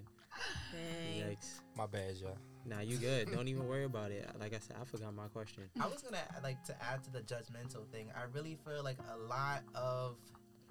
Dang. 0.73 1.21
Yikes. 1.31 1.61
my 1.77 1.85
bad, 1.87 2.15
y'all. 2.17 2.37
Nah, 2.65 2.79
you 2.81 2.97
good. 2.97 3.31
Don't 3.31 3.47
even 3.47 3.67
worry 3.67 3.85
about 3.85 4.11
it. 4.11 4.27
Like 4.39 4.53
I 4.53 4.59
said, 4.59 4.75
I 4.81 4.83
forgot 4.85 5.13
my 5.13 5.27
question. 5.27 5.63
I 5.79 5.87
was 5.87 6.01
gonna 6.01 6.17
like 6.43 6.61
to 6.65 6.75
add 6.83 7.03
to 7.05 7.11
the 7.11 7.21
judgmental 7.21 7.87
thing. 7.91 8.11
I 8.15 8.23
really 8.33 8.57
feel 8.65 8.83
like 8.83 8.97
a 9.13 9.17
lot 9.17 9.63
of 9.75 10.17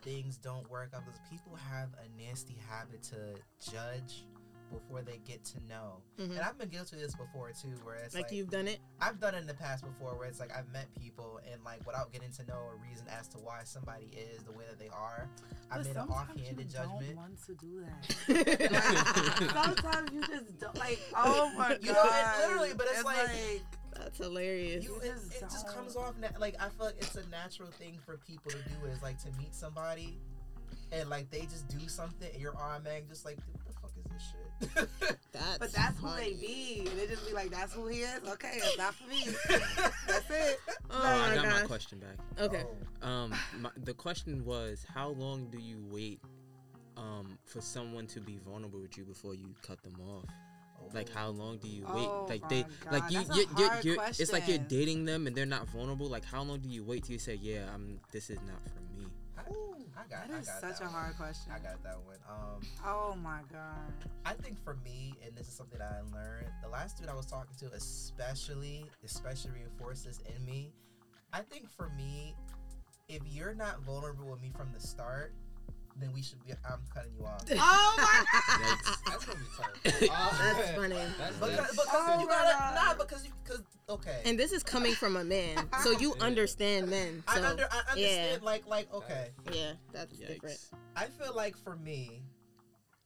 things 0.03 0.37
don't 0.37 0.68
work 0.70 0.91
out 0.95 1.05
because 1.07 1.20
people 1.31 1.57
have 1.70 1.89
a 1.95 2.22
nasty 2.22 2.57
habit 2.68 3.03
to 3.05 3.16
judge 3.72 4.25
before 4.75 5.03
they 5.03 5.18
get 5.27 5.45
to 5.45 5.61
know. 5.68 6.03
Mhm. 6.18 6.31
And 6.33 6.41
I've 6.41 6.59
been 6.59 6.68
guilty 6.68 6.97
of 6.97 7.03
this 7.03 7.14
before 7.14 7.51
too, 7.53 7.68
where 7.85 7.97
it's 7.97 8.14
Like 8.14 8.25
like, 8.25 8.33
you've 8.33 8.51
done 8.51 8.68
it. 8.68 8.81
I've 9.01 9.20
done 9.20 9.35
it 9.35 9.39
in 9.39 9.47
the 9.47 9.55
past 9.55 9.85
before, 9.85 10.16
where 10.18 10.29
it's 10.29 10.41
like 10.41 10.55
I've 10.57 10.68
met 10.72 10.87
people 11.01 11.41
and 11.51 11.62
like 11.64 11.87
without 11.87 12.12
getting 12.12 12.31
to 12.33 12.45
know 12.47 12.70
a 12.72 12.77
reason 12.89 13.07
as 13.09 13.29
to 13.29 13.39
why 13.39 13.62
somebody 13.64 14.07
is 14.16 14.43
the 14.43 14.53
way 14.53 14.64
that 14.68 14.79
they 14.79 14.89
are, 14.89 15.29
I 15.70 15.77
But 15.77 15.87
made 15.87 15.91
an 15.91 15.95
sometimes 15.95 16.31
offhanded 16.31 16.66
you 16.68 16.79
Don't 16.79 17.16
want 17.16 17.47
to 17.47 17.55
do 17.55 17.85
that. 17.85 19.49
sometimes 19.55 20.12
you 20.12 20.20
just 20.27 20.59
don't 20.59 20.77
like. 20.79 20.99
Oh 21.16 21.51
my 21.57 21.68
god! 21.70 21.79
You 21.83 21.93
know, 21.93 22.03
it 22.05 22.47
literally, 22.49 22.72
but 22.77 22.87
it's 22.91 23.05
like- 23.05 23.62
That's 23.95 24.18
hilarious. 24.18 24.85
You, 24.85 24.95
You 24.95 25.01
it, 25.03 25.14
just 25.14 25.35
it 25.37 25.41
just 25.43 25.68
comes 25.68 25.95
off 25.97 26.14
na- 26.18 26.29
like 26.41 26.57
I 26.61 26.68
feel 26.70 26.87
like 26.87 26.97
it's 26.99 27.14
a 27.14 27.27
natural 27.29 27.70
thing 27.70 27.97
for 28.05 28.16
people 28.18 28.51
to 28.51 28.57
do 28.59 28.87
is 28.91 29.01
like 29.03 29.18
to 29.22 29.31
meet 29.39 29.55
somebody 29.55 30.18
and 30.91 31.09
like 31.09 31.31
they 31.31 31.43
just 31.43 31.68
do 31.68 31.89
something 31.89 32.29
and 32.33 32.41
you're 32.43 32.57
automatic 32.57 33.09
just 33.09 33.25
like 33.25 33.37
dude, 33.37 33.55
what 33.55 33.66
the 33.66 33.72
fuck 33.81 33.91
is 33.97 34.05
this 34.12 34.22
shit? 34.33 34.51
That's 35.33 35.59
But 35.59 35.73
that's 35.73 35.99
who 35.99 36.09
they 36.17 36.33
funny. 36.33 36.35
be. 36.35 36.89
They 36.97 37.07
just 37.07 37.27
be 37.27 37.33
like, 37.35 37.51
"That's 37.51 37.73
who 37.73 37.87
he 37.89 37.99
is." 38.01 38.21
Okay, 38.29 38.53
it's 38.55 38.79
not 38.79 38.95
for 38.95 39.09
me. 39.09 39.25
that's 40.07 40.31
it. 40.31 40.61
Oh, 40.91 41.01
Oh, 41.03 41.03
I 41.03 41.29
my 41.29 41.43
got 41.43 41.61
my 41.61 41.67
question 41.67 41.99
back. 41.99 42.17
Okay. 42.41 42.65
Oh. 43.03 43.09
Um, 43.09 43.35
my, 43.61 43.71
the 43.85 43.95
question 43.95 44.45
was, 44.45 44.85
how 44.95 45.09
long 45.11 45.49
do 45.51 45.59
you 45.59 45.83
wait, 45.91 46.21
um, 46.97 47.39
for 47.45 47.61
someone 47.61 48.07
to 48.09 48.21
be 48.21 48.39
vulnerable 48.47 48.81
with 48.81 48.97
you 48.97 49.05
before 49.05 49.35
you 49.35 49.55
cut 49.62 49.83
them 49.83 49.97
off? 50.09 50.25
Like, 50.93 51.09
how 51.12 51.29
long 51.29 51.57
do 51.59 51.67
you 51.69 51.83
wait? 51.95 52.07
Oh 52.07 52.27
like 52.29 52.47
they, 52.51 52.62
God, 52.62 52.93
like 52.93 53.11
you, 53.11 53.19
that's 53.25 53.31
a 53.31 53.35
you, 53.35 53.47
you, 53.57 53.71
you're, 53.95 54.05
it's 54.19 54.33
like 54.33 54.47
you're 54.47 54.59
dating 54.59 55.07
them 55.07 55.27
and 55.27 55.35
they're 55.35 55.47
not 55.47 55.67
vulnerable. 55.69 56.07
Like, 56.09 56.25
how 56.27 56.43
long 56.43 56.59
do 56.61 56.69
you 56.69 56.85
wait 56.85 57.05
till 57.05 57.15
you 57.15 57.19
say, 57.19 57.39
yeah, 57.41 57.65
I'm, 57.75 57.99
this 58.12 58.29
is 58.29 58.39
not 58.47 58.62
for 58.65 58.81
me? 58.93 58.94
I, 59.47 60.01
I 60.01 60.03
got 60.09 60.29
That 60.29 60.31
I 60.31 60.37
got 60.37 60.47
such 60.61 60.79
that 60.79 60.81
a 60.83 60.85
one. 60.85 60.93
hard 60.93 61.17
question. 61.17 61.53
I 61.53 61.59
got 61.59 61.83
that 61.83 61.99
one. 62.05 62.17
Um 62.29 62.61
Oh 62.85 63.15
my 63.23 63.41
god. 63.53 63.93
I 64.25 64.33
think 64.35 64.63
for 64.65 64.77
me, 64.85 65.15
and 65.25 65.37
this 65.37 65.49
is 65.49 65.55
something 65.55 65.79
that 65.79 65.93
I 65.93 66.01
learned, 66.15 66.47
the 66.63 66.69
last 66.69 66.99
dude 66.99 67.09
I 67.09 67.15
was 67.15 67.27
talking 67.27 67.55
to 67.61 67.75
especially, 67.77 68.87
especially 69.05 69.53
reinforced 69.53 70.05
this 70.07 70.21
in 70.37 70.45
me. 70.45 70.73
I 71.33 71.41
think 71.41 71.69
for 71.71 71.89
me, 71.91 72.35
if 73.09 73.23
you're 73.27 73.55
not 73.55 73.81
vulnerable 73.83 74.31
with 74.31 74.41
me 74.41 74.51
from 74.57 74.69
the 74.73 74.81
start, 74.81 75.35
then 75.97 76.13
we 76.13 76.23
should 76.23 76.45
be 76.45 76.53
I'm 76.69 76.81
cutting 76.93 77.13
you 77.19 77.25
off. 77.25 77.45
Oh 77.53 77.95
my. 77.99 78.25
god, 78.59 78.79
That's 79.07 79.25
gonna 79.25 79.39
be 79.39 79.45
tough. 79.57 79.83
That's 79.85 80.09
oh, 80.11 80.73
funny. 80.77 80.95
That's, 81.19 81.37
Because, 81.37 81.71
because 81.71 81.87
Oh 81.93 82.21
you 82.21 82.27
gotta 82.27 82.59
God. 82.59 82.75
nah 82.75 82.95
because 82.95 83.25
you 83.25 83.33
because 83.43 83.63
okay. 83.89 84.21
And 84.25 84.39
this 84.39 84.53
is 84.53 84.63
coming 84.63 84.93
from 84.93 85.17
a 85.17 85.25
man, 85.25 85.69
so 85.83 85.93
you 85.93 86.15
understand 86.21 86.89
men. 86.89 87.23
So 87.33 87.43
I 87.43 87.47
under 87.47 87.69
I 87.71 87.79
understand 87.91 88.41
yeah, 88.43 88.47
like 88.47 88.67
like 88.67 88.93
okay. 88.93 89.29
yeah, 89.53 89.73
that's 89.93 90.19
different. 90.19 90.59
I 90.97 91.07
feel 91.07 91.35
like 91.35 91.57
for 91.57 91.77
me, 91.77 92.23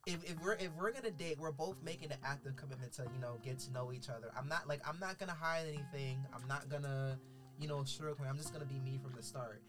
if, 0.06 0.24
if 0.24 0.42
we're 0.42 0.54
if 0.54 0.70
we're 0.78 0.92
gonna 0.92 1.10
date, 1.10 1.38
we're 1.38 1.52
both 1.52 1.76
making 1.84 2.10
an 2.10 2.18
active 2.24 2.56
commitment 2.56 2.92
to 2.94 3.02
you 3.12 3.20
know 3.20 3.38
get 3.42 3.58
to 3.60 3.72
know 3.72 3.92
each 3.92 4.08
other. 4.08 4.30
I'm 4.36 4.48
not 4.48 4.66
like 4.66 4.80
I'm 4.88 4.98
not 4.98 5.18
gonna 5.18 5.36
hide 5.38 5.66
anything. 5.68 6.24
I'm 6.34 6.46
not 6.48 6.68
gonna 6.68 7.18
you 7.60 7.68
know 7.68 7.78
sugarcoat. 7.78 8.28
I'm 8.28 8.38
just 8.38 8.52
gonna 8.52 8.64
be 8.64 8.78
me 8.78 8.98
from 9.02 9.14
the 9.14 9.22
start. 9.22 9.62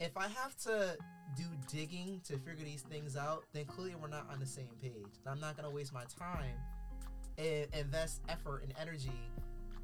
If 0.00 0.16
I 0.16 0.28
have 0.28 0.56
to 0.64 0.96
do 1.36 1.44
digging 1.72 2.20
to 2.24 2.34
figure 2.38 2.64
these 2.64 2.82
things 2.82 3.16
out, 3.16 3.44
then 3.52 3.64
clearly 3.64 3.94
we're 4.00 4.08
not 4.08 4.26
on 4.30 4.38
the 4.38 4.46
same 4.46 4.68
page. 4.80 4.92
And 4.94 5.26
I'm 5.26 5.40
not 5.40 5.56
gonna 5.56 5.70
waste 5.70 5.92
my 5.92 6.04
time 6.18 6.54
and 7.38 7.66
invest 7.74 8.20
effort 8.28 8.62
and 8.62 8.74
energy, 8.80 9.10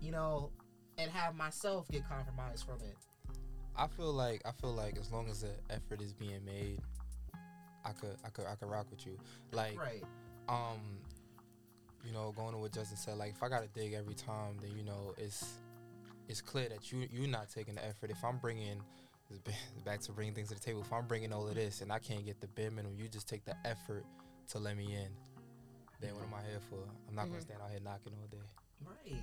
you 0.00 0.12
know, 0.12 0.50
and 0.98 1.10
have 1.10 1.34
myself 1.34 1.88
get 1.88 2.06
compromised 2.08 2.66
from 2.66 2.76
it. 2.82 2.96
I 3.76 3.86
feel 3.86 4.12
like 4.12 4.42
I 4.44 4.52
feel 4.52 4.72
like 4.72 4.98
as 4.98 5.10
long 5.10 5.28
as 5.30 5.42
the 5.42 5.50
effort 5.70 6.02
is 6.02 6.12
being 6.12 6.44
made, 6.44 6.80
I 7.84 7.92
could 7.92 8.16
I 8.24 8.28
could 8.28 8.46
I 8.46 8.54
could 8.56 8.68
rock 8.68 8.86
with 8.90 9.06
you. 9.06 9.16
Like 9.52 9.78
Right. 9.78 10.04
um, 10.48 10.80
you 12.04 12.12
know, 12.12 12.32
going 12.36 12.52
to 12.52 12.58
what 12.58 12.72
Justin 12.72 12.96
said, 12.96 13.16
like 13.18 13.30
if 13.30 13.42
I 13.42 13.48
gotta 13.48 13.68
dig 13.68 13.92
every 13.94 14.14
time, 14.14 14.56
then 14.60 14.76
you 14.76 14.84
know 14.84 15.14
it's 15.16 15.54
it's 16.28 16.40
clear 16.42 16.68
that 16.68 16.92
you 16.92 17.06
you're 17.10 17.28
not 17.28 17.48
taking 17.48 17.76
the 17.76 17.86
effort. 17.86 18.10
If 18.10 18.22
I'm 18.24 18.38
bringing 18.38 18.82
it's 19.30 19.82
back 19.84 20.00
to 20.00 20.12
bringing 20.12 20.34
things 20.34 20.48
to 20.48 20.54
the 20.54 20.60
table, 20.60 20.80
if 20.80 20.92
I'm 20.92 21.06
bringing 21.06 21.32
all 21.32 21.46
of 21.48 21.54
this 21.54 21.80
and 21.80 21.92
I 21.92 21.98
can't 21.98 22.24
get 22.24 22.40
the 22.40 22.48
bare 22.48 22.70
minimum, 22.70 22.98
you 22.98 23.08
just 23.08 23.28
take 23.28 23.44
the 23.44 23.54
effort 23.64 24.04
to 24.50 24.58
let 24.58 24.76
me 24.76 24.94
in. 24.94 25.08
Then 26.00 26.14
what 26.14 26.24
am 26.24 26.34
I 26.34 26.48
here 26.48 26.60
for? 26.70 26.78
I'm 27.08 27.14
not 27.14 27.22
gonna 27.22 27.34
mm-hmm. 27.34 27.42
stand 27.42 27.60
out 27.62 27.70
here 27.70 27.80
knocking 27.82 28.12
all 28.20 28.28
day. 28.30 28.44
Right. 28.84 29.22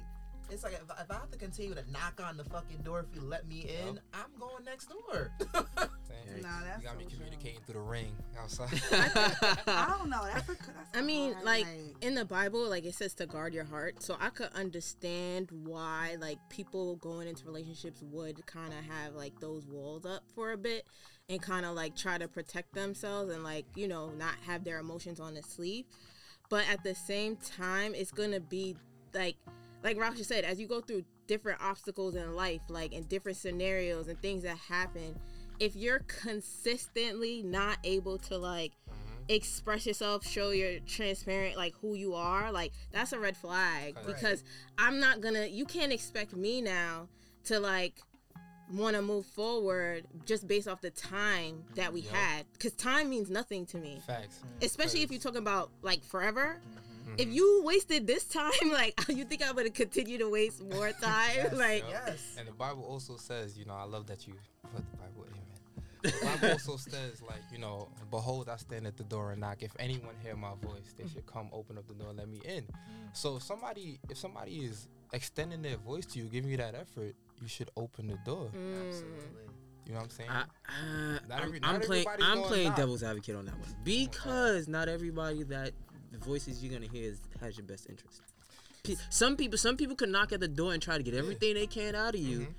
It's 0.49 0.63
like 0.63 0.73
if, 0.73 0.81
if 0.83 1.11
I 1.11 1.13
have 1.15 1.31
to 1.31 1.37
continue 1.37 1.73
to 1.73 1.83
knock 1.91 2.21
on 2.23 2.37
the 2.37 2.43
fucking 2.45 2.79
door 2.83 2.99
if 2.99 3.15
you 3.15 3.21
let 3.27 3.47
me 3.47 3.61
in, 3.87 3.99
I'm 4.13 4.39
going 4.39 4.63
next 4.65 4.89
door. 4.89 5.31
Saying, 5.77 6.41
Nah, 6.41 6.49
that's 6.63 6.81
you 6.81 6.87
got 6.87 6.97
me 6.97 7.03
so 7.05 7.09
true. 7.09 7.17
communicating 7.19 7.59
through 7.65 7.75
the 7.75 7.79
ring 7.81 8.15
outside. 8.39 8.69
I 8.91 9.95
don't 9.97 10.09
know. 10.09 10.23
That's 10.25 10.49
a. 10.49 10.53
That's 10.53 10.97
I 10.97 11.01
mean, 11.01 11.33
hard, 11.33 11.45
like 11.45 11.67
in 12.01 12.15
the 12.15 12.25
Bible, 12.25 12.67
like 12.69 12.85
it 12.85 12.93
says 12.95 13.13
to 13.15 13.25
guard 13.25 13.53
your 13.53 13.63
heart. 13.63 14.01
So 14.03 14.17
I 14.19 14.29
could 14.29 14.49
understand 14.53 15.49
why 15.51 16.17
like 16.19 16.37
people 16.49 16.95
going 16.97 17.27
into 17.27 17.45
relationships 17.45 18.01
would 18.03 18.45
kind 18.45 18.73
of 18.73 18.83
have 18.85 19.13
like 19.13 19.39
those 19.39 19.65
walls 19.67 20.05
up 20.05 20.23
for 20.33 20.51
a 20.51 20.57
bit 20.57 20.85
and 21.29 21.41
kind 21.41 21.65
of 21.65 21.73
like 21.75 21.95
try 21.95 22.17
to 22.17 22.27
protect 22.27 22.73
themselves 22.73 23.33
and 23.33 23.43
like, 23.43 23.65
you 23.75 23.87
know, 23.87 24.09
not 24.09 24.35
have 24.45 24.63
their 24.63 24.79
emotions 24.79 25.19
on 25.19 25.33
the 25.33 25.41
sleeve. 25.43 25.85
But 26.49 26.65
at 26.71 26.83
the 26.83 26.93
same 26.93 27.37
time, 27.37 27.95
it's 27.95 28.11
going 28.11 28.31
to 28.31 28.39
be 28.39 28.75
like 29.13 29.35
like 29.85 29.97
Raksha 29.97 30.25
said, 30.25 30.43
as 30.43 30.59
you 30.59 30.67
go 30.67 30.81
through 30.81 31.03
different 31.27 31.61
obstacles 31.61 32.15
in 32.15 32.35
life, 32.35 32.61
like 32.69 32.91
in 32.91 33.03
different 33.03 33.37
scenarios 33.37 34.07
and 34.07 34.19
things 34.19 34.41
that 34.41 34.57
happen, 34.57 35.17
if 35.59 35.75
you're 35.75 35.99
consistently 35.99 37.43
not 37.43 37.77
able 37.83 38.17
to 38.17 38.37
like 38.37 38.71
express 39.29 39.85
yourself, 39.85 40.25
show 40.25 40.49
you're 40.49 40.79
transparent, 40.87 41.55
like 41.55 41.75
who 41.81 41.93
you 41.93 42.15
are, 42.15 42.51
like 42.51 42.73
that's 42.91 43.13
a 43.13 43.19
red 43.19 43.37
flag 43.37 43.95
because 44.07 44.43
I'm 44.79 44.99
not 44.99 45.21
gonna. 45.21 45.45
You 45.45 45.65
can't 45.65 45.93
expect 45.93 46.35
me 46.35 46.61
now 46.61 47.07
to 47.45 47.59
like 47.59 48.01
want 48.73 48.95
to 48.95 49.03
move 49.03 49.27
forward 49.27 50.03
just 50.25 50.47
based 50.47 50.67
off 50.67 50.81
the 50.81 50.89
time 50.89 51.63
that 51.75 51.93
we 51.93 52.01
Yup. 52.01 52.11
had 52.15 52.45
because 52.53 52.73
time 52.73 53.07
means 53.11 53.29
nothing 53.29 53.63
to 53.63 53.77
me 53.77 54.01
Facts. 54.07 54.39
especially 54.63 55.03
if 55.03 55.11
you're 55.11 55.21
talking 55.21 55.37
about 55.37 55.69
like 55.83 56.03
forever 56.03 56.57
Mm-hmm. 56.59 56.94
If 57.17 57.27
mm-hmm. 57.27 57.31
you 57.33 57.61
wasted 57.63 58.07
this 58.07 58.25
time 58.25 58.51
like 58.71 58.99
you 59.09 59.23
think 59.25 59.41
i'm 59.47 59.55
gonna 59.55 59.69
continue 59.69 60.17
to 60.17 60.29
waste 60.29 60.63
more 60.63 60.91
time 61.01 61.35
Yes, 61.35 61.53
like 61.53 61.83
Yup. 61.83 62.03
Yes. 62.07 62.35
And 62.37 62.47
the 62.47 62.51
Bible 62.53 62.83
also 62.83 63.17
says, 63.17 63.57
you 63.57 63.65
know, 63.65 63.73
I 63.73 63.83
love 63.83 64.07
that 64.07 64.27
you 64.27 64.33
put 64.73 64.83
the 64.91 64.97
Bible, 64.97 65.25
amen. 65.27 65.45
The 66.01 66.25
Bible 66.25 66.51
also 66.53 66.77
says, 66.77 67.21
like, 67.21 67.41
you 67.51 67.57
know, 67.57 67.89
behold, 68.11 68.47
I 68.49 68.57
stand 68.57 68.85
at 68.85 68.95
the 68.95 69.03
door 69.03 69.31
and 69.31 69.41
knock. 69.41 69.63
If 69.63 69.71
anyone 69.79 70.13
hear 70.21 70.35
my 70.35 70.53
voice, 70.61 70.93
they 70.97 71.07
should 71.07 71.25
come 71.25 71.49
open 71.51 71.77
up 71.77 71.87
the 71.87 71.95
door 71.95 72.09
and 72.09 72.17
let 72.17 72.29
me 72.29 72.41
in. 72.45 72.63
Mm. 72.63 72.69
So 73.13 73.37
if 73.37 73.43
somebody, 73.43 73.99
if 74.09 74.17
somebody 74.17 74.65
is 74.65 74.87
extending 75.13 75.61
their 75.61 75.77
voice 75.77 76.05
to 76.07 76.19
you, 76.19 76.25
giving 76.25 76.51
you 76.51 76.57
that 76.57 76.75
effort, 76.75 77.15
you 77.41 77.47
should 77.47 77.71
open 77.75 78.07
the 78.07 78.17
door. 78.25 78.51
Mm. 78.55 78.87
Absolutely. 78.87 79.45
You 79.85 79.93
know 79.93 79.99
what 79.99 80.03
I'm 80.05 80.09
saying? 80.09 80.29
I, 80.29 80.41
uh, 80.41 81.19
Not 81.29 81.41
I'm, 81.41 81.59
I'm 81.63 81.81
playing. 81.81 82.07
I'm 82.21 82.41
playing 82.41 82.73
devil's 82.73 83.03
advocate 83.03 83.35
on 83.35 83.45
that 83.45 83.57
one 83.59 83.69
because 83.83 84.67
not 84.67 84.89
everybody 84.89 85.43
that 85.43 85.73
the 86.19 86.25
voices 86.25 86.63
you're 86.63 86.73
gonna 86.73 86.91
hear 86.91 87.11
is, 87.11 87.19
has 87.41 87.57
your 87.57 87.65
best 87.65 87.89
interest. 87.89 88.21
Some 89.09 89.35
people, 89.35 89.57
some 89.57 89.77
people 89.77 89.95
can 89.95 90.11
knock 90.11 90.31
at 90.31 90.39
the 90.39 90.47
door 90.47 90.73
and 90.73 90.81
try 90.81 90.97
to 90.97 91.03
get 91.03 91.15
everything 91.15 91.55
they 91.55 91.65
can 91.67 91.95
out 91.95 92.13
of 92.13 92.21
you, 92.21 92.39
Mm-hmm. 92.41 92.51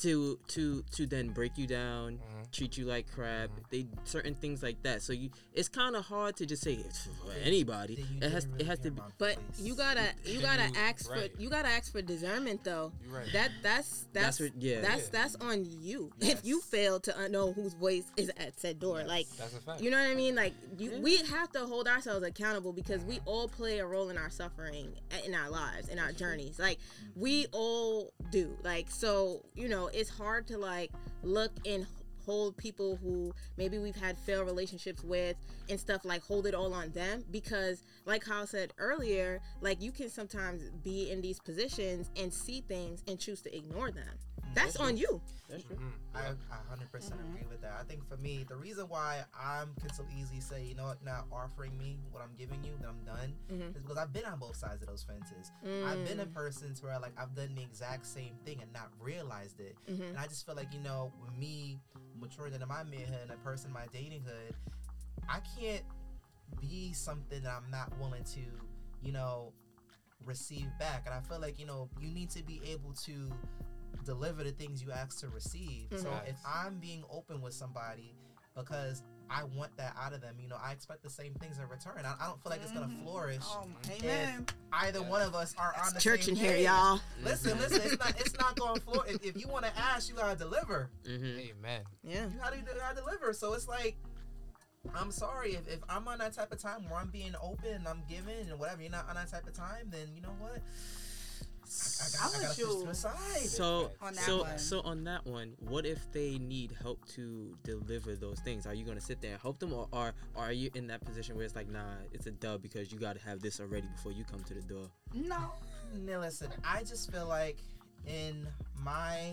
To 0.00 0.38
to 0.48 0.82
to 0.92 1.06
then 1.06 1.28
break 1.30 1.58
you 1.58 1.66
down, 1.66 2.12
Mhm. 2.18 2.50
treat 2.52 2.76
you 2.78 2.84
like 2.86 3.06
crap. 3.12 3.50
Mm-hmm. 3.50 3.60
They 3.70 3.86
certain 4.04 4.34
things 4.34 4.62
like 4.62 4.82
that. 4.84 5.02
So 5.02 5.12
you, 5.12 5.30
it's 5.52 5.68
kind 5.68 5.94
of 5.96 6.06
hard 6.06 6.36
to 6.36 6.46
just 6.46 6.62
say 6.62 6.74
it's 6.74 7.04
for 7.04 7.32
anybody. 7.44 8.04
It 8.20 8.30
has 8.32 8.44
didn't 8.46 8.60
it 8.62 8.66
has 8.66 8.78
to 8.80 8.90
be. 8.90 9.02
but 9.18 9.36
voice. 9.36 9.60
you 9.60 9.74
gotta 9.74 10.06
you 10.24 10.40
gotta 10.40 10.68
you- 10.68 10.72
ask 10.76 11.10
right. 11.10 11.30
for 11.34 11.40
you 11.42 11.50
gotta 11.50 11.68
ask 11.68 11.92
for 11.92 12.00
discernment 12.02 12.64
though 12.64 12.92
You're 13.04 13.14
right. 13.18 13.32
that 13.32 13.50
that's 13.62 14.06
that's 14.12 14.38
That's 14.38 14.40
what- 14.40 14.62
yeah. 14.62 14.80
that's 14.80 15.02
Yeah. 15.02 15.08
that's 15.12 15.36
on 15.36 15.64
you 15.82 16.10
Yes. 16.18 16.38
if 16.40 16.46
you 16.46 16.60
fail 16.60 16.98
to 17.00 17.28
know 17.28 17.52
whose 17.52 17.74
voice 17.74 18.04
is 18.16 18.30
at 18.38 18.58
said 18.58 18.80
door 18.80 19.02
like 19.04 19.26
That's 19.36 19.54
a 19.54 19.60
fact. 19.60 19.80
you 19.82 19.90
know 19.90 19.98
what 20.00 20.10
I 20.10 20.14
mean? 20.14 20.34
Like 20.34 20.54
you, 20.78 20.98
we 21.00 21.16
have 21.16 21.52
to 21.52 21.60
hold 21.66 21.86
ourselves 21.86 22.26
accountable 22.26 22.72
because 22.72 23.02
we 23.04 23.20
all 23.26 23.48
play 23.48 23.78
a 23.80 23.86
role 23.86 24.08
in 24.08 24.16
our 24.18 24.30
suffering, 24.30 24.92
in 25.26 25.34
our 25.34 25.50
lives, 25.50 25.88
in 25.88 25.98
our 25.98 26.12
journeys. 26.12 26.58
Like 26.58 26.78
we 27.14 27.46
all 27.52 28.12
do. 28.30 28.56
Like 28.64 28.90
so, 28.90 29.44
you 29.54 29.68
know, 29.68 29.81
it's 29.88 30.10
hard 30.10 30.46
to 30.48 30.58
like 30.58 30.90
look 31.22 31.52
and 31.66 31.86
hold 32.24 32.56
people 32.56 32.96
who 33.02 33.32
maybe 33.56 33.78
we've 33.78 33.96
had 33.96 34.16
failed 34.16 34.46
relationships 34.46 35.02
with 35.02 35.36
and 35.68 35.78
stuff 35.78 36.04
like 36.04 36.22
hold 36.22 36.46
it 36.46 36.54
all 36.54 36.72
on 36.72 36.90
them 36.92 37.24
because 37.30 37.82
like 38.06 38.22
Kyle 38.22 38.46
said 38.46 38.72
earlier 38.78 39.40
like 39.60 39.82
you 39.82 39.90
can 39.92 40.08
sometimes 40.08 40.70
be 40.84 41.10
in 41.10 41.20
these 41.20 41.40
positions 41.40 42.10
and 42.16 42.32
see 42.32 42.60
things 42.60 43.02
and 43.08 43.18
choose 43.18 43.42
to 43.42 43.56
ignore 43.56 43.90
them 43.90 44.08
that's 44.54 44.76
on 44.76 44.96
you 44.96 45.20
That's 45.48 45.64
true. 45.64 45.76
I, 46.14 46.20
I 46.50 46.74
100% 46.76 46.94
agree 46.94 47.46
with 47.50 47.60
that. 47.62 47.72
I 47.80 47.84
think 47.84 48.06
for 48.08 48.16
me, 48.18 48.44
the 48.48 48.56
reason 48.56 48.86
why 48.88 49.22
I'm 49.38 49.74
can 49.80 49.92
so 49.92 50.04
easily 50.18 50.40
say, 50.40 50.62
you 50.64 50.74
know 50.74 50.84
what, 50.84 51.04
not 51.04 51.26
offering 51.32 51.76
me 51.78 51.98
what 52.10 52.22
I'm 52.22 52.34
giving 52.38 52.62
you, 52.64 52.72
that 52.80 52.88
I'm 52.88 53.04
done, 53.04 53.32
Mm-hmm. 53.52 53.76
is 53.76 53.82
because 53.82 53.96
I've 53.98 54.12
been 54.12 54.24
on 54.24 54.38
both 54.38 54.56
sides 54.56 54.82
of 54.82 54.88
those 54.88 55.02
fences. 55.04 55.50
I've 55.86 56.06
been 56.06 56.20
in 56.20 56.28
persons 56.30 56.82
where 56.82 56.98
like 57.00 57.12
I've 57.18 57.34
done 57.34 57.54
the 57.54 57.62
exact 57.62 58.06
same 58.06 58.34
thing 58.44 58.60
and 58.62 58.72
not 58.72 58.90
realized 59.00 59.60
it. 59.60 59.76
Mm-hmm. 59.90 60.02
And 60.02 60.18
I 60.18 60.26
just 60.26 60.44
feel 60.46 60.54
like, 60.54 60.72
you 60.72 60.80
know, 60.80 61.12
with 61.20 61.36
me 61.38 61.78
maturing 62.20 62.52
into 62.54 62.66
my 62.66 62.82
manhood 62.84 63.18
and 63.22 63.30
a 63.30 63.36
person 63.36 63.68
in 63.68 63.72
my 63.74 63.86
datinghood, 63.86 64.52
I 65.28 65.40
can't 65.58 65.82
be 66.60 66.92
something 66.92 67.42
that 67.42 67.52
I'm 67.62 67.70
not 67.70 67.92
willing 67.98 68.24
to, 68.24 68.40
you 69.02 69.12
know, 69.12 69.52
receive 70.24 70.66
back. 70.78 71.02
And 71.06 71.14
I 71.14 71.20
feel 71.20 71.40
like, 71.40 71.58
you 71.58 71.66
know, 71.66 71.88
you 72.00 72.10
need 72.10 72.30
to 72.30 72.42
be 72.42 72.60
able 72.70 72.92
to 73.04 73.32
deliver 74.04 74.44
the 74.44 74.52
things 74.52 74.82
you 74.82 74.92
ask 74.92 75.20
to 75.20 75.28
receive. 75.28 75.86
So 75.96 76.08
Mhm. 76.10 76.28
if 76.28 76.36
I'm 76.46 76.78
being 76.78 77.04
open 77.10 77.40
with 77.40 77.54
somebody 77.54 78.14
because 78.56 79.02
I 79.30 79.44
want 79.44 79.74
that 79.78 79.94
out 79.98 80.12
of 80.12 80.20
them, 80.20 80.36
you 80.38 80.46
know, 80.48 80.58
I 80.62 80.72
expect 80.72 81.02
the 81.02 81.08
same 81.08 81.32
things 81.34 81.58
in 81.58 81.66
return. 81.68 82.04
I, 82.04 82.14
I 82.20 82.26
don't 82.26 82.42
feel 82.42 82.50
like 82.50 82.60
it's 82.62 82.72
gonna 82.72 82.94
flourish 83.02 83.38
Oh, 83.42 83.66
amen. 83.90 84.44
if 84.48 84.54
either 84.72 85.02
one 85.02 85.22
of 85.22 85.34
us 85.34 85.54
are 85.56 85.74
on 85.82 85.94
the 85.94 86.00
church 86.00 86.24
same 86.24 86.34
in 86.34 86.40
here 86.40 86.52
page. 86.52 86.66
y'all 86.66 87.00
Listen, 87.22 87.58
listen, 87.58 87.80
it's 87.82 87.98
not 87.98 88.20
it's 88.20 88.36
not 88.38 88.56
going 88.58 88.74
to 88.80 88.80
flourish. 88.82 89.14
If, 89.14 89.24
if 89.24 89.36
you 89.40 89.48
want 89.48 89.64
to 89.64 89.72
ask, 89.78 90.08
you 90.10 90.14
gotta 90.16 90.36
deliver. 90.38 90.90
Mm-hmm. 91.04 91.38
Amen. 91.58 91.82
yeah 92.02 92.24
You 92.26 92.38
gotta, 92.38 92.56
you 92.58 92.62
gotta 92.78 92.96
deliver. 92.96 93.32
So 93.32 93.54
it's 93.54 93.68
like. 93.68 93.96
I'm 94.96 95.12
sorry 95.12 95.52
if, 95.54 95.68
if 95.68 95.78
I'm 95.88 96.08
on 96.08 96.18
that 96.18 96.32
type 96.32 96.50
of 96.50 96.58
time 96.60 96.90
where 96.90 96.98
I'm 96.98 97.08
being 97.08 97.34
open 97.40 97.72
and 97.72 97.86
I'm 97.86 98.02
giving 98.08 98.50
and 98.50 98.58
whatever. 98.58 98.82
You're 98.82 98.90
not 98.90 99.08
on 99.08 99.14
that 99.14 99.30
type 99.30 99.46
of 99.46 99.52
time, 99.54 99.90
then 99.90 100.08
you 100.12 100.20
know 100.20 100.34
what? 100.40 100.58
I, 101.72 102.04
I, 102.04 102.10
got, 102.10 102.20
I 102.20 102.24
I'm 102.26 102.32
gotta 102.32 102.48
with 102.48 102.56
to 102.56 102.62
you. 102.80 102.86
the 102.86 102.94
side. 102.94 103.40
So 103.46 103.90
On 104.00 104.14
that 104.14 104.24
so 104.24 104.42
one. 104.42 104.58
so 104.58 104.80
on 104.82 105.04
that 105.04 105.26
one, 105.26 105.54
what 105.60 105.86
if 105.86 106.10
they 106.12 106.38
need 106.38 106.72
help 106.82 107.04
to 107.14 107.56
deliver 107.64 108.14
those 108.14 108.40
things? 108.40 108.66
Are 108.66 108.74
you 108.74 108.84
gonna 108.84 109.00
sit 109.00 109.20
there 109.22 109.32
and 109.32 109.40
help 109.40 109.58
them, 109.58 109.72
or 109.72 109.88
are 109.92 110.12
or 110.34 110.44
are 110.44 110.52
you 110.52 110.70
in 110.74 110.86
that 110.88 111.04
position 111.04 111.36
where 111.36 111.44
it's 111.44 111.56
like, 111.56 111.68
nah, 111.68 111.80
it's 112.12 112.26
a 112.26 112.30
dub 112.32 112.62
because 112.62 112.92
you 112.92 112.98
got 112.98 113.16
to 113.18 113.22
have 113.26 113.40
this 113.40 113.60
already 113.60 113.86
before 113.88 114.12
you 114.12 114.24
come 114.24 114.42
to 114.44 114.54
the 114.54 114.62
door? 114.62 114.86
No. 115.14 115.52
No, 115.94 116.20
listen, 116.20 116.48
I 116.64 116.84
just 116.84 117.12
feel 117.12 117.26
like 117.26 117.58
in 118.06 118.46
my 118.82 119.32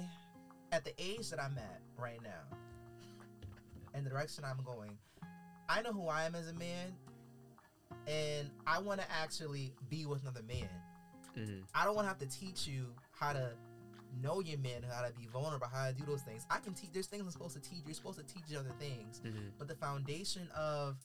at 0.71 0.83
the 0.83 0.93
age 1.01 1.29
that 1.29 1.41
I'm 1.41 1.57
at 1.57 1.81
right 1.97 2.19
now 2.23 2.57
and 3.93 4.05
the 4.05 4.09
direction 4.09 4.43
I'm 4.45 4.63
going, 4.63 4.97
I 5.69 5.81
know 5.81 5.91
who 5.93 6.07
I 6.07 6.25
am 6.25 6.35
as 6.35 6.47
a 6.49 6.53
man 6.53 6.93
and 8.07 8.49
I 8.67 8.79
want 8.79 8.99
to 9.01 9.07
actually 9.11 9.73
be 9.89 10.05
with 10.05 10.21
another 10.21 10.43
man. 10.43 10.67
Hmm 11.35 11.61
I 11.73 11.85
don't 11.85 11.95
want 11.95 12.05
to 12.05 12.09
have 12.09 12.19
to 12.19 12.27
teach 12.39 12.67
you 12.67 12.93
how 13.11 13.33
to 13.33 13.51
know 14.21 14.39
your 14.39 14.57
man, 14.59 14.83
how 14.91 15.05
to 15.05 15.13
be 15.13 15.27
vulnerable, 15.31 15.67
how 15.71 15.87
to 15.87 15.93
do 15.93 16.03
those 16.05 16.23
things. 16.23 16.45
I 16.49 16.57
can 16.59 16.73
teach. 16.73 16.91
There's 16.91 17.07
things 17.07 17.23
I'm 17.23 17.31
supposed 17.31 17.53
to 17.55 17.61
teach. 17.61 17.83
You're 17.85 17.93
supposed 17.93 18.17
to 18.19 18.25
teach 18.25 18.55
other 18.57 18.73
things. 18.79 19.21
hmm 19.23 19.49
But 19.57 19.67
the 19.67 19.75
foundation 19.75 20.49
of 20.55 20.97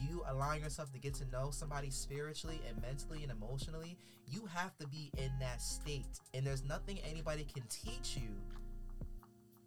you 0.00 0.24
allowing 0.28 0.62
yourself 0.62 0.90
to 0.92 0.98
get 0.98 1.14
to 1.14 1.24
know 1.26 1.50
somebody 1.50 1.90
spiritually 1.90 2.60
and 2.68 2.80
mentally 2.80 3.22
and 3.22 3.30
emotionally, 3.30 3.96
you 4.26 4.46
have 4.46 4.76
to 4.78 4.86
be 4.88 5.10
in 5.18 5.30
that 5.40 5.60
state. 5.60 6.20
And 6.34 6.46
there's 6.46 6.64
nothing 6.64 6.98
anybody 7.00 7.44
can 7.44 7.64
teach 7.68 8.16
you 8.16 8.30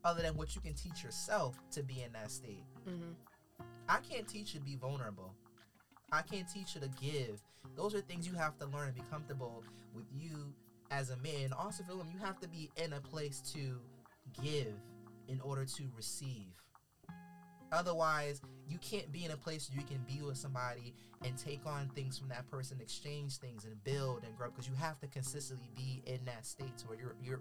other 0.04 0.22
than 0.24 0.36
what 0.36 0.56
you 0.56 0.62
can 0.62 0.74
teach 0.74 1.04
yourself 1.04 1.60
to 1.72 1.84
be 1.84 2.02
in 2.02 2.12
that 2.14 2.32
state. 2.32 2.64
Mhm. 2.88 3.14
I 3.88 4.00
can't 4.00 4.28
teach 4.28 4.54
you 4.54 4.60
to 4.60 4.66
be 4.66 4.76
vulnerable. 4.76 5.36
I 6.12 6.22
can't 6.22 6.48
teach 6.48 6.76
you 6.76 6.82
to 6.82 6.90
give. 7.02 7.42
Those 7.76 7.96
are 7.96 8.02
things 8.02 8.28
you 8.28 8.34
have 8.34 8.58
to 8.60 8.66
learn 8.66 8.88
and 8.88 8.96
be 8.96 9.04
comfortable 9.10 9.64
with 9.94 10.06
you 10.14 10.54
as 10.90 11.10
a 11.10 11.18
man. 11.18 11.54
Also, 11.58 11.84
for 11.84 11.96
women, 11.96 12.12
you 12.12 12.20
have 12.20 12.40
to 12.42 12.48
be 12.48 12.70
in 12.76 12.94
a 12.94 13.00
place 13.00 13.40
to 13.54 13.80
give 14.42 14.74
in 15.28 15.40
order 15.42 15.64
to 15.66 15.84
receive. 15.96 16.48
Otherwise, 17.72 18.42
you 18.68 18.78
can't 18.80 19.10
be 19.14 19.24
in 19.24 19.32
a 19.32 19.38
place 19.38 19.70
where 19.70 19.80
you 19.80 19.86
can 19.86 20.04
be 20.06 20.22
with 20.22 20.38
somebody 20.38 20.94
and 21.24 21.38
take 21.38 21.66
on 21.66 21.90
things 21.96 22.18
from 22.18 22.28
that 22.28 22.50
person, 22.52 22.78
exchange 22.82 23.38
things 23.38 23.64
and 23.64 23.82
build 23.86 24.24
and 24.26 24.36
grow. 24.36 24.50
Because 24.50 24.68
you 24.68 24.76
have 24.76 25.00
to 25.00 25.08
consistently 25.08 25.70
be 25.76 26.04
in 26.06 26.20
that 26.26 26.46
state 26.46 26.78
to 26.80 26.88
where 26.88 26.98
you're 26.98 27.16
you're 27.24 27.40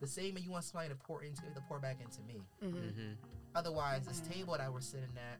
the 0.00 0.06
same 0.06 0.34
way 0.34 0.40
you 0.40 0.50
want 0.50 0.64
somebody 0.64 0.88
to 0.88 0.96
pour 0.96 1.22
into 1.22 1.42
to 1.42 1.60
pour 1.68 1.78
back 1.78 1.98
into 2.00 2.20
me. 2.22 2.42
hmm 2.60 3.12
Otherwise, 3.54 4.06
this 4.06 4.20
table 4.20 4.56
that 4.56 4.72
we're 4.72 4.80
sitting 4.80 5.08
at 5.16 5.38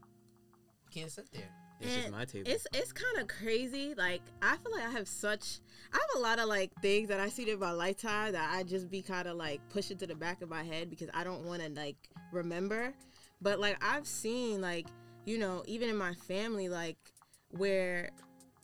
can't 0.92 1.10
sit 1.10 1.28
there. 1.32 1.50
It's 1.80 1.94
just 1.94 2.10
my 2.10 2.24
table. 2.24 2.50
It's 2.50 2.66
it's 2.72 2.92
kind 2.92 3.18
of 3.18 3.28
crazy. 3.28 3.94
Like 3.96 4.22
I 4.42 4.56
feel 4.56 4.72
like 4.72 4.84
I 4.86 4.90
have 4.90 5.08
such 5.08 5.60
I 5.92 5.96
have 5.96 6.16
a 6.16 6.20
lot 6.20 6.38
of 6.38 6.48
like 6.48 6.72
things 6.82 7.08
that 7.08 7.20
I 7.20 7.28
see 7.28 7.50
in 7.50 7.58
my 7.58 7.72
lifetime 7.72 8.32
that 8.32 8.54
I 8.54 8.62
just 8.64 8.90
be 8.90 9.02
kind 9.02 9.28
of 9.28 9.36
like 9.36 9.60
push 9.70 9.90
it 9.90 9.98
to 10.00 10.06
the 10.06 10.14
back 10.14 10.42
of 10.42 10.48
my 10.48 10.62
head 10.64 10.90
because 10.90 11.08
I 11.14 11.24
don't 11.24 11.44
want 11.44 11.62
to 11.62 11.68
like 11.70 11.96
remember. 12.32 12.94
But 13.40 13.60
like 13.60 13.82
I've 13.84 14.06
seen 14.06 14.60
like 14.60 14.88
you 15.24 15.38
know 15.38 15.62
even 15.66 15.88
in 15.88 15.96
my 15.96 16.14
family 16.14 16.68
like 16.68 16.96
where 17.50 18.10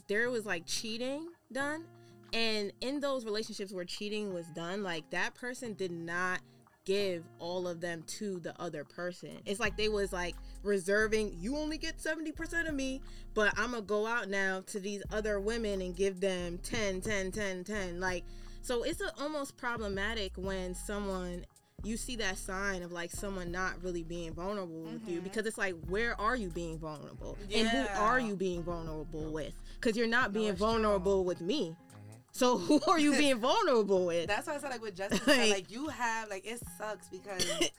there 0.09 0.31
was 0.31 0.45
like 0.47 0.67
cheating 0.67 1.29
done 1.53 1.85
And 2.33 2.73
in 2.81 3.01
those 3.01 3.25
relationships 3.25 3.73
where 3.73 3.85
cheating 3.85 4.35
was 4.35 4.47
done, 4.49 4.83
like 4.83 5.09
that 5.11 5.35
person 5.35 5.75
did 5.75 5.93
not 5.93 6.41
give 6.85 7.25
all 7.39 7.67
of 7.69 7.81
them 7.81 8.03
to 8.07 8.41
the 8.41 8.61
other 8.61 8.85
person. 8.85 9.41
It's 9.47 9.61
like 9.61 9.77
they 9.77 9.89
was 9.89 10.13
like 10.13 10.37
reserving, 10.65 11.37
you 11.39 11.57
only 11.57 11.79
get 11.79 11.99
70% 11.99 12.69
of 12.69 12.75
me, 12.75 13.01
but 13.35 13.53
I'm 13.59 13.73
to 13.73 13.83
go 13.83 14.07
out 14.07 14.29
now 14.29 14.63
to 14.67 14.81
these 14.81 15.03
other 15.13 15.39
women 15.41 15.81
and 15.81 15.95
give 15.95 16.21
them 16.21 16.59
10, 16.59 17.01
10, 17.01 17.33
10, 17.33 17.65
10. 17.65 18.01
Like 18.01 18.25
so 18.65 18.83
it's 18.83 19.03
a, 19.03 19.13
almost 19.21 19.59
problematic 19.59 20.33
when 20.37 20.75
someone 20.75 21.45
you 21.83 21.99
see 21.99 22.17
that 22.17 22.39
sign 22.39 22.83
of 22.83 22.93
like 22.93 23.11
someone 23.11 23.53
not 23.53 23.75
really 23.83 24.03
being 24.03 24.33
vulnerable 24.33 24.85
with 24.85 25.07
you 25.07 25.17
mm-hmm. 25.17 25.25
because 25.25 25.45
it's 25.45 25.59
like 25.59 25.75
where 25.87 26.19
are 26.19 26.35
you 26.35 26.49
being 26.49 26.79
vulnerable 26.79 27.37
yeah. 27.47 27.59
and 27.59 27.69
who 27.69 28.01
are 28.01 28.19
you 28.19 28.35
being 28.35 28.63
vulnerable 28.63 29.31
with 29.31 29.53
because 29.75 29.99
you're 29.99 30.07
not 30.07 30.33
being 30.33 30.57
true. 30.57 30.67
vulnerable 30.67 31.27
with 31.27 31.43
me 31.43 31.77
mm-hmm. 31.77 32.15
so 32.33 32.57
who 32.57 32.81
are 32.89 32.99
you 32.99 33.13
being 33.19 33.39
vulnerable 33.39 34.07
with 34.07 34.27
That's 34.27 34.47
why 34.47 34.55
I 34.55 34.59
said 34.59 34.71
like 34.71 34.81
with 34.81 34.97
Justin, 34.97 35.21
Like- 35.27 35.51
like 35.51 35.71
you 35.71 35.89
have 35.89 36.31
like 36.31 36.47
it 36.47 36.59
sucks 36.79 37.07
because 37.09 37.45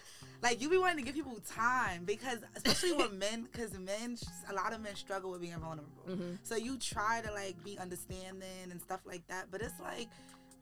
like 0.46 0.62
you 0.62 0.70
be 0.70 0.78
wanting 0.78 0.98
to 0.98 1.04
give 1.04 1.16
people 1.16 1.36
time 1.50 2.04
because 2.06 2.38
especially 2.56 2.93
with 2.93 3.12
men 3.26 3.48
because 3.52 3.78
men 3.80 4.16
a 4.52 4.54
lot 4.54 4.74
of 4.74 4.82
men 4.82 4.96
struggle 4.96 5.32
with 5.32 5.41
being 5.41 5.58
vulnerable. 5.58 6.04
Mm-hmm. 6.08 6.36
So 6.43 6.56
you 6.56 6.78
try 6.78 7.22
to 7.26 7.32
like 7.32 7.62
be 7.64 7.80
understanding 7.80 8.70
and 8.70 8.80
stuff 8.80 9.00
like 9.06 9.28
that, 9.28 9.48
but 9.52 9.62
it's 9.62 9.80
like. 9.82 10.08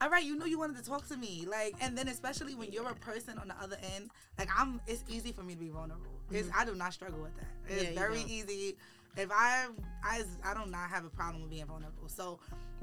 All 0.02 0.10
right, 0.10 0.24
you 0.26 0.36
know 0.36 0.46
you 0.46 0.60
wanted 0.60 0.84
to 0.84 0.84
talk 0.84 1.08
to 1.10 1.16
me, 1.16 1.46
like, 1.50 1.76
and 1.80 1.98
then 1.98 2.10
especially 2.10 2.56
when 2.56 2.74
you're 2.74 2.90
a 2.90 2.96
person 2.96 3.38
on 3.38 3.48
the 3.48 3.56
other 3.62 3.78
end, 3.96 4.10
like 4.38 4.50
I'm, 4.58 4.82
it's 4.86 5.02
easy 5.08 5.32
for 5.32 5.44
me 5.44 5.54
to 5.54 5.60
be 5.60 5.70
vulnerable. 5.70 6.12
It's 6.30 6.50
I 6.54 6.66
do 6.66 6.76
not 6.76 6.92
struggle 6.92 7.22
with 7.22 7.34
that. 7.38 7.46
It's 7.70 7.84
Mm-hmm. 7.84 7.94
Yeah, 7.94 8.00
very 8.00 8.22
easy. 8.28 8.76
If 9.16 9.32
I, 9.32 9.68
I, 10.04 10.24
I 10.44 10.54
do 10.56 10.70
not 10.70 10.90
have 10.90 11.06
a 11.06 11.10
problem 11.10 11.44
with 11.44 11.52
being 11.52 11.68
vulnerable. 11.68 12.10
So 12.10 12.40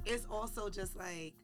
it's 0.06 0.24
also 0.30 0.70
just 0.70 0.96
like 0.96 1.34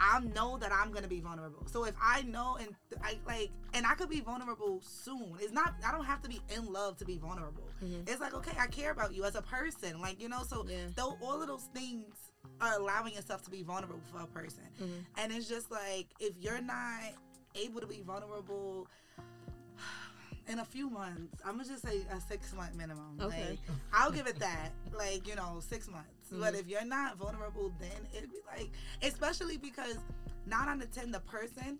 I 0.00 0.20
know 0.20 0.58
that 0.58 0.72
I'm 0.72 0.90
gonna 0.92 1.08
be 1.08 1.20
vulnerable. 1.20 1.64
So 1.66 1.84
if 1.84 1.94
I 2.02 2.22
know 2.22 2.56
and 2.60 2.68
I 3.02 3.18
like, 3.26 3.50
and 3.74 3.86
I 3.86 3.94
could 3.94 4.10
be 4.10 4.20
vulnerable 4.20 4.80
soon. 4.82 5.36
It's 5.40 5.52
not. 5.52 5.74
I 5.86 5.92
don't 5.92 6.04
have 6.04 6.22
to 6.22 6.28
be 6.28 6.40
in 6.54 6.72
love 6.72 6.96
to 6.98 7.04
be 7.04 7.18
vulnerable. 7.18 7.68
Mm-hmm. 7.82 8.02
It's 8.10 8.20
like 8.20 8.34
okay, 8.34 8.56
I 8.58 8.66
care 8.66 8.90
about 8.90 9.14
you 9.14 9.24
as 9.24 9.34
a 9.34 9.42
person. 9.42 10.00
Like 10.00 10.20
you 10.20 10.28
know. 10.28 10.42
So 10.46 10.66
Yeah. 10.68 10.76
though 10.96 11.16
all 11.22 11.40
of 11.40 11.48
those 11.48 11.68
things 11.74 12.14
are 12.60 12.74
allowing 12.78 13.14
yourself 13.14 13.42
to 13.44 13.50
be 13.50 13.62
vulnerable 13.62 14.00
for 14.10 14.20
a 14.20 14.26
person, 14.26 14.64
mm-hmm. 14.80 14.92
and 15.18 15.32
it's 15.32 15.48
just 15.48 15.70
like 15.70 16.06
if 16.20 16.32
you're 16.40 16.60
not 16.62 17.00
able 17.54 17.80
to 17.80 17.86
be 17.86 18.02
vulnerable. 18.06 18.88
In 20.48 20.58
a 20.58 20.64
few 20.64 20.90
months, 20.90 21.40
I'm 21.44 21.52
gonna 21.58 21.68
just 21.68 21.84
say 21.84 22.04
a 22.10 22.20
six 22.20 22.52
month 22.52 22.74
minimum. 22.74 23.16
Okay. 23.20 23.50
Like, 23.50 23.58
I'll 23.92 24.10
give 24.10 24.26
it 24.26 24.40
that, 24.40 24.72
like 24.92 25.28
you 25.28 25.36
know, 25.36 25.60
six 25.60 25.88
months. 25.88 26.21
But 26.40 26.54
if 26.54 26.66
you're 26.68 26.84
not 26.84 27.16
vulnerable, 27.18 27.72
then 27.78 27.90
it'd 28.16 28.30
be 28.30 28.38
like, 28.46 28.70
especially 29.02 29.56
because 29.58 29.96
nine 30.46 30.68
out 30.68 30.82
of 30.82 30.90
ten, 30.90 31.10
the 31.10 31.20
person 31.20 31.78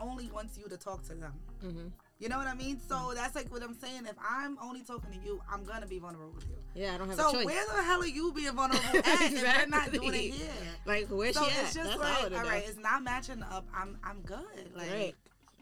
only 0.00 0.30
wants 0.30 0.56
you 0.58 0.68
to 0.68 0.76
talk 0.76 1.02
to 1.08 1.14
them. 1.14 1.32
Mhm. 1.62 1.92
You 2.20 2.28
know 2.28 2.38
what 2.38 2.46
I 2.48 2.54
mean? 2.54 2.80
So 2.88 3.12
that's 3.14 3.34
like 3.36 3.50
what 3.52 3.62
I'm 3.62 3.74
saying. 3.78 4.06
If 4.06 4.16
I'm 4.18 4.58
only 4.60 4.82
talking 4.82 5.12
to 5.12 5.24
you, 5.24 5.40
I'm 5.50 5.62
gonna 5.64 5.86
be 5.86 5.98
vulnerable 5.98 6.32
with 6.34 6.44
you. 6.48 6.56
yeah 6.74 6.94
i 6.94 6.98
don't 6.98 7.08
have 7.08 7.16
So 7.18 7.28
a 7.30 7.32
choice 7.32 7.46
where 7.46 7.66
the 7.66 7.82
hell 7.82 8.00
are 8.02 8.06
you 8.06 8.32
being 8.32 8.52
vulnerable 8.52 8.84
at? 8.98 9.04
If 9.32 9.40
you're 9.40 9.66
not 9.68 9.92
doing 9.92 10.14
it 10.14 10.34
here. 10.34 10.50
like 10.86 11.06
where's 11.08 11.34
So 11.36 11.44
she 11.44 11.50
at 11.52 11.64
just 11.64 11.74
That's 11.76 11.94
all 11.94 12.00
like, 12.00 12.22
all 12.24 12.30
know. 12.30 12.42
right, 12.48 12.64
it's 12.66 12.78
not 12.78 13.02
matching 13.02 13.42
up. 13.44 13.66
I'm 13.74 13.98
I'm 14.04 14.20
good. 14.22 14.70
Like 14.76 14.90
Right. 14.90 15.14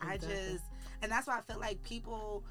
I 0.03 0.17
just 0.19 0.65
and 1.03 1.11
that's 1.13 1.27
why 1.27 1.39
I 1.39 1.41
feel 1.43 1.59
like 1.61 1.83
people 1.83 2.43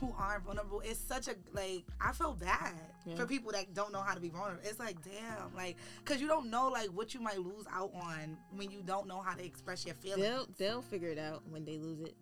who 0.00 0.14
aren't 0.18 0.44
vulnerable, 0.44 0.80
it's 0.84 0.98
such 1.00 1.28
a 1.28 1.34
like 1.52 1.84
I 2.00 2.12
feel 2.12 2.34
bad 2.34 2.74
Yeah. 3.06 3.16
for 3.16 3.26
people 3.26 3.52
that 3.52 3.72
don't 3.74 3.92
know 3.92 4.00
how 4.00 4.14
to 4.14 4.20
be 4.20 4.28
vulnerable. 4.28 4.60
It's 4.64 4.78
like 4.78 4.96
damn, 5.02 5.54
like 5.56 5.76
because 6.04 6.20
you 6.20 6.28
don't 6.28 6.50
know 6.50 6.68
like 6.68 6.88
what 6.88 7.14
you 7.14 7.20
might 7.20 7.38
lose 7.38 7.66
out 7.72 7.90
on 7.94 8.36
when 8.54 8.70
you 8.70 8.82
don't 8.84 9.06
know 9.08 9.20
how 9.20 9.34
to 9.34 9.44
express 9.44 9.84
your 9.86 9.94
feelings. 9.96 10.22
they'll 10.22 10.46
they'll 10.58 10.82
figure 10.82 11.08
it 11.10 11.18
out 11.18 11.42
when 11.50 11.64
they 11.64 11.78
lose 11.78 12.00
it 12.00 12.14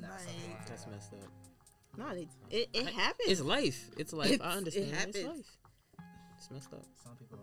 Like, 0.00 0.10
That's 0.66 0.86
messed 0.86 1.12
up. 1.14 1.30
no 1.96 2.14
they, 2.14 2.28
it, 2.50 2.68
it 2.72 2.86
happens 2.88 3.28
It's 3.30 3.40
life. 3.40 3.90
It's 3.96 4.12
life. 4.12 4.30
It's- 4.32 4.46
I 4.46 4.52
it 4.52 4.56
understand. 4.58 4.86
It's 4.86 4.96
happens. 5.18 5.24
life. 5.36 5.56
It's 6.36 6.50
messed 6.52 6.72
up. 6.72 6.84
Some 7.02 7.16
people 7.16 7.38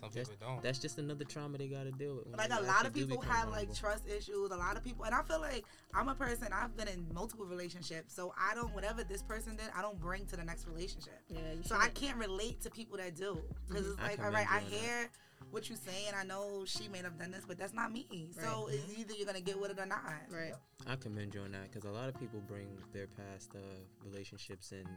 Some 0.00 0.10
That's, 0.14 0.28
people 0.28 0.46
don't. 0.48 0.62
that's 0.62 0.78
just 0.78 0.98
another 0.98 1.24
trauma 1.24 1.58
they 1.58 1.66
got 1.66 1.84
to 1.84 1.90
deal 1.90 2.16
with. 2.16 2.36
like 2.36 2.50
a 2.56 2.62
lot 2.62 2.86
of 2.86 2.94
people 2.94 3.18
become 3.18 3.34
have 3.34 3.48
like 3.50 3.74
trust 3.74 4.04
issues. 4.06 4.50
A 4.52 4.56
lot 4.56 4.76
of 4.76 4.84
people, 4.84 5.04
and 5.04 5.14
I 5.14 5.22
feel 5.22 5.40
like 5.40 5.64
I'm 5.92 6.08
a 6.08 6.14
person. 6.14 6.48
I've 6.52 6.76
been 6.76 6.86
in 6.88 7.04
multiple 7.12 7.46
relationships, 7.46 8.14
so 8.14 8.32
I 8.38 8.54
don't 8.54 8.72
whatever 8.74 9.02
this 9.02 9.22
person 9.22 9.56
did, 9.56 9.66
I 9.76 9.82
don't 9.82 9.98
bring 10.00 10.24
to 10.26 10.36
the 10.36 10.44
next 10.44 10.66
relationship. 10.68 11.20
yeah 11.28 11.38
you 11.56 11.62
So 11.64 11.74
I 11.76 11.88
can't 11.88 12.16
relate 12.16 12.60
to 12.62 12.70
people 12.70 12.96
that 12.98 13.16
do 13.16 13.38
because 13.66 13.86
it's 13.88 13.98
like, 14.00 14.22
all 14.22 14.30
right, 14.30 14.46
I 14.48 14.58
you 14.60 14.64
on 14.66 14.70
that. 14.70 14.78
hear 14.80 15.10
what 15.50 15.68
you're 15.68 15.78
saying. 15.78 16.12
I 16.16 16.24
know 16.24 16.62
she 16.66 16.88
may 16.88 16.98
have 16.98 17.18
done 17.18 17.30
this, 17.30 17.44
but 17.46 17.58
that's 17.58 17.72
not 17.74 17.90
me. 17.92 18.30
So 18.40 18.66
Right. 18.68 18.74
it's 18.74 18.98
either 18.98 19.14
you're 19.14 19.26
gonna 19.26 19.40
get 19.40 19.60
with 19.60 19.70
it 19.72 19.78
or 19.80 19.86
not. 19.86 20.02
right 20.30 20.54
I 20.86 20.94
commend 20.96 21.34
you 21.34 21.40
on 21.40 21.52
that 21.52 21.70
because 21.72 21.84
a 21.84 21.92
lot 21.92 22.08
of 22.08 22.18
people 22.20 22.40
bring 22.46 22.68
their 22.92 23.08
past 23.08 23.50
uh, 23.54 23.58
relationships 24.04 24.70
and 24.72 24.86
Yep. 24.86 24.96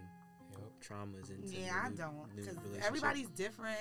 Traumas 0.81 1.29
into 1.29 1.55
Yeah, 1.55 1.87
the 1.89 2.03
I 2.03 2.07
don't 2.07 2.35
because 2.35 2.57
everybody's 2.85 3.29
different, 3.29 3.77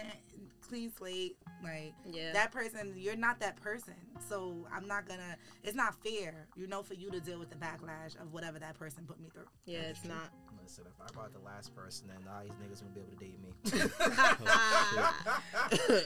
clean 0.68 0.90
slate. 0.96 1.36
Like 1.62 1.92
Yeah. 2.10 2.32
that 2.32 2.52
person, 2.52 2.94
you're 2.96 3.16
not 3.16 3.40
that 3.40 3.56
person. 3.56 3.94
So 4.28 4.66
I'm 4.72 4.86
not 4.86 5.06
gonna. 5.08 5.36
It's 5.64 5.74
not 5.76 5.94
fair, 6.02 6.46
you 6.56 6.66
know, 6.66 6.82
for 6.82 6.94
you 6.94 7.10
to 7.10 7.20
deal 7.20 7.38
with 7.38 7.50
the 7.50 7.56
backlash 7.56 8.20
of 8.20 8.32
whatever 8.32 8.58
that 8.58 8.78
person 8.78 9.04
put 9.06 9.20
me 9.20 9.28
through. 9.32 9.46
yeah 9.66 9.80
it's 9.80 10.04
not 10.04 10.30
Listen, 10.62 10.84
if 10.86 11.00
I 11.00 11.06
brought 11.12 11.32
the 11.32 11.40
last 11.40 11.74
person, 11.74 12.06
then 12.08 12.18
all 12.32 12.42
these 12.42 12.52
niggas 12.52 12.82
wouldn't 12.84 12.94
be 12.94 13.00
able 13.00 13.10
to 13.12 13.16
date 13.16 13.40
me. 13.42 13.50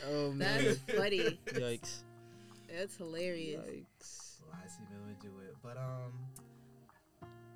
oh 0.09 0.33
man! 0.33 0.65
that's 0.65 0.79
funny 0.97 1.39
Yikes! 1.53 2.03
that's 2.73 2.97
hilarious 2.97 3.61
Yikes! 3.69 4.41
Last 4.53 4.79
people 4.79 4.97
would 5.07 5.19
do 5.21 5.33
it, 5.47 5.55
but 5.63 5.77
um, 5.77 6.13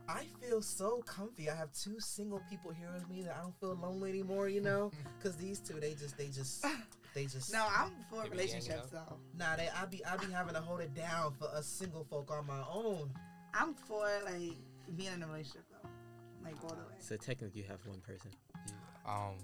I 0.08 0.24
feel 0.40 0.62
so 0.62 1.02
comfy. 1.06 1.50
I 1.50 1.54
have 1.54 1.72
two 1.72 2.00
single 2.00 2.40
people 2.48 2.70
here 2.70 2.88
with 2.94 3.08
me 3.10 3.22
that 3.22 3.36
I 3.38 3.42
don't 3.42 3.58
feel 3.60 3.78
lonely 3.80 4.10
anymore. 4.10 4.48
You 4.48 4.62
know, 4.62 4.90
because 5.18 5.36
these 5.36 5.60
two, 5.60 5.78
they 5.80 5.92
just, 5.94 6.16
they 6.16 6.28
just, 6.28 6.64
they 7.14 7.26
just. 7.26 7.52
No, 7.52 7.66
I'm 7.76 7.92
for 8.10 8.22
They 8.22 8.28
be 8.28 8.30
relationships 8.30 8.90
though. 8.90 9.18
Nah, 9.38 9.56
they, 9.56 9.68
I 9.68 9.84
be, 9.86 10.04
I 10.04 10.16
be 10.16 10.32
having 10.32 10.54
to 10.54 10.60
hold 10.60 10.80
it 10.80 10.94
down 10.94 11.34
for 11.34 11.46
us 11.48 11.66
single 11.66 12.04
folk 12.04 12.30
on 12.30 12.46
my 12.46 12.62
own. 12.72 13.12
I'm 13.54 13.74
for 13.74 14.06
like 14.24 14.56
being 14.96 15.12
in 15.14 15.22
a 15.22 15.26
relationship 15.26 15.64
though, 15.70 15.88
like 16.44 16.54
all 16.62 16.70
the 16.70 16.76
way. 16.76 16.98
So 17.00 17.16
technically, 17.16 17.60
you 17.60 17.66
have 17.68 17.84
one 17.84 18.00
person. 18.00 18.30
Yeah. 18.66 18.72
Um. 19.06 19.34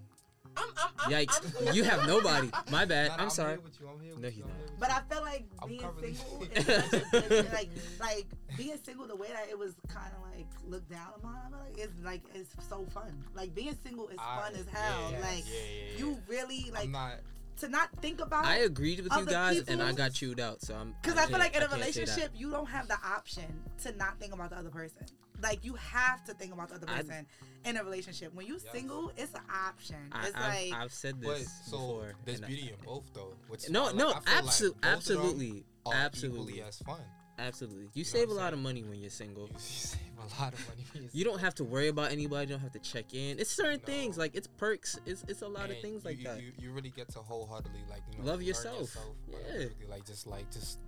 I'm, 0.57 0.64
I'm, 0.76 0.90
I'm 0.98 1.12
Yikes! 1.12 1.66
I'm- 1.66 1.74
you 1.74 1.84
have 1.84 2.07
nobody. 2.07 2.50
My 2.70 2.84
bad. 2.84 3.09
nah, 3.11 3.16
nah, 3.16 3.22
I'm 3.24 3.30
sorry. 3.30 3.59
With 3.59 3.78
you. 3.80 3.88
I'm 3.88 4.00
here 4.00 4.12
with 4.14 4.22
No, 4.22 4.28
he's 4.30 4.44
not. 4.44 4.50
But. 4.78 4.90
I 4.90 5.00
feel 5.12 5.22
like 5.22 5.44
I'm 5.62 5.68
being 5.68 5.80
single, 6.00 6.42
is 6.55 6.66
such 6.66 6.92
a 7.24 7.28
good- 7.28 7.52
like 7.52 7.70
like 8.00 8.26
being 8.57 8.76
single, 8.84 9.07
the 9.07 9.16
way 9.16 9.28
that 9.28 9.48
it 9.50 9.59
was 9.59 9.74
kind 9.88 10.11
of 10.16 10.22
like 10.36 10.46
looked 10.66 10.90
down 10.90 11.09
upon. 11.16 11.36
I 11.52 11.64
like 11.68 11.78
it's 11.78 11.92
like 12.05 12.22
it's 12.34 12.55
so 12.68 12.86
fun. 12.92 13.24
Like 13.34 13.55
being 13.55 13.76
single 13.84 14.09
is 14.09 14.18
I- 14.18 14.40
fun 14.42 14.55
as 14.55 14.66
hell. 14.68 15.11
yeah, 15.12 15.18
like 15.20 15.44
yeah, 15.46 15.55
yeah, 15.55 15.92
yeah. 15.92 15.98
you 15.98 16.18
really 16.28 16.70
like 16.72 16.84
I'm 16.84 16.92
not. 16.92 17.12
to 17.59 17.68
not 17.68 17.90
think 18.00 18.20
about. 18.20 18.44
I 18.44 18.59
agreed 18.59 19.00
with 19.00 19.12
you 19.12 19.18
Other 19.18 19.30
guys, 19.30 19.62
and 19.68 19.82
I 19.82 19.92
got 19.92 20.12
chewed 20.12 20.40
out. 20.40 20.61
So 20.62 20.74
I'm. 20.74 20.94
Because 21.02 21.18
I 21.18 21.26
feel 21.26 21.38
like 21.38 21.57
in 21.57 21.62
a 21.62 21.68
can't 21.68 21.72
say 21.72 21.78
that. 21.78 21.94
relationship, 21.94 22.30
you 22.36 22.50
don't 22.50 22.68
have 22.68 22.88
the 22.88 22.98
option 23.05 23.44
to 23.82 23.92
not 23.96 24.18
think 24.20 24.32
about 24.32 24.50
the 24.50 24.57
other 24.59 24.70
person. 24.70 25.05
Like 25.43 25.64
you 25.64 25.74
have 25.74 26.24
to 26.24 26.35
think 26.35 26.53
about 26.53 26.68
the 26.68 26.76
other 26.76 26.87
I- 26.89 27.03
person 27.03 27.26
in 27.64 27.76
a 27.76 27.85
relationship. 27.85 28.35
When 28.35 28.47
you 28.47 28.55
Yes. 28.62 28.72
single, 28.72 29.12
it's 29.16 29.35
an 29.35 29.41
option. 29.53 29.97
I, 30.12 30.26
It's 30.28 30.37
I've, 30.37 30.43
like 30.70 30.72
I've 30.72 30.93
said 30.93 31.20
But 31.20 31.39
this 31.39 31.51
so 31.66 31.72
before. 31.78 32.14
there's 32.24 32.39
and 32.39 32.45
I- 32.45 32.49
beauty 32.49 32.68
in 32.78 32.85
both 32.85 33.05
though. 33.14 33.35
Which 33.49 33.64
is 33.64 33.70
No, 33.70 33.85
like, 33.87 33.95
no, 33.97 34.09
I 34.11 34.12
like 34.14 34.24
abso- 34.24 34.35
both 34.35 34.62
of 34.76 34.80
them 34.80 34.91
absolutely, 34.93 35.64
absolutely. 35.93 36.41
equally 36.55 36.62
as 36.62 36.78
fun. 36.78 37.01
Absolutely, 37.37 37.89
you 37.95 38.05
know 38.05 38.09
save 38.09 38.28
a 38.28 38.32
lot 38.32 38.53
of 38.53 38.61
money 38.61 38.85
when 38.85 39.01
you're 39.01 39.11
single. 39.11 39.49
You 39.53 39.59
save 39.59 40.01
a 40.18 40.41
lot 40.43 40.53
of 40.55 40.68
money. 40.68 40.85
when 40.93 41.03
you're 41.03 41.11
You 41.12 41.24
don't 41.24 41.41
have 41.41 41.55
to 41.57 41.64
worry 41.64 41.89
about 41.89 42.12
anybody. 42.12 42.47
You 42.47 42.55
don't 42.55 42.61
have 42.62 42.72
to 42.72 42.78
check 42.78 43.12
in. 43.12 43.41
It's 43.41 43.51
certain 43.51 43.80
No. 43.80 43.87
things 43.87 44.16
like 44.16 44.37
it's 44.37 44.47
perks. 44.47 44.99
It's 45.05 45.24
it's 45.26 45.43
a 45.43 45.49
lot 45.49 45.68
of 45.70 45.80
things 45.80 46.05
you, 46.05 46.11
like 46.11 46.18
you, 46.18 46.24
that. 46.24 46.41
You, 46.41 46.53
you 46.59 46.70
really 46.70 46.91
get 46.91 47.09
to 47.11 47.18
wholeheartedly 47.18 47.80
like 47.91 48.03
you 48.12 48.18
know 48.18 48.24
Love 48.24 48.39
learn 48.39 48.47
yourself. 48.47 48.97
Yeah. 49.28 49.64
like 49.91 50.07
just 50.07 50.28
like 50.28 50.49
just 50.53 50.78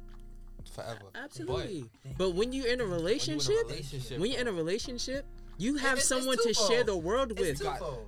forever. 0.69 1.07
Absolutely. 1.15 1.89
But, 2.17 2.35
when 2.35 2.53
you're 2.53 2.67
in 2.67 2.81
a 2.81 2.85
But 2.85 2.91
when 2.91 2.99
you're 2.99 2.99
relationship, 2.99 3.51
in 3.51 3.57
a 3.59 3.69
relationship, 3.69 4.19
when 4.21 4.31
you're 4.31 4.41
in 4.41 4.49
a 4.49 4.53
relationship, 4.53 5.27
you 5.59 5.77
have 5.77 5.99
it's- 5.99 5.99
it's 6.01 6.09
someone 6.09 6.37
to 6.43 6.53
share 6.53 6.85
the 6.85 6.97
world 6.97 7.39
with. 7.39 7.63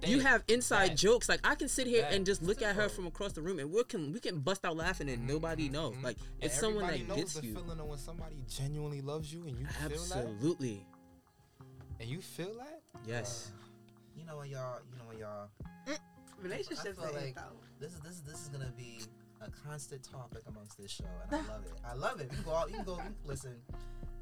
You 0.06 0.20
have 0.20 0.44
inside 0.48 0.90
That- 0.90 0.98
jokes. 0.98 1.28
Like 1.28 1.40
I 1.44 1.54
can 1.54 1.68
sit 1.68 1.86
here 1.86 2.02
that- 2.02 2.12
and 2.12 2.26
just 2.26 2.42
look 2.42 2.61
at 2.61 2.76
her 2.76 2.88
from 2.90 3.06
across 3.06 3.32
the 3.32 3.40
room, 3.40 3.59
and 3.59 3.72
we 3.72 3.82
can 3.84 4.12
we 4.12 4.20
can 4.20 4.40
bust 4.40 4.64
out 4.66 4.76
laughing, 4.76 5.09
and 5.09 5.26
nobody 5.26 5.64
mm-hmm. 5.64 5.72
knows. 5.72 5.94
Mhm. 5.96 6.02
Like 6.02 6.16
And 6.18 6.44
it's 6.50 6.61
someone 6.61 6.86
that 6.86 7.06
knows 7.09 7.16
gets 7.16 7.34
the 7.34 7.46
you. 7.46 7.54
feeling 7.54 7.80
of 7.80 7.86
when 7.86 7.98
somebody 7.98 8.36
genuinely 8.48 9.00
loves 9.00 9.32
you 9.32 9.46
and 9.46 9.59
you 9.59 9.66
feel 9.66 9.88
that, 9.88 10.26
Absolutely. 10.26 10.86
and 12.00 12.09
you 12.09 12.20
feel 12.20 12.54
that. 12.54 12.82
Yes. 13.06 13.50
Uh, 13.54 13.64
you 14.14 14.24
know 14.26 14.36
what, 14.36 14.48
y'all? 14.48 14.80
You 14.92 14.98
know 14.98 15.04
what, 15.06 15.18
y'all? 15.18 15.48
Mm. 15.86 15.98
relationships 16.42 16.98
I 17.00 17.06
feel 17.11 17.14
like 17.14 17.34
though. 17.34 17.42
this 17.80 17.94
is 17.94 18.00
this 18.00 18.12
is 18.12 18.22
this 18.22 18.42
is 18.42 18.48
gonna 18.48 18.72
be 18.76 19.00
a 19.41 19.51
constant 19.68 20.03
topic 20.03 20.43
amongst 20.49 20.78
this 20.78 20.91
show, 20.91 21.05
and 21.30 21.41
I 21.41 21.53
love 21.53 21.64
it. 21.64 21.72
I 21.84 21.95
love 21.95 22.20
it. 22.20 22.28
You 22.30 22.36
can 22.36 22.45
go 22.45 22.55
out. 22.55 22.70
You 22.70 22.76
can 22.76 22.84
go. 22.84 22.97
You 22.97 23.14
listen. 23.26 23.57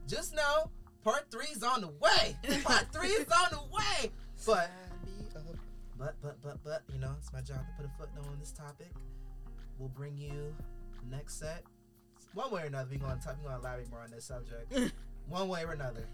Just 0.07 0.35
know, 0.35 0.71
part 1.05 1.27
three's 1.31 1.63
on 1.63 1.81
the 1.81 1.89
way. 1.89 2.37
Part 2.63 2.93
three 2.93 3.09
is 3.09 3.27
on 3.31 3.51
the 3.51 3.63
way. 3.75 4.11
But 4.47 4.71
Sign 4.71 4.71
me 5.05 5.27
up. 5.35 5.57
but 5.99 6.15
but 6.23 6.37
but 6.43 6.65
but 6.65 6.83
you 6.93 7.01
know, 7.01 7.15
it's 7.19 7.33
my 7.33 7.41
job 7.41 7.59
to 7.59 7.83
put 7.83 7.87
a 7.87 7.91
footnote 7.99 8.31
on 8.31 8.39
this 8.39 8.53
topic. 8.53 8.91
We'll 9.79 9.89
bring 9.89 10.17
you 10.17 10.55
next 11.11 11.39
set, 11.39 11.63
one 12.35 12.51
way 12.51 12.63
or 12.63 12.67
another, 12.67 12.89
we're 12.91 12.99
gonna 12.99 13.21
talk, 13.21 13.37
we're 13.43 13.49
gonna 13.49 13.61
elaborate 13.61 13.91
more 13.91 14.01
on 14.01 14.11
this 14.11 14.25
subject, 14.25 14.73
one 15.29 15.49
way 15.49 15.65
or 15.65 15.73
another. 15.73 16.07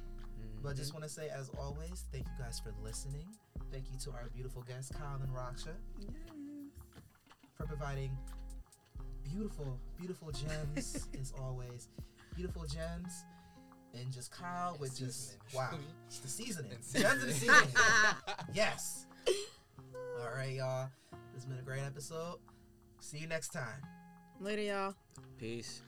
But 0.63 0.71
mm-hmm. 0.71 0.79
just 0.79 0.93
want 0.93 1.05
to 1.05 1.11
say, 1.11 1.29
as 1.29 1.51
always, 1.59 2.05
thank 2.13 2.27
you 2.27 2.45
guys 2.45 2.61
for 2.61 2.73
listening. 2.83 3.27
Thank 3.73 3.87
you 3.91 3.99
to 4.05 4.11
our 4.11 4.29
beautiful 4.35 4.63
guests, 4.63 4.93
Kyle 4.95 5.21
and 5.21 5.33
Raksha, 5.35 5.75
for 7.57 7.67
providing 7.67 8.11
beautiful, 9.31 9.79
beautiful 9.99 10.31
gems 10.31 11.09
as 11.21 11.33
always. 11.41 11.89
Beautiful 12.35 12.65
gems. 12.65 13.25
And 13.95 14.11
just 14.11 14.31
Kyle 14.31 14.77
with 14.81 14.99
just 14.99 15.37
wow, 15.55 15.69
it's 16.07 16.19
the 16.21 16.29
seasoning. 16.29 16.73
And 16.73 17.03
Gems 17.03 17.23
of 17.23 17.29
the 17.29 17.35
seasoning. 17.35 17.69
yes. 18.55 19.07
All 20.21 20.31
right, 20.35 20.55
y'all. 20.55 20.89
This 21.35 21.45
has 21.45 21.47
been 21.47 21.59
a 21.59 21.63
great 21.63 21.83
episode. 21.83 22.39
See 23.01 23.19
you 23.19 23.27
next 23.27 23.49
time. 23.49 23.83
Later, 24.41 24.63
y'all. 24.63 24.95
Peace. 25.39 25.83